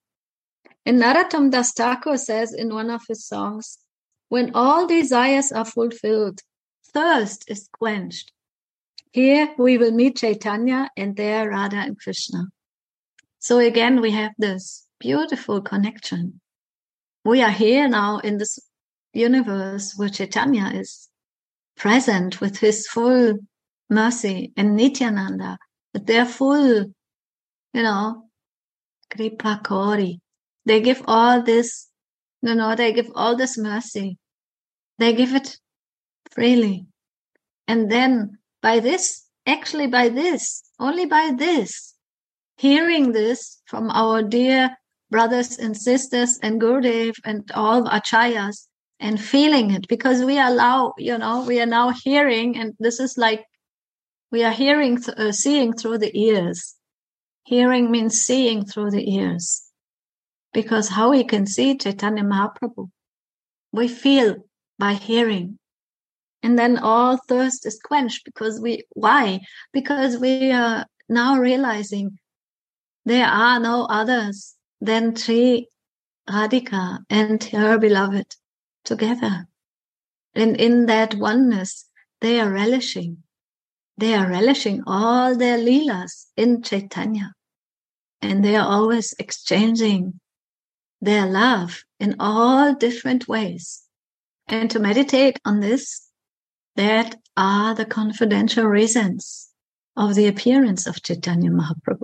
And 0.85 1.01
Narottam 1.01 1.51
Das 1.51 1.73
Thakur 1.73 2.17
says 2.17 2.53
in 2.53 2.75
one 2.75 2.91
of 2.91 3.03
his 3.09 3.25
songs, 3.25 3.79
when 4.29 4.53
all 4.55 4.87
desires 4.87 5.53
are 5.53 5.65
fulfilled, 5.65 6.41
thirst 6.93 7.45
is 7.49 7.69
quenched. 7.73 8.33
Here 9.13 9.55
we 9.59 9.79
will 9.79 9.93
meet 9.93 10.17
Chaitanya 10.17 10.91
and 10.97 11.17
there 11.17 11.51
Radha 11.51 11.77
and 11.77 11.99
Krishna. 11.99 12.47
So 13.39 13.59
again, 13.59 14.01
we 14.01 14.13
have 14.13 14.33
this 14.39 14.87
beautiful 14.99 15.61
connection. 15.61 16.41
We 17.25 17.43
are 17.43 17.51
here 17.51 17.89
now 17.89 18.19
in 18.19 18.39
this 18.39 18.59
universe 19.13 19.95
where 19.97 20.09
Chaitanya 20.09 20.71
is 20.75 21.09
present 21.77 22.41
with 22.41 22.59
his 22.59 22.87
full 22.87 23.39
mercy 23.91 24.53
and 24.57 24.77
Nityananda 24.77 25.59
but 25.93 26.07
they're 26.07 26.27
full, 26.27 26.93
you 27.75 27.83
know, 27.83 28.25
kripa 29.15 29.61
kori. 29.65 30.21
They 30.65 30.81
give 30.81 31.03
all 31.07 31.43
this, 31.43 31.89
you 32.41 32.55
know, 32.55 32.75
they 32.75 32.93
give 32.93 33.11
all 33.15 33.37
this 33.37 33.59
mercy. 33.59 34.19
They 34.99 35.13
give 35.13 35.35
it 35.35 35.59
freely. 36.31 36.87
And 37.69 37.91
then 37.91 38.39
by 38.61 38.81
this, 38.81 39.25
actually 39.47 39.87
by 39.87 40.09
this, 40.09 40.63
only 40.79 41.07
by 41.07 41.33
this, 41.37 41.95
hearing 42.57 43.13
this 43.13 43.61
from 43.67 43.91
our 43.91 44.23
dear 44.23 44.77
brothers 45.11 45.59
and 45.59 45.77
sisters 45.77 46.39
and 46.43 46.61
Gurudev 46.61 47.15
and 47.25 47.51
all 47.55 47.85
acharyas 47.85 48.69
and 48.99 49.21
feeling 49.21 49.73
it 49.73 49.89
because 49.89 50.25
we 50.25 50.39
allow, 50.39 50.95
you 50.97 51.19
know, 51.19 51.45
we 51.45 51.61
are 51.61 51.67
now 51.67 51.91
hearing 51.91 52.57
and 52.57 52.75
this 52.79 53.01
is 53.01 53.19
like 53.19 53.45
we 54.31 54.45
are 54.45 54.53
hearing, 54.53 55.03
uh, 55.17 55.33
seeing 55.33 55.75
through 55.75 55.99
the 55.99 56.17
ears. 56.19 56.77
Hearing 57.45 57.91
means 57.91 58.23
seeing 58.23 58.65
through 58.65 58.91
the 58.91 59.15
ears. 59.15 59.63
Because 60.53 60.89
how 60.89 61.11
we 61.11 61.25
can 61.25 61.47
see 61.47 61.77
Chaitanya 61.77 62.23
Mahaprabhu? 62.23 62.91
We 63.73 63.89
feel 63.89 64.37
by 64.79 64.95
hearing. 64.95 65.59
And 66.43 66.59
then 66.59 66.79
all 66.79 67.19
thirst 67.29 67.67
is 67.67 67.81
quenched 67.83 68.25
because 68.25 68.61
we, 68.61 68.85
why? 68.91 69.41
Because 69.73 70.19
we 70.19 70.51
are 70.51 70.87
now 71.09 71.39
realizing 71.39 72.19
there 73.05 73.27
are 73.27 73.61
no 73.61 73.85
others 73.85 74.55
than 74.81 75.15
Sri 75.17 75.69
Radhika 76.29 76.99
and 77.09 77.43
her 77.45 77.79
beloved 77.79 78.37
together. 78.85 79.47
And 80.35 80.57
in 80.57 80.87
that 80.87 81.15
oneness, 81.15 81.89
they 82.21 82.41
are 82.41 82.51
relishing. 82.51 83.22
They 83.99 84.15
are 84.15 84.29
relishing 84.29 84.83
all 84.87 85.37
their 85.37 85.59
leelas 85.59 86.27
in 86.37 86.63
Chaitanya. 86.63 87.33
And 88.21 88.45
they 88.45 88.57
are 88.57 88.67
always 88.67 89.15
exchanging 89.19 90.21
their 91.01 91.27
love 91.27 91.83
in 91.99 92.17
all 92.21 92.75
different 92.75 93.29
ways. 93.29 93.83
And 94.47 94.71
to 94.71 94.79
meditate 94.79 95.39
on 95.45 95.61
this, 95.61 96.09
that 96.77 97.17
are 97.37 97.75
the 97.75 97.85
confidential 97.85 98.65
reasons 98.65 99.51
of 99.97 100.15
the 100.15 100.27
appearance 100.27 100.87
of 100.87 101.03
Chaitanya 101.03 101.51
Mahaprabhu. 101.51 102.03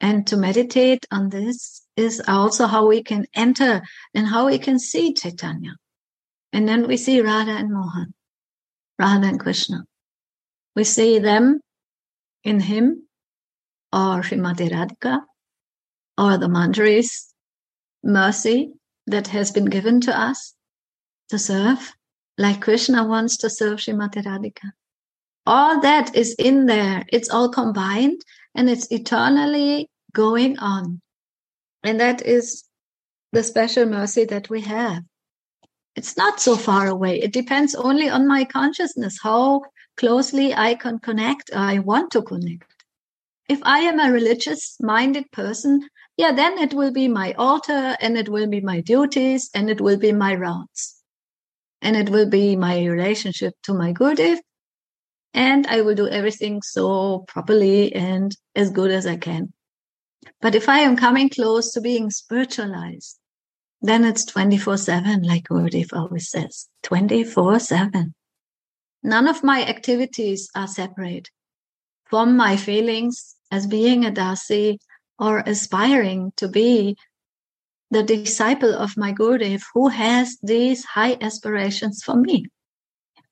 And 0.00 0.26
to 0.26 0.36
meditate 0.36 1.06
on 1.10 1.28
this 1.28 1.82
is 1.96 2.20
also 2.26 2.66
how 2.66 2.86
we 2.86 3.02
can 3.02 3.26
enter 3.34 3.82
and 4.14 4.26
how 4.26 4.46
we 4.46 4.58
can 4.58 4.78
see 4.78 5.14
Chaitanya. 5.14 5.76
And 6.52 6.68
then 6.68 6.86
we 6.86 6.96
see 6.96 7.20
Radha 7.20 7.52
and 7.52 7.72
Mohan, 7.72 8.12
Radha 8.98 9.28
and 9.28 9.40
Krishna. 9.40 9.84
We 10.74 10.84
see 10.84 11.18
them 11.18 11.60
in 12.44 12.60
him 12.60 13.06
or 13.92 14.22
Srimati 14.22 14.70
Radhika 14.70 15.20
or 16.16 16.38
the 16.38 16.46
Manjaris 16.48 17.32
mercy 18.02 18.72
that 19.06 19.28
has 19.28 19.50
been 19.50 19.66
given 19.66 20.00
to 20.02 20.18
us 20.18 20.54
to 21.28 21.38
serve 21.38 21.92
like 22.38 22.62
Krishna 22.62 23.04
wants 23.06 23.36
to 23.38 23.50
serve 23.50 23.78
Srimati 23.78 24.24
Radhika. 24.24 24.72
All 25.44 25.80
that 25.80 26.14
is 26.16 26.34
in 26.38 26.66
there. 26.66 27.04
It's 27.08 27.28
all 27.28 27.48
combined 27.48 28.22
and 28.54 28.70
it's 28.70 28.90
eternally 28.90 29.90
going 30.12 30.58
on. 30.58 31.00
And 31.82 32.00
that 32.00 32.24
is 32.24 32.64
the 33.32 33.42
special 33.42 33.86
mercy 33.86 34.24
that 34.24 34.48
we 34.48 34.60
have. 34.62 35.02
It's 35.96 36.16
not 36.16 36.40
so 36.40 36.56
far 36.56 36.86
away. 36.86 37.20
It 37.20 37.32
depends 37.32 37.74
only 37.74 38.08
on 38.08 38.26
my 38.26 38.44
consciousness, 38.44 39.18
how 39.22 39.62
closely 39.96 40.54
I 40.54 40.74
can 40.74 40.98
connect, 40.98 41.50
I 41.54 41.78
want 41.78 42.10
to 42.12 42.22
connect. 42.22 42.72
If 43.48 43.60
I 43.64 43.80
am 43.80 44.00
a 44.00 44.12
religious 44.12 44.76
minded 44.80 45.30
person, 45.32 45.88
yeah, 46.16 46.32
then 46.32 46.58
it 46.58 46.74
will 46.74 46.92
be 46.92 47.08
my 47.08 47.32
altar 47.32 47.96
and 48.00 48.16
it 48.16 48.28
will 48.28 48.46
be 48.46 48.60
my 48.60 48.80
duties 48.80 49.50
and 49.54 49.70
it 49.70 49.80
will 49.80 49.98
be 49.98 50.12
my 50.12 50.34
rounds. 50.34 51.02
And 51.80 51.96
it 51.96 52.10
will 52.10 52.28
be 52.28 52.54
my 52.54 52.84
relationship 52.84 53.54
to 53.64 53.74
my 53.74 53.92
Gurudev. 53.92 54.38
And 55.34 55.66
I 55.66 55.80
will 55.80 55.94
do 55.94 56.08
everything 56.08 56.62
so 56.62 57.24
properly 57.26 57.94
and 57.94 58.36
as 58.54 58.70
good 58.70 58.90
as 58.90 59.06
I 59.06 59.16
can. 59.16 59.52
But 60.40 60.54
if 60.54 60.68
I 60.68 60.80
am 60.80 60.96
coming 60.96 61.28
close 61.28 61.72
to 61.72 61.80
being 61.80 62.10
spiritualized, 62.10 63.18
then 63.80 64.04
it's 64.04 64.24
24 64.24 64.76
7, 64.76 65.22
like 65.22 65.44
Gurudev 65.44 65.92
always 65.92 66.30
says 66.30 66.68
24 66.84 67.58
7. 67.58 68.14
None 69.02 69.28
of 69.28 69.42
my 69.42 69.64
activities 69.64 70.48
are 70.54 70.68
separate 70.68 71.30
from 72.04 72.36
my 72.36 72.56
feelings 72.56 73.36
as 73.50 73.66
being 73.66 74.04
a 74.04 74.10
Dasi 74.10 74.78
or 75.18 75.40
aspiring 75.40 76.32
to 76.36 76.48
be 76.48 76.96
the 77.90 78.02
disciple 78.02 78.74
of 78.74 78.96
my 78.96 79.12
Gurudev 79.12 79.62
who 79.74 79.88
has 79.88 80.38
these 80.42 80.84
high 80.84 81.16
aspirations 81.20 82.02
for 82.02 82.16
me, 82.16 82.46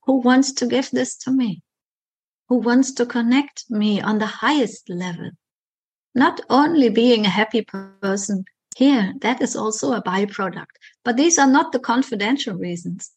who 0.05 0.21
wants 0.21 0.53
to 0.53 0.67
give 0.67 0.91
this 0.91 1.17
to 1.19 1.31
me, 1.31 1.63
who 2.49 2.57
wants 2.57 2.93
to 2.93 3.07
connect 3.07 3.65
me 3.71 4.01
on 4.01 4.19
the 4.19 4.27
highest 4.27 4.89
level 4.89 5.31
not 6.15 6.41
only 6.51 6.89
being 6.89 7.25
a 7.25 7.31
happy 7.31 7.63
person 7.63 8.45
here, 8.77 9.15
that 9.21 9.41
is 9.41 9.57
also 9.57 9.93
a 9.93 10.03
byproduct. 10.03 10.77
But 11.05 11.17
these 11.17 11.39
are 11.39 11.47
not 11.47 11.73
the 11.73 11.79
confidential 11.79 12.57
reasons. 12.57 13.13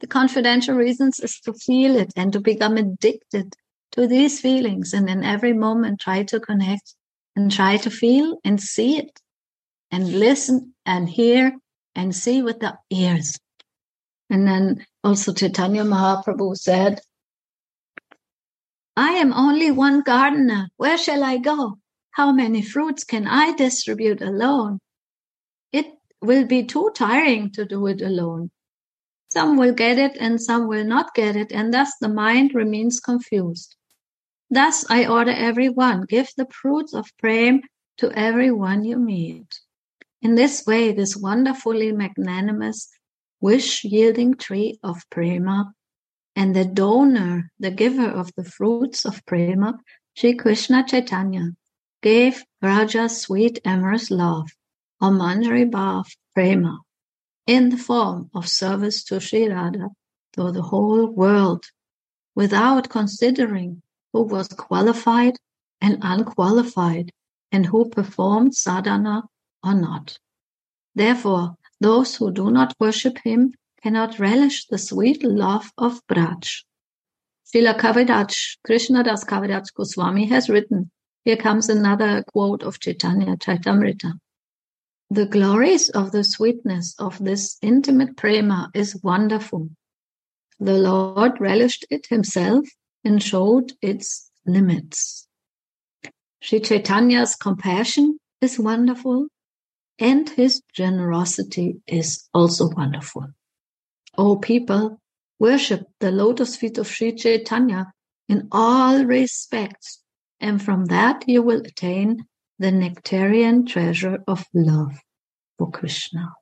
The 0.00 0.06
confidential 0.06 0.74
reasons 0.74 1.20
is 1.20 1.40
to 1.40 1.54
feel 1.54 1.96
it 1.96 2.12
and 2.16 2.32
to 2.32 2.40
become 2.40 2.76
addicted 2.76 3.54
to 3.92 4.06
these 4.06 4.40
feelings 4.40 4.92
and 4.92 5.08
in 5.08 5.24
every 5.24 5.54
moment 5.54 6.00
try 6.00 6.22
to 6.24 6.38
connect 6.38 6.94
and 7.34 7.50
try 7.50 7.78
to 7.78 7.90
feel 7.90 8.38
and 8.44 8.60
see 8.60 8.98
it 8.98 9.20
and 9.90 10.20
listen 10.20 10.74
and 10.84 11.08
hear 11.08 11.52
and 11.94 12.14
see 12.14 12.42
with 12.42 12.60
the 12.60 12.76
ears. 12.90 13.38
And 14.28 14.46
then 14.46 14.84
also 15.02 15.32
Chaitanya 15.32 15.84
Mahaprabhu 15.84 16.56
said, 16.56 17.00
I 18.96 19.12
am 19.12 19.32
only 19.32 19.70
one 19.70 20.02
gardener. 20.02 20.68
Where 20.76 20.98
shall 20.98 21.22
I 21.22 21.38
go? 21.38 21.78
How 22.10 22.32
many 22.32 22.62
fruits 22.62 23.04
can 23.04 23.26
I 23.26 23.52
distribute 23.52 24.22
alone? 24.22 24.78
It 25.72 25.86
will 26.20 26.46
be 26.46 26.64
too 26.64 26.90
tiring 26.94 27.50
to 27.52 27.64
do 27.64 27.86
it 27.86 28.00
alone. 28.00 28.50
Some 29.36 29.58
will 29.58 29.74
get 29.74 29.98
it 29.98 30.16
and 30.18 30.40
some 30.40 30.66
will 30.66 30.86
not 30.86 31.14
get 31.14 31.36
it, 31.36 31.52
and 31.52 31.74
thus 31.74 31.92
the 32.00 32.08
mind 32.08 32.54
remains 32.54 33.00
confused. 33.00 33.76
Thus 34.48 34.86
I 34.88 35.04
order 35.04 35.30
everyone, 35.30 36.06
give 36.08 36.30
the 36.38 36.46
fruits 36.46 36.94
of 36.94 37.14
prema 37.18 37.60
to 37.98 38.10
everyone 38.12 38.84
you 38.84 38.96
meet. 38.96 39.60
In 40.22 40.36
this 40.36 40.64
way, 40.64 40.92
this 40.92 41.14
wonderfully 41.14 41.92
magnanimous, 41.92 42.88
wish 43.38 43.84
yielding 43.84 44.36
tree 44.36 44.78
of 44.82 45.04
prema 45.10 45.74
and 46.34 46.56
the 46.56 46.64
donor, 46.64 47.50
the 47.58 47.70
giver 47.70 48.08
of 48.08 48.30
the 48.36 48.44
fruits 48.44 49.04
of 49.04 49.22
prema, 49.26 49.78
Sri 50.14 50.34
Krishna 50.34 50.82
Chaitanya, 50.88 51.50
gave 52.00 52.42
Raja 52.62 53.10
sweet 53.10 53.58
amorous 53.66 54.10
love, 54.10 54.48
or 54.98 55.10
Manjari 55.10 55.70
Bhav 55.70 56.06
Prema, 56.34 56.78
in 57.46 57.68
the 57.70 57.76
form 57.76 58.30
of 58.34 58.48
service 58.48 59.04
to 59.04 59.20
Sri 59.20 59.48
Radha 59.48 59.88
to 60.34 60.52
the 60.52 60.62
whole 60.62 61.06
world, 61.06 61.64
without 62.34 62.88
considering 62.88 63.82
who 64.12 64.22
was 64.22 64.48
qualified 64.48 65.36
and 65.80 65.98
unqualified, 66.02 67.10
and 67.52 67.66
who 67.66 67.88
performed 67.88 68.54
sadhana 68.54 69.22
or 69.62 69.74
not. 69.74 70.18
Therefore, 70.94 71.56
those 71.80 72.16
who 72.16 72.32
do 72.32 72.50
not 72.50 72.74
worship 72.80 73.18
him 73.22 73.52
cannot 73.82 74.18
relish 74.18 74.66
the 74.66 74.78
sweet 74.78 75.22
love 75.22 75.70
of 75.78 76.00
Braj. 76.06 76.64
Srila 77.46 77.78
Kaviraj, 77.78 78.56
Krishna 78.64 79.04
Das 79.04 79.24
Kaviraj 79.24 79.66
Goswami 79.74 80.26
has 80.26 80.48
written, 80.48 80.90
here 81.24 81.36
comes 81.36 81.68
another 81.68 82.24
quote 82.24 82.62
of 82.62 82.80
Chaitanya 82.80 83.36
Charitamrita. 83.36 84.18
The 85.10 85.26
glories 85.26 85.88
of 85.90 86.10
the 86.10 86.24
sweetness 86.24 86.94
of 86.98 87.22
this 87.22 87.58
intimate 87.62 88.16
prema 88.16 88.70
is 88.74 89.00
wonderful. 89.02 89.70
The 90.58 90.78
Lord 90.78 91.40
relished 91.40 91.86
it 91.90 92.06
himself 92.06 92.66
and 93.04 93.22
showed 93.22 93.72
its 93.80 94.30
limits. 94.46 95.28
Sri 96.40 96.60
Chaitanya's 96.60 97.36
compassion 97.36 98.18
is 98.40 98.58
wonderful 98.58 99.28
and 99.98 100.28
his 100.28 100.62
generosity 100.72 101.80
is 101.86 102.28
also 102.34 102.68
wonderful. 102.70 103.28
O 104.18 104.36
people, 104.36 105.00
worship 105.38 105.86
the 106.00 106.10
lotus 106.10 106.56
feet 106.56 106.78
of 106.78 106.88
Sri 106.88 107.14
Chaitanya 107.14 107.92
in 108.28 108.48
all 108.50 109.04
respects 109.04 110.02
and 110.40 110.62
from 110.62 110.86
that 110.86 111.24
you 111.28 111.42
will 111.42 111.60
attain 111.60 112.26
the 112.58 112.70
nectarian 112.72 113.66
treasure 113.66 114.22
of 114.26 114.44
love 114.54 114.98
for 115.58 115.70
Krishna. 115.70 116.32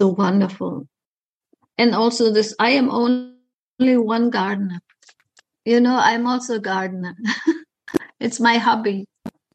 So 0.00 0.08
wonderful. 0.08 0.88
And 1.78 1.94
also 1.94 2.32
this, 2.32 2.54
I 2.58 2.70
am 2.70 2.90
only 2.90 3.96
one 3.96 4.30
gardener. 4.30 4.80
you 5.64 5.80
know, 5.80 5.96
I'm 5.96 6.26
also 6.26 6.56
a 6.56 6.60
gardener. 6.60 7.14
it's 8.20 8.40
my 8.40 8.58
hobby. 8.58 9.06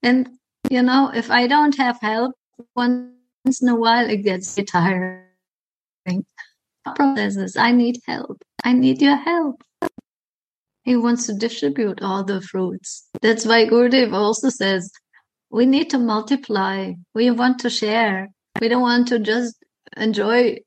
And, 0.03 0.29
you 0.69 0.81
know, 0.81 1.11
if 1.13 1.31
I 1.31 1.47
don't 1.47 1.75
have 1.77 1.99
help 2.01 2.35
once 2.75 3.61
in 3.61 3.69
a 3.69 3.75
while, 3.75 4.09
it 4.09 4.23
gets 4.23 4.55
tiring. 4.55 5.25
Processes. 6.95 7.57
I 7.57 7.71
need 7.71 7.99
help. 8.05 8.41
I 8.63 8.71
need 8.71 9.01
your 9.01 9.17
help. 9.17 9.61
He 10.87 10.95
wants 10.95 11.25
to 11.25 11.33
distribute 11.33 12.01
all 12.01 12.23
the 12.23 12.39
fruits. 12.39 13.09
That's 13.21 13.45
why 13.45 13.65
Gurudev 13.65 14.13
also 14.13 14.47
says, 14.47 14.89
we 15.49 15.65
need 15.65 15.89
to 15.89 15.97
multiply. 15.97 16.93
We 17.13 17.29
want 17.29 17.59
to 17.59 17.69
share. 17.69 18.29
We 18.61 18.69
don't 18.69 18.81
want 18.81 19.09
to 19.09 19.19
just 19.19 19.57
enjoy 19.97 20.59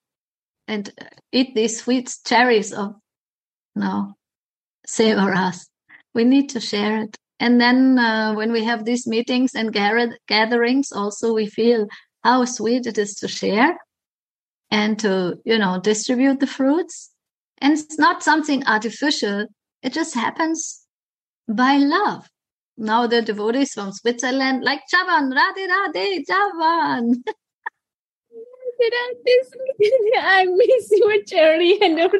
and 0.68 0.92
eat 1.32 1.54
these 1.54 1.80
sweet 1.80 2.14
cherries 2.26 2.70
of 2.70 2.96
no 3.74 4.12
savor 4.86 5.32
us. 5.32 5.66
We 6.14 6.24
need 6.24 6.50
to 6.50 6.60
share 6.60 7.00
it. 7.04 7.16
And 7.38 7.58
then 7.58 7.98
uh, 7.98 8.34
when 8.34 8.52
we 8.52 8.62
have 8.64 8.84
these 8.84 9.06
meetings 9.06 9.54
and 9.54 9.72
gatherings, 9.72 10.92
also 10.92 11.32
we 11.32 11.46
feel 11.46 11.86
how 12.22 12.44
sweet 12.44 12.86
it 12.86 12.98
is 12.98 13.14
to 13.20 13.26
share 13.26 13.74
and 14.70 14.98
to, 14.98 15.38
you 15.46 15.56
know, 15.56 15.80
distribute 15.80 16.40
the 16.40 16.46
fruits. 16.46 17.10
And 17.62 17.72
it's 17.72 17.98
not 17.98 18.22
something 18.22 18.66
artificial. 18.66 19.46
It 19.82 19.92
just 19.92 20.14
happens 20.14 20.86
by 21.48 21.76
love. 21.76 22.28
Now 22.76 23.06
the 23.06 23.22
devotees 23.22 23.72
from 23.72 23.92
Switzerland, 23.92 24.64
like 24.64 24.80
Chavan, 24.92 25.32
Radhe 25.32 25.68
Radhe, 25.68 26.24
Chavan. 26.26 27.14
I 28.82 30.46
miss 30.46 30.90
your 30.92 31.22
cherry 31.24 31.78
and 31.82 32.10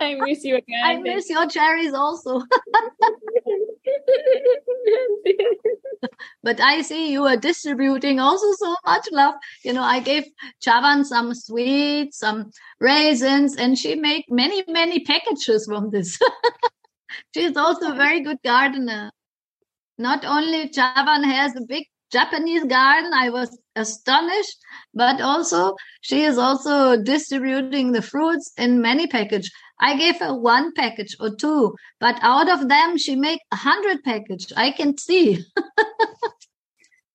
I 0.00 0.14
miss 0.14 0.44
you 0.44 0.56
again. 0.56 0.80
I 0.84 0.96
miss 0.96 1.28
your 1.30 1.46
cherries 1.56 1.94
also. 1.94 2.40
but 6.42 6.60
I 6.60 6.82
see 6.82 7.12
you 7.12 7.24
are 7.24 7.36
distributing 7.36 8.20
also 8.20 8.52
so 8.52 8.76
much 8.84 9.08
love. 9.12 9.34
You 9.64 9.72
know, 9.72 9.82
I 9.82 10.00
gave 10.00 10.24
Chavan 10.64 11.04
some 11.04 11.34
sweets, 11.34 12.18
some 12.18 12.50
raisins, 12.80 13.56
and 13.56 13.78
she 13.78 13.94
made 13.94 14.24
many, 14.28 14.62
many 14.68 15.00
packages 15.00 15.66
from 15.66 15.90
this. 15.90 16.18
She's 17.34 17.56
also 17.56 17.92
a 17.92 17.96
very 17.96 18.20
good 18.20 18.38
gardener. 18.44 19.10
Not 19.98 20.24
only 20.24 20.68
Chavan 20.68 21.24
has 21.24 21.54
a 21.56 21.62
big 21.66 21.84
Japanese 22.10 22.64
garden, 22.64 23.12
I 23.12 23.30
was 23.30 23.58
astonished, 23.76 24.56
but 24.92 25.20
also 25.20 25.74
she 26.00 26.22
is 26.22 26.38
also 26.38 26.96
distributing 27.02 27.92
the 27.92 28.02
fruits 28.02 28.52
in 28.56 28.80
many 28.80 29.06
packages. 29.06 29.50
I 29.80 29.96
gave 29.96 30.20
her 30.20 30.34
one 30.34 30.72
package 30.74 31.16
or 31.20 31.34
two, 31.34 31.74
but 32.00 32.18
out 32.22 32.48
of 32.48 32.68
them 32.68 32.96
she 32.96 33.16
make 33.16 33.40
a 33.52 33.56
hundred 33.56 34.02
package. 34.04 34.52
I 34.56 34.70
can 34.70 34.96
see. 34.96 35.44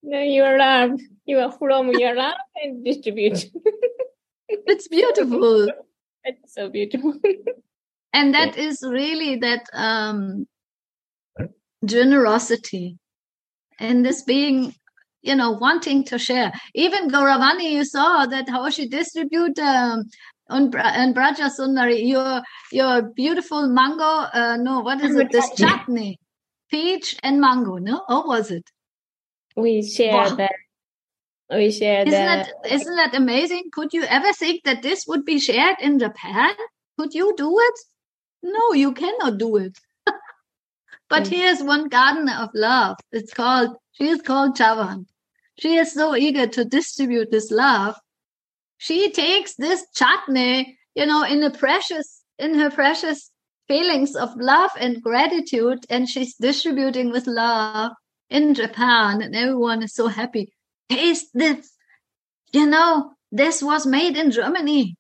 no, 0.04 0.20
you 0.20 0.44
are 0.44 0.58
love. 0.58 1.00
You 1.26 1.40
are 1.40 1.52
from 1.52 1.92
your 1.92 2.16
love 2.16 2.36
and 2.56 2.84
distribute. 2.84 3.46
it's 4.50 4.88
beautiful. 4.88 5.68
It's 6.26 6.54
so 6.54 6.70
beautiful. 6.70 7.14
and 8.14 8.34
that 8.36 8.58
is 8.58 8.84
really 8.86 9.38
that 9.38 9.64
um, 9.74 10.48
generosity 11.86 12.98
and 13.80 14.06
this 14.06 14.22
being 14.24 14.76
you 15.22 15.36
know 15.36 15.52
wanting 15.52 16.04
to 16.04 16.20
share 16.20 16.52
even 16.76 17.10
gauravani 17.10 17.72
you 17.72 17.86
saw 17.86 18.26
that 18.26 18.50
how 18.50 18.70
she 18.70 18.88
distribute 18.88 19.58
um, 19.60 20.04
on 20.50 20.76
and 20.76 21.14
Braja 21.14 21.50
Sundari, 21.50 22.08
your 22.08 22.42
your 22.72 23.02
beautiful 23.02 23.68
mango, 23.68 24.04
uh, 24.04 24.58
no, 24.60 24.82
what 24.82 25.02
is 25.02 25.16
it? 25.16 25.32
This 25.32 25.50
chutney, 25.56 26.20
peach 26.70 27.18
and 27.24 27.40
mango, 27.40 27.78
no? 27.78 28.04
Or 28.10 28.28
was 28.28 28.52
it? 28.52 28.70
We 29.56 29.84
share 29.84 30.14
wow. 30.14 30.36
that. 30.36 30.56
We 31.50 31.72
share 31.72 32.02
isn't 32.02 32.12
that. 32.12 32.52
that. 32.64 32.74
Isn't 32.74 32.96
that 32.96 33.16
amazing? 33.16 33.70
Could 33.72 33.94
you 33.94 34.04
ever 34.04 34.34
think 34.34 34.64
that 34.64 34.82
this 34.82 35.06
would 35.08 35.26
be 35.26 35.40
shared 35.40 35.78
in 35.82 36.00
Japan? 36.00 36.52
Could 36.98 37.14
you 37.14 37.34
do 37.36 37.58
it? 37.60 37.80
No, 38.44 38.74
you 38.74 38.94
cannot 38.94 39.38
do 39.38 39.58
it. 39.58 39.78
but 41.10 41.24
mm. 41.24 41.28
here's 41.28 41.64
one 41.64 41.90
gardener 41.90 42.38
of 42.40 42.50
love. 42.54 42.98
It's 43.12 43.34
called, 43.34 43.76
she 43.92 44.08
is 44.10 44.22
called 44.22 44.56
Chavan. 44.56 45.06
She 45.60 45.76
is 45.76 45.94
so 45.94 46.16
eager 46.16 46.48
to 46.48 46.66
distribute 46.66 47.32
this 47.32 47.52
love 47.52 47.96
she 48.80 49.12
takes 49.12 49.56
this 49.56 49.86
chutney, 49.94 50.80
you 50.96 51.06
know, 51.06 51.24
in 51.24 51.44
a 51.44 51.52
precious, 51.52 52.24
in 52.40 52.58
her 52.58 52.72
precious 52.72 53.30
feelings 53.68 54.16
of 54.16 54.30
love 54.38 54.72
and 54.80 55.04
gratitude, 55.04 55.80
and 55.90 56.08
she's 56.08 56.36
distributing 56.36 57.12
with 57.12 57.28
love 57.28 57.92
in 58.30 58.54
Japan, 58.54 59.22
and 59.22 59.36
everyone 59.36 59.84
is 59.84 59.94
so 59.94 60.08
happy. 60.08 60.54
Taste 60.90 61.28
this, 61.34 61.74
you 62.54 62.66
know, 62.66 63.12
this 63.34 63.62
was 63.62 63.86
made 63.86 64.16
in 64.16 64.32
Germany 64.32 64.96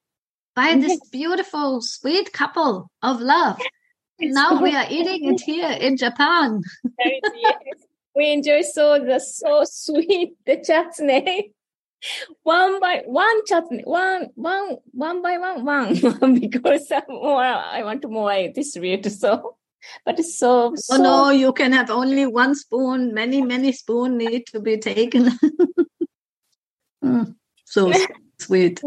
by 0.55 0.75
this 0.75 0.99
beautiful, 1.09 1.79
sweet 1.81 2.33
couple 2.33 2.91
of 3.01 3.21
love. 3.21 3.61
now 4.19 4.61
we 4.61 4.75
are 4.75 4.87
eating 4.89 5.33
it 5.33 5.39
here 5.39 5.71
in 5.71 5.95
Japan. 5.95 6.61
we 8.13 8.33
enjoy 8.33 8.61
so 8.61 8.99
the 8.99 9.21
so 9.21 9.63
sweet 9.63 10.33
the 10.45 10.61
chutney 10.61 11.53
one 12.43 12.79
by 12.79 13.03
one 13.05 13.45
chutney, 13.45 13.81
one, 13.83 14.27
one, 14.35 14.77
one 14.91 15.21
by 15.21 15.37
one, 15.37 15.65
one, 15.65 16.39
because 16.39 16.91
more, 17.09 17.41
I 17.41 17.83
want 17.83 18.01
to 18.03 18.07
more 18.07 18.31
I 18.31 18.51
distribute. 18.51 19.05
So, 19.11 19.57
but 20.05 20.19
it's 20.19 20.37
so, 20.37 20.73
so. 20.75 20.95
Oh 20.95 21.01
no, 21.01 21.29
you 21.29 21.53
can 21.53 21.71
have 21.73 21.89
only 21.89 22.25
one 22.25 22.55
spoon. 22.55 23.13
Many, 23.13 23.41
many 23.41 23.71
spoon 23.71 24.17
need 24.17 24.45
to 24.47 24.59
be 24.59 24.77
taken. 24.77 25.29
mm, 27.03 27.35
so 27.65 27.91
sweet. 28.39 28.81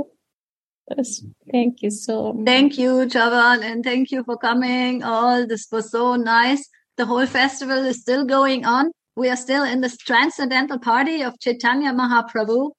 Thank 1.51 1.83
you 1.83 1.91
so 1.91 2.33
much. 2.33 2.45
Thank 2.45 2.77
you, 2.77 3.07
Chavan, 3.07 3.63
and 3.63 3.85
thank 3.85 4.11
you 4.11 4.25
for 4.25 4.37
coming. 4.37 5.03
All 5.03 5.47
this 5.47 5.69
was 5.71 5.91
so 5.91 6.17
nice. 6.17 6.69
The 6.97 7.07
whole 7.07 7.27
festival 7.27 7.79
is 7.85 8.01
still 8.01 8.25
going 8.25 8.67
on. 8.67 8.91
We 9.17 9.31
are 9.31 9.37
still 9.37 9.65
in 9.65 9.81
this 9.81 9.97
transcendental 9.97 10.79
party 10.79 11.23
of 11.23 11.39
Chaitanya 11.39 11.93
Mahaprabhu 11.93 12.73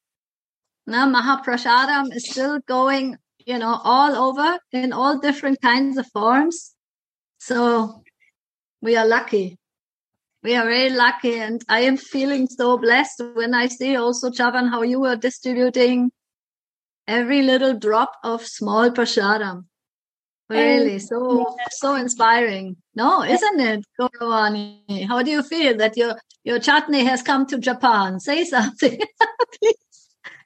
now 0.86 1.08
Mahaprasadam 1.08 2.14
is 2.16 2.30
still 2.30 2.60
going, 2.68 3.18
you 3.46 3.58
know, 3.58 3.80
all 3.84 4.16
over 4.16 4.60
in 4.72 4.92
all 4.94 5.20
different 5.20 5.62
kinds 5.62 5.98
of 5.98 6.08
forms. 6.08 6.76
So 7.38 8.04
we 8.82 8.96
are 8.96 9.08
lucky. 9.08 9.58
We 10.44 10.56
are 10.56 10.66
very 10.66 10.90
lucky. 10.90 11.36
And 11.40 11.62
I 11.70 11.82
am 11.82 11.96
feeling 11.96 12.48
so 12.48 12.78
blessed 12.78 13.24
when 13.34 13.54
I 13.54 13.68
see 13.68 13.96
also, 13.96 14.30
Chavan, 14.30 14.70
how 14.70 14.82
you 14.82 15.06
are 15.06 15.16
distributing 15.16 16.12
every 17.08 17.42
little 17.42 17.74
drop 17.74 18.12
of 18.24 18.46
small 18.46 18.90
prasadam. 18.92 19.66
Really, 20.50 21.00
so 21.00 21.56
so 21.72 21.96
inspiring. 21.96 22.76
No, 22.96 23.24
isn't 23.24 23.60
it, 23.60 23.86
Gauravani? 24.00 25.08
How 25.08 25.24
do 25.24 25.32
you 25.32 25.42
feel 25.42 25.78
that 25.78 25.98
your 25.98 26.16
your 26.44 26.60
chutney 26.60 27.04
has 27.06 27.24
come 27.24 27.48
to 27.48 27.58
Japan? 27.58 28.20
Say 28.20 28.44
something, 28.44 29.00
please. 29.60 29.76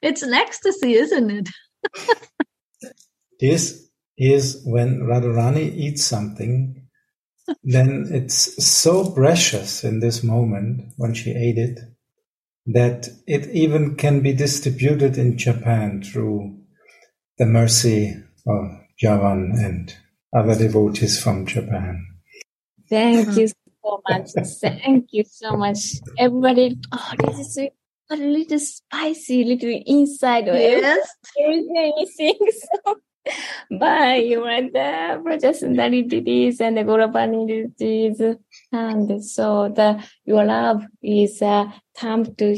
It's 0.02 0.22
an 0.22 0.34
ecstasy, 0.34 0.94
isn't 0.94 1.30
it? 1.30 1.48
this 3.40 3.88
is 4.16 4.62
when 4.64 5.00
Radharani 5.00 5.74
eats 5.76 6.04
something, 6.04 6.88
then 7.62 8.08
it's 8.10 8.64
so 8.64 9.10
precious 9.10 9.84
in 9.84 10.00
this 10.00 10.22
moment 10.22 10.92
when 10.96 11.14
she 11.14 11.30
ate 11.30 11.58
it 11.58 11.80
that 12.66 13.08
it 13.26 13.46
even 13.48 13.96
can 13.96 14.20
be 14.20 14.32
distributed 14.34 15.16
in 15.16 15.38
Japan 15.38 16.02
through 16.02 16.58
the 17.38 17.46
mercy 17.46 18.14
of 18.46 18.78
Chavan 19.02 19.52
and 19.64 19.94
other 20.36 20.54
devotees 20.54 21.22
from 21.22 21.46
Japan. 21.46 22.04
Thank 22.90 23.36
you 23.36 23.46
mm-hmm. 23.46 23.70
so 23.82 24.02
much. 24.08 24.30
Thank 24.60 25.08
you 25.12 25.24
so 25.24 25.56
much. 25.56 25.78
Everybody, 26.18 26.78
oh, 26.92 27.12
this 27.18 27.56
is 27.56 27.68
a 28.10 28.16
little 28.16 28.58
spicy, 28.58 29.44
little 29.44 29.82
inside 29.86 30.46
yes. 30.46 31.08
everything. 31.38 32.34
So, 32.50 32.96
but 33.78 34.24
you 34.24 34.40
want 34.40 34.72
the 34.72 35.20
Brajasundari 35.24 36.08
deities 36.08 36.60
and 36.60 36.76
the 36.76 36.82
Gauravani 36.82 37.76
deities. 37.76 38.36
And 38.72 39.24
so 39.24 39.68
the 39.74 40.02
your 40.24 40.44
love 40.44 40.84
is 41.02 41.42
uh, 41.42 41.70
come 41.96 42.34
to 42.36 42.56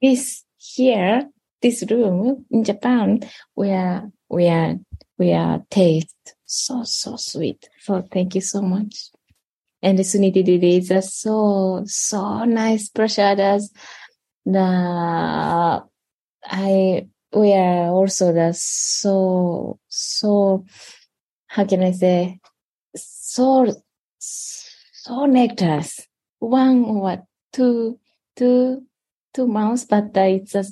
this 0.00 0.44
here, 0.56 1.28
this 1.60 1.84
room 1.90 2.46
in 2.50 2.64
Japan 2.64 3.20
where 3.54 4.10
we 4.28 4.48
are 4.48 4.76
we 5.18 5.32
are 5.32 5.62
taste 5.70 6.34
so 6.46 6.82
so 6.84 7.16
sweet. 7.16 7.68
So 7.80 8.02
thank 8.10 8.34
you 8.34 8.40
so 8.40 8.62
much. 8.62 9.10
And 9.82 9.98
the 9.98 10.02
Suniti 10.02 10.44
deities 10.44 10.90
are 10.90 11.02
so 11.02 11.82
so 11.86 12.44
nice 12.44 12.88
prasadas 12.88 13.70
the 14.46 15.84
I 16.44 17.08
we 17.32 17.52
are 17.52 17.88
also 17.90 18.32
the 18.32 18.52
so 18.54 19.78
so 19.88 20.64
how 21.48 21.64
can 21.66 21.82
I 21.82 21.90
say 21.90 22.40
so 22.96 23.66
so 25.06 25.26
nectars. 25.26 26.00
One 26.40 26.84
or 26.84 27.22
two, 27.52 28.00
two, 28.34 28.82
two 29.32 29.46
months, 29.46 29.84
but 29.84 30.10
it's 30.16 30.56
a 30.56 30.64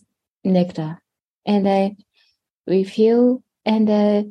nectar. 0.42 1.00
And 1.46 1.68
I 1.68 1.96
we 2.66 2.82
feel, 2.82 3.44
and 3.64 3.88
uh, 3.88 4.24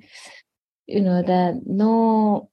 you 0.87 0.99
know, 0.99 1.21
the 1.21 1.61
no, 1.65 2.49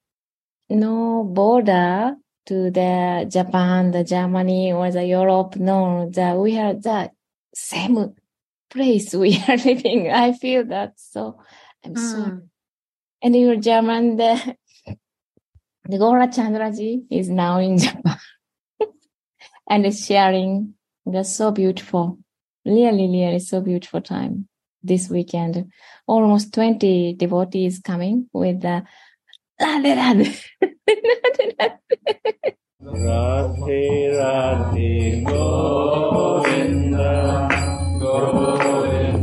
no 0.69 1.25
border 1.25 2.15
to 2.51 2.69
the 2.73 3.27
Japan, 3.31 3.93
the 3.93 4.03
Germany, 4.03 4.73
or 4.73 4.91
the 4.91 5.05
Europe. 5.05 5.55
No, 5.55 6.11
that 6.11 6.37
we 6.37 6.59
are 6.59 6.75
the 6.75 7.13
same 7.55 8.17
place 8.69 9.15
we 9.15 9.41
are 9.49 9.57
living. 9.57 10.11
I 10.11 10.33
feel 10.33 10.65
that 10.67 10.95
so. 10.97 11.39
I'm 11.85 11.95
so 11.95 12.19
Mm. 12.19 12.49
and 13.23 13.37
your 13.37 13.55
German, 13.57 14.17
the, 14.17 14.57
the 15.85 15.99
Gora 15.99 16.27
Chandraji 16.27 17.05
is 17.09 17.29
now 17.31 17.59
in 17.61 17.79
Japan 17.85 18.19
and 19.69 19.87
is 19.87 20.05
sharing. 20.05 20.75
That's 21.07 21.33
so 21.33 21.53
beautiful. 21.53 22.19
Really, 22.67 23.09
really 23.09 23.39
so 23.39 23.61
beautiful 23.61 24.01
time 24.01 24.49
this 24.83 25.09
weekend. 25.09 25.71
Almost 26.09 26.53
20 26.53 27.15
devotees 27.15 27.79
coming 27.79 28.29
with 28.33 28.61
the 28.61 28.83
लादे 29.63 29.93
लादे 29.95 30.29
राधे 33.05 33.83
राधे 34.17 34.91
गोविन्द 35.29 36.97
गोविन्द। 38.03 39.20